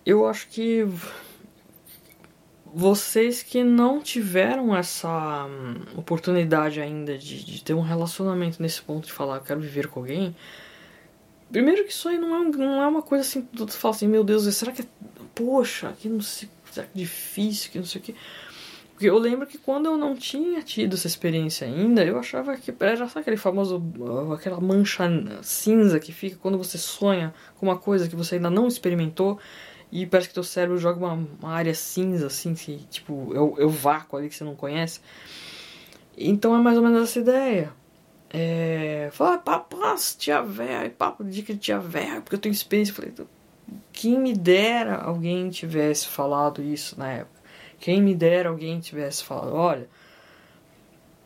eu 0.06 0.26
acho 0.26 0.48
que 0.48 0.86
vocês 2.72 3.42
que 3.42 3.64
não 3.64 4.00
tiveram 4.00 4.76
essa 4.76 5.46
hum, 5.46 5.82
oportunidade 5.96 6.80
ainda 6.80 7.16
de, 7.16 7.44
de, 7.44 7.64
ter 7.64 7.74
um 7.74 7.80
relacionamento 7.80 8.62
nesse 8.62 8.80
ponto 8.82 9.06
de 9.06 9.12
falar, 9.12 9.40
quero 9.40 9.60
viver 9.60 9.88
com 9.88 10.00
alguém. 10.00 10.36
Primeiro 11.50 11.84
que 11.84 11.92
isso 11.92 12.08
aí 12.08 12.18
não 12.18 12.34
é, 12.34 12.38
um, 12.38 12.50
não 12.50 12.82
é 12.82 12.86
uma 12.86 13.02
coisa 13.02 13.22
assim, 13.22 13.42
tu 13.42 13.66
fala 13.68 13.94
assim, 13.94 14.06
meu 14.06 14.22
Deus, 14.22 14.44
será 14.54 14.70
que 14.70 14.82
é. 14.82 14.86
Poxa, 15.34 15.92
que 15.98 16.08
não 16.08 16.20
sei. 16.20 16.48
Será 16.70 16.86
que 16.86 16.98
é 16.98 17.02
difícil, 17.02 17.70
que 17.70 17.78
não 17.78 17.86
sei 17.86 18.00
o 18.00 18.04
que. 18.04 18.14
Porque 18.98 19.08
eu 19.08 19.16
lembro 19.16 19.46
que 19.46 19.56
quando 19.56 19.86
eu 19.86 19.96
não 19.96 20.16
tinha 20.16 20.60
tido 20.60 20.94
essa 20.94 21.06
experiência 21.06 21.64
ainda, 21.64 22.04
eu 22.04 22.18
achava 22.18 22.56
que 22.56 22.74
era 22.80 23.06
sabe 23.06 23.20
aquele 23.20 23.36
famoso. 23.36 23.80
aquela 24.34 24.60
mancha 24.60 25.04
cinza 25.40 26.00
que 26.00 26.10
fica 26.10 26.36
quando 26.36 26.58
você 26.58 26.76
sonha 26.76 27.32
com 27.56 27.66
uma 27.66 27.78
coisa 27.78 28.08
que 28.08 28.16
você 28.16 28.34
ainda 28.34 28.50
não 28.50 28.66
experimentou 28.66 29.38
e 29.92 30.04
parece 30.04 30.26
que 30.26 30.34
teu 30.34 30.42
cérebro 30.42 30.78
joga 30.78 30.98
uma, 30.98 31.12
uma 31.40 31.52
área 31.52 31.72
cinza, 31.76 32.26
assim, 32.26 32.54
que, 32.54 32.78
tipo, 32.90 33.32
é 33.36 33.40
o, 33.40 33.54
é 33.56 33.66
vácuo 33.66 34.16
ali 34.16 34.28
que 34.28 34.34
você 34.34 34.42
não 34.42 34.56
conhece. 34.56 35.00
Então 36.16 36.56
é 36.56 36.58
mais 36.58 36.76
ou 36.76 36.82
menos 36.82 37.00
essa 37.08 37.20
ideia. 37.20 37.72
É, 38.28 39.10
fala, 39.12 39.38
papo, 39.38 39.78
tia 40.18 40.42
véia, 40.42 40.90
papo 40.90 41.22
de 41.22 41.42
que 41.42 41.56
tia 41.56 41.78
véia, 41.78 42.20
porque 42.20 42.34
eu 42.34 42.40
tenho 42.40 42.52
experiência. 42.52 42.90
Eu 42.90 42.96
falei, 42.96 43.14
quem 43.92 44.18
me 44.18 44.34
dera 44.34 44.96
alguém 44.96 45.50
tivesse 45.50 46.08
falado 46.08 46.60
isso 46.60 46.98
na 46.98 47.12
época. 47.12 47.37
Quem 47.78 48.02
me 48.02 48.14
dera 48.14 48.48
alguém 48.48 48.80
tivesse 48.80 49.22
falado, 49.24 49.54
olha, 49.54 49.88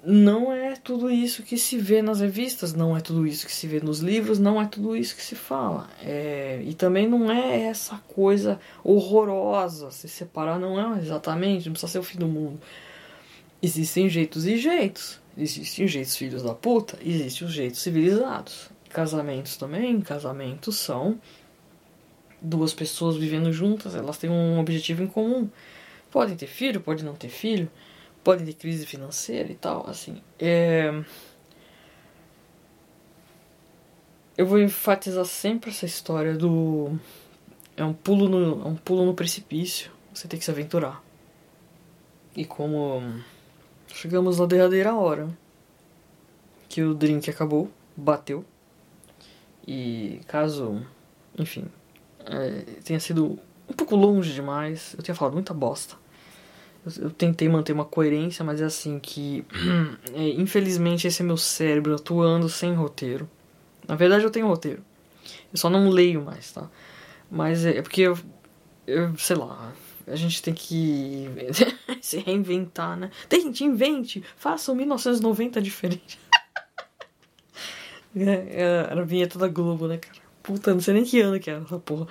não 0.05 0.53
é 0.53 0.75
tudo 0.75 1.09
isso 1.11 1.43
que 1.43 1.57
se 1.57 1.79
vê 1.79 2.03
nas 2.03 2.21
revistas, 2.21 2.75
não 2.75 2.97
é 2.97 3.01
tudo 3.01 3.27
isso 3.27 3.47
que 3.47 3.53
se 3.53 3.67
vê 3.69 3.81
nos 3.81 4.01
livros, 4.01 4.39
não 4.39 4.61
é 4.61 4.67
tudo 4.67 4.97
isso 4.97 5.15
que 5.15 5.23
se 5.23 5.37
fala. 5.37 5.89
É, 6.03 6.61
e 6.65 6.75
também 6.75 7.09
não 7.09 7.31
é 7.31 7.63
essa 7.63 7.97
coisa 8.09 8.59
horrorosa. 8.83 9.91
Se 9.93 10.09
separar 10.09 10.59
não 10.59 10.79
é 10.79 10.99
exatamente, 10.99 11.67
não 11.67 11.73
precisa 11.73 11.93
ser 11.93 11.99
o 12.01 12.03
fim 12.03 12.19
do 12.19 12.27
mundo. 12.27 12.61
Existem 13.63 14.09
jeitos 14.09 14.45
e 14.45 14.59
jeitos. 14.59 15.21
Existem 15.39 15.87
jeitos 15.87 16.17
filhos 16.17 16.43
da 16.43 16.53
puta, 16.53 16.99
existem 17.01 17.47
os 17.47 17.55
jeitos 17.55 17.81
civilizados. 17.81 18.71
Casamentos 18.91 19.57
também, 19.57 20.01
casamentos 20.01 20.77
são 20.77 21.19
duas 22.41 22.75
pessoas 22.75 23.17
vivendo 23.17 23.53
juntas, 23.53 23.95
elas 23.95 24.19
têm 24.19 24.29
um 24.29 24.59
objetivo 24.59 25.03
em 25.03 25.07
comum. 25.07 25.49
Podem 26.13 26.37
ter 26.37 26.47
filho, 26.47 26.81
pode 26.81 27.05
não 27.05 27.15
ter 27.15 27.29
filho 27.29 27.69
pode 28.23 28.45
ter 28.45 28.55
crise 28.55 28.87
financeira 28.87 29.51
e 29.51 29.55
tal, 29.55 29.89
assim. 29.89 30.21
É... 30.39 31.03
Eu 34.37 34.47
vou 34.47 34.59
enfatizar 34.59 35.25
sempre 35.25 35.71
essa 35.71 35.85
história 35.85 36.35
do 36.35 36.99
é 37.77 37.85
um 37.85 37.93
pulo 37.93 38.29
no 38.29 38.63
é 38.63 38.69
um 38.69 38.77
pulo 38.77 39.05
no 39.05 39.15
precipício. 39.15 39.91
Você 40.13 40.29
tem 40.29 40.39
que 40.39 40.45
se 40.45 40.51
aventurar. 40.51 41.03
E 42.35 42.45
como 42.45 43.03
chegamos 43.89 44.39
na 44.39 44.47
derradeira 44.47 44.95
hora 44.95 45.29
que 46.69 46.83
o 46.83 46.95
drink 46.95 47.29
acabou, 47.29 47.71
bateu. 47.95 48.45
E 49.67 50.21
caso, 50.27 50.85
enfim, 51.39 51.67
é, 52.25 52.81
tenha 52.83 52.99
sido 52.99 53.39
um 53.69 53.75
pouco 53.75 53.95
longe 53.95 54.33
demais, 54.33 54.95
eu 54.97 55.03
tenha 55.03 55.15
falado 55.15 55.35
muita 55.35 55.55
bosta 55.55 56.02
eu 56.99 57.11
tentei 57.11 57.49
manter 57.49 57.73
uma 57.73 57.85
coerência, 57.85 58.45
mas 58.45 58.61
é 58.61 58.65
assim 58.65 58.99
que 58.99 59.45
é, 60.15 60.29
infelizmente 60.31 61.07
esse 61.07 61.23
é 61.23 61.25
meu 61.25 61.37
cérebro 61.37 61.95
atuando 61.95 62.49
sem 62.49 62.75
roteiro. 62.75 63.29
Na 63.87 63.95
verdade 63.95 64.25
eu 64.25 64.31
tenho 64.31 64.49
roteiro. 64.49 64.83
Eu 65.53 65.59
só 65.59 65.71
não 65.71 65.89
leio 65.89 66.23
mais, 66.23 66.51
tá? 66.53 66.69
Mas 67.31 67.65
é, 67.65 67.79
é 67.79 67.83
porque 67.83 68.03
eu, 68.03 68.19
eu 68.87 69.17
sei 69.17 69.37
lá, 69.37 69.73
a 70.07 70.17
gente 70.17 70.43
tem 70.43 70.53
que 70.53 71.29
se 72.03 72.19
reinventar, 72.19 72.97
né? 72.97 73.11
Tente, 73.29 73.65
invente, 73.65 74.23
faça 74.37 74.73
um 74.73 74.75
1990 74.75 75.63
diferente. 75.63 76.19
é, 78.17 78.23
é, 78.23 78.63
era 78.91 79.03
a 79.03 79.05
vinheta 79.05 79.39
da 79.39 79.47
Globo, 79.47 79.87
né, 79.87 79.99
cara? 79.99 80.21
Puta, 80.43 80.75
não 80.75 80.81
sei 80.81 80.95
nem 80.95 81.05
que 81.05 81.21
ano 81.21 81.39
que 81.39 81.49
era 81.49 81.63
essa 81.63 81.79
porra. 81.79 82.09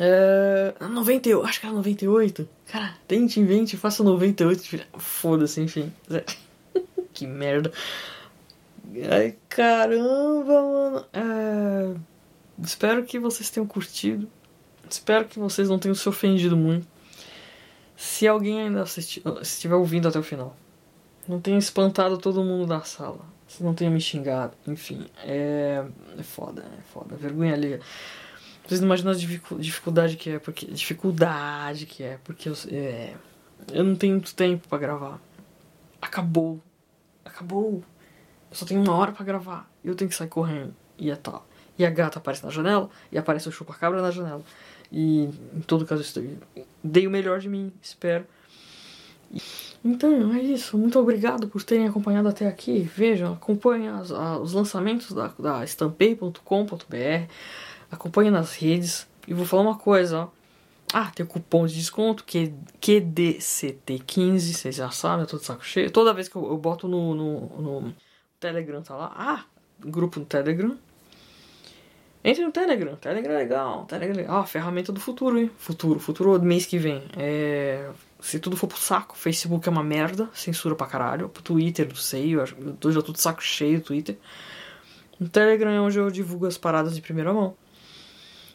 É, 0.00 0.74
98, 0.80 1.46
acho 1.46 1.60
que 1.60 1.66
era 1.66 1.74
98. 1.74 2.48
Cara, 2.66 2.94
tente, 3.06 3.40
invente, 3.40 3.76
faça 3.76 4.02
98. 4.02 4.86
Foda-se, 4.98 5.60
enfim. 5.60 5.92
que 7.12 7.26
merda. 7.26 7.72
Ai, 9.10 9.36
caramba, 9.48 10.62
mano. 10.62 11.04
É, 11.12 11.94
espero 12.62 13.04
que 13.04 13.18
vocês 13.18 13.50
tenham 13.50 13.66
curtido. 13.66 14.28
Espero 14.88 15.26
que 15.26 15.38
vocês 15.38 15.68
não 15.68 15.78
tenham 15.78 15.94
se 15.94 16.08
ofendido 16.08 16.56
muito. 16.56 16.86
Se 17.96 18.26
alguém 18.28 18.60
ainda 18.60 18.82
assisti, 18.82 19.22
estiver 19.42 19.74
ouvindo 19.74 20.06
até 20.06 20.18
o 20.18 20.22
final, 20.22 20.56
não 21.26 21.40
tenha 21.40 21.58
espantado 21.58 22.16
todo 22.16 22.44
mundo 22.44 22.66
da 22.66 22.80
sala. 22.82 23.20
Se 23.48 23.62
não 23.62 23.74
tenha 23.74 23.90
me 23.90 24.00
xingado, 24.00 24.54
enfim. 24.66 25.06
É, 25.24 25.84
é 26.16 26.22
foda, 26.22 26.64
é 26.78 26.82
foda. 26.92 27.16
Vergonha 27.16 27.54
alheia. 27.54 27.80
Vocês 28.68 28.80
não 28.82 28.86
imaginam 28.86 29.12
a 29.12 29.14
dificuldade 29.58 30.14
que 30.18 30.28
é, 30.28 30.38
porque. 30.38 30.66
Dificuldade 30.66 31.86
que 31.86 32.02
é, 32.02 32.18
porque 32.22 32.50
eu, 32.50 32.54
é, 32.70 33.14
eu 33.72 33.82
não 33.82 33.96
tenho 33.96 34.12
muito 34.12 34.34
tempo 34.34 34.68
para 34.68 34.76
gravar. 34.76 35.18
Acabou. 36.02 36.60
Acabou. 37.24 37.82
Eu 38.50 38.56
só 38.56 38.66
tenho 38.66 38.82
uma 38.82 38.94
hora 38.94 39.10
para 39.12 39.24
gravar. 39.24 39.70
Eu 39.82 39.94
tenho 39.94 40.10
que 40.10 40.14
sair 40.14 40.28
correndo. 40.28 40.76
E 40.98 41.10
é 41.10 41.16
tal. 41.16 41.48
E 41.78 41.86
a 41.86 41.88
gata 41.88 42.18
aparece 42.18 42.44
na 42.44 42.50
janela. 42.50 42.90
E 43.10 43.16
aparece 43.16 43.48
o 43.48 43.52
chupa-cabra 43.52 44.02
na 44.02 44.10
janela. 44.10 44.42
E 44.92 45.30
em 45.54 45.60
todo 45.66 45.86
caso, 45.86 46.20
eu 46.20 46.36
dei 46.84 47.06
o 47.06 47.10
melhor 47.10 47.40
de 47.40 47.48
mim, 47.48 47.72
espero. 47.80 48.26
Então 49.82 50.34
é 50.34 50.42
isso. 50.42 50.76
Muito 50.76 50.98
obrigado 50.98 51.48
por 51.48 51.62
terem 51.62 51.88
acompanhado 51.88 52.28
até 52.28 52.46
aqui. 52.46 52.80
Vejam, 52.80 53.32
acompanhem 53.32 53.90
os 54.42 54.52
lançamentos 54.52 55.12
da, 55.12 55.28
da. 55.38 55.64
Acompanhe 57.90 58.30
nas 58.30 58.54
redes. 58.54 59.06
E 59.26 59.34
vou 59.34 59.44
falar 59.44 59.62
uma 59.62 59.78
coisa, 59.78 60.20
ó. 60.20 60.28
Ah, 60.92 61.10
tem 61.14 61.26
cupom 61.26 61.66
de 61.66 61.74
desconto 61.74 62.24
que 62.24 62.38
é 62.38 62.52
QDCT15, 62.80 64.38
vocês 64.38 64.76
já 64.76 64.90
sabem, 64.90 65.20
eu 65.20 65.26
tô 65.26 65.36
de 65.36 65.44
saco 65.44 65.64
cheio. 65.64 65.90
Toda 65.90 66.14
vez 66.14 66.28
que 66.28 66.36
eu, 66.36 66.46
eu 66.46 66.56
boto 66.56 66.88
no, 66.88 67.14
no, 67.14 67.40
no, 67.60 67.94
Telegram, 68.40 68.80
tá 68.82 68.96
lá. 68.96 69.12
Ah, 69.14 69.44
grupo 69.80 70.18
no 70.18 70.24
Telegram. 70.24 70.78
Entre 72.24 72.44
no 72.44 72.50
Telegram. 72.50 72.96
Telegram 72.96 73.34
é 73.34 73.38
legal. 73.38 73.84
Telegram 73.84 74.14
é 74.14 74.16
legal. 74.16 74.40
Ah, 74.40 74.46
ferramenta 74.46 74.92
do 74.92 75.00
futuro, 75.00 75.38
hein? 75.38 75.50
Futuro. 75.58 76.00
Futuro 76.00 76.40
mês 76.42 76.66
que 76.66 76.78
vem. 76.78 77.02
É... 77.16 77.90
Se 78.20 78.40
tudo 78.40 78.56
for 78.56 78.66
pro 78.66 78.78
saco, 78.78 79.16
Facebook 79.16 79.68
é 79.68 79.70
uma 79.70 79.84
merda. 79.84 80.28
Censura 80.32 80.74
pra 80.74 80.86
caralho. 80.86 81.28
Pro 81.28 81.42
Twitter, 81.42 81.86
não 81.86 81.94
sei. 81.94 82.34
Eu, 82.34 82.40
eu 82.40 82.92
já 82.92 83.02
tô 83.02 83.12
de 83.12 83.20
saco 83.20 83.42
cheio 83.42 83.78
do 83.78 83.84
Twitter. 83.84 84.18
O 85.20 85.28
Telegram 85.28 85.70
é 85.70 85.80
onde 85.80 85.98
eu 85.98 86.10
divulgo 86.10 86.46
as 86.46 86.58
paradas 86.58 86.94
de 86.94 87.00
primeira 87.00 87.32
mão. 87.32 87.56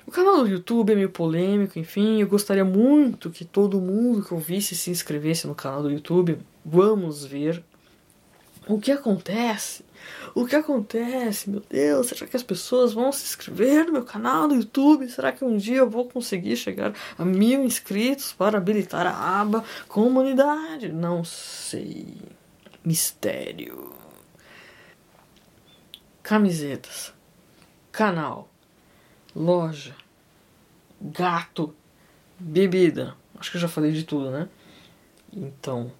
O 0.06 0.12
canal 0.12 0.44
do 0.44 0.50
YouTube 0.50 0.92
é 0.92 0.96
meio 0.96 1.10
polêmico, 1.10 1.80
enfim. 1.80 2.20
Eu 2.20 2.28
gostaria 2.28 2.66
muito 2.66 3.30
que 3.30 3.46
todo 3.46 3.82
mundo 3.82 4.24
que 4.24 4.34
ouvisse 4.34 4.76
se 4.76 4.92
inscrevesse 4.92 5.48
no 5.48 5.56
canal 5.56 5.82
do 5.82 5.92
YouTube. 5.92 6.38
Vamos 6.66 7.26
ver 7.26 7.64
o 8.68 8.80
que 8.80 8.92
acontece 8.92 9.84
o 10.34 10.46
que 10.46 10.56
acontece? 10.56 11.50
Meu 11.50 11.62
Deus, 11.70 12.08
será 12.08 12.28
que 12.28 12.36
as 12.36 12.44
pessoas 12.44 12.94
vão 12.94 13.12
se 13.12 13.26
inscrever 13.26 13.86
no 13.86 13.94
meu 13.94 14.04
canal 14.04 14.48
do 14.48 14.56
YouTube? 14.56 15.10
Será 15.10 15.32
que 15.32 15.46
um 15.46 15.58
dia 15.58 15.78
eu 15.78 15.90
vou 15.90 16.10
conseguir 16.10 16.56
chegar 16.56 16.94
a 17.18 17.26
mil 17.26 17.64
inscritos 17.64 18.34
para 18.34 18.58
habilitar 18.58 19.06
a 19.06 19.42
aba 19.42 19.64
comunidade? 19.88 20.92
Não 20.92 21.24
sei. 21.24 22.18
Mistério. 22.84 23.94
Camisetas. 26.22 27.14
Canal. 27.92 28.53
Loja. 29.36 29.96
Gato. 31.02 31.74
Bebida. 32.40 33.16
Acho 33.38 33.52
que 33.52 33.58
eu 33.58 33.62
já 33.62 33.68
falei 33.68 33.92
de 33.92 34.04
tudo, 34.04 34.30
né? 34.32 34.48
Então, 35.32 35.92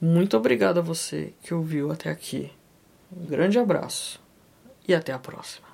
muito 0.00 0.36
obrigado 0.36 0.78
a 0.78 0.82
você 0.82 1.32
que 1.42 1.54
ouviu 1.54 1.90
até 1.90 2.10
aqui. 2.10 2.52
Um 3.10 3.26
grande 3.26 3.58
abraço 3.58 4.20
e 4.86 4.94
até 4.94 5.12
a 5.12 5.18
próxima. 5.18 5.67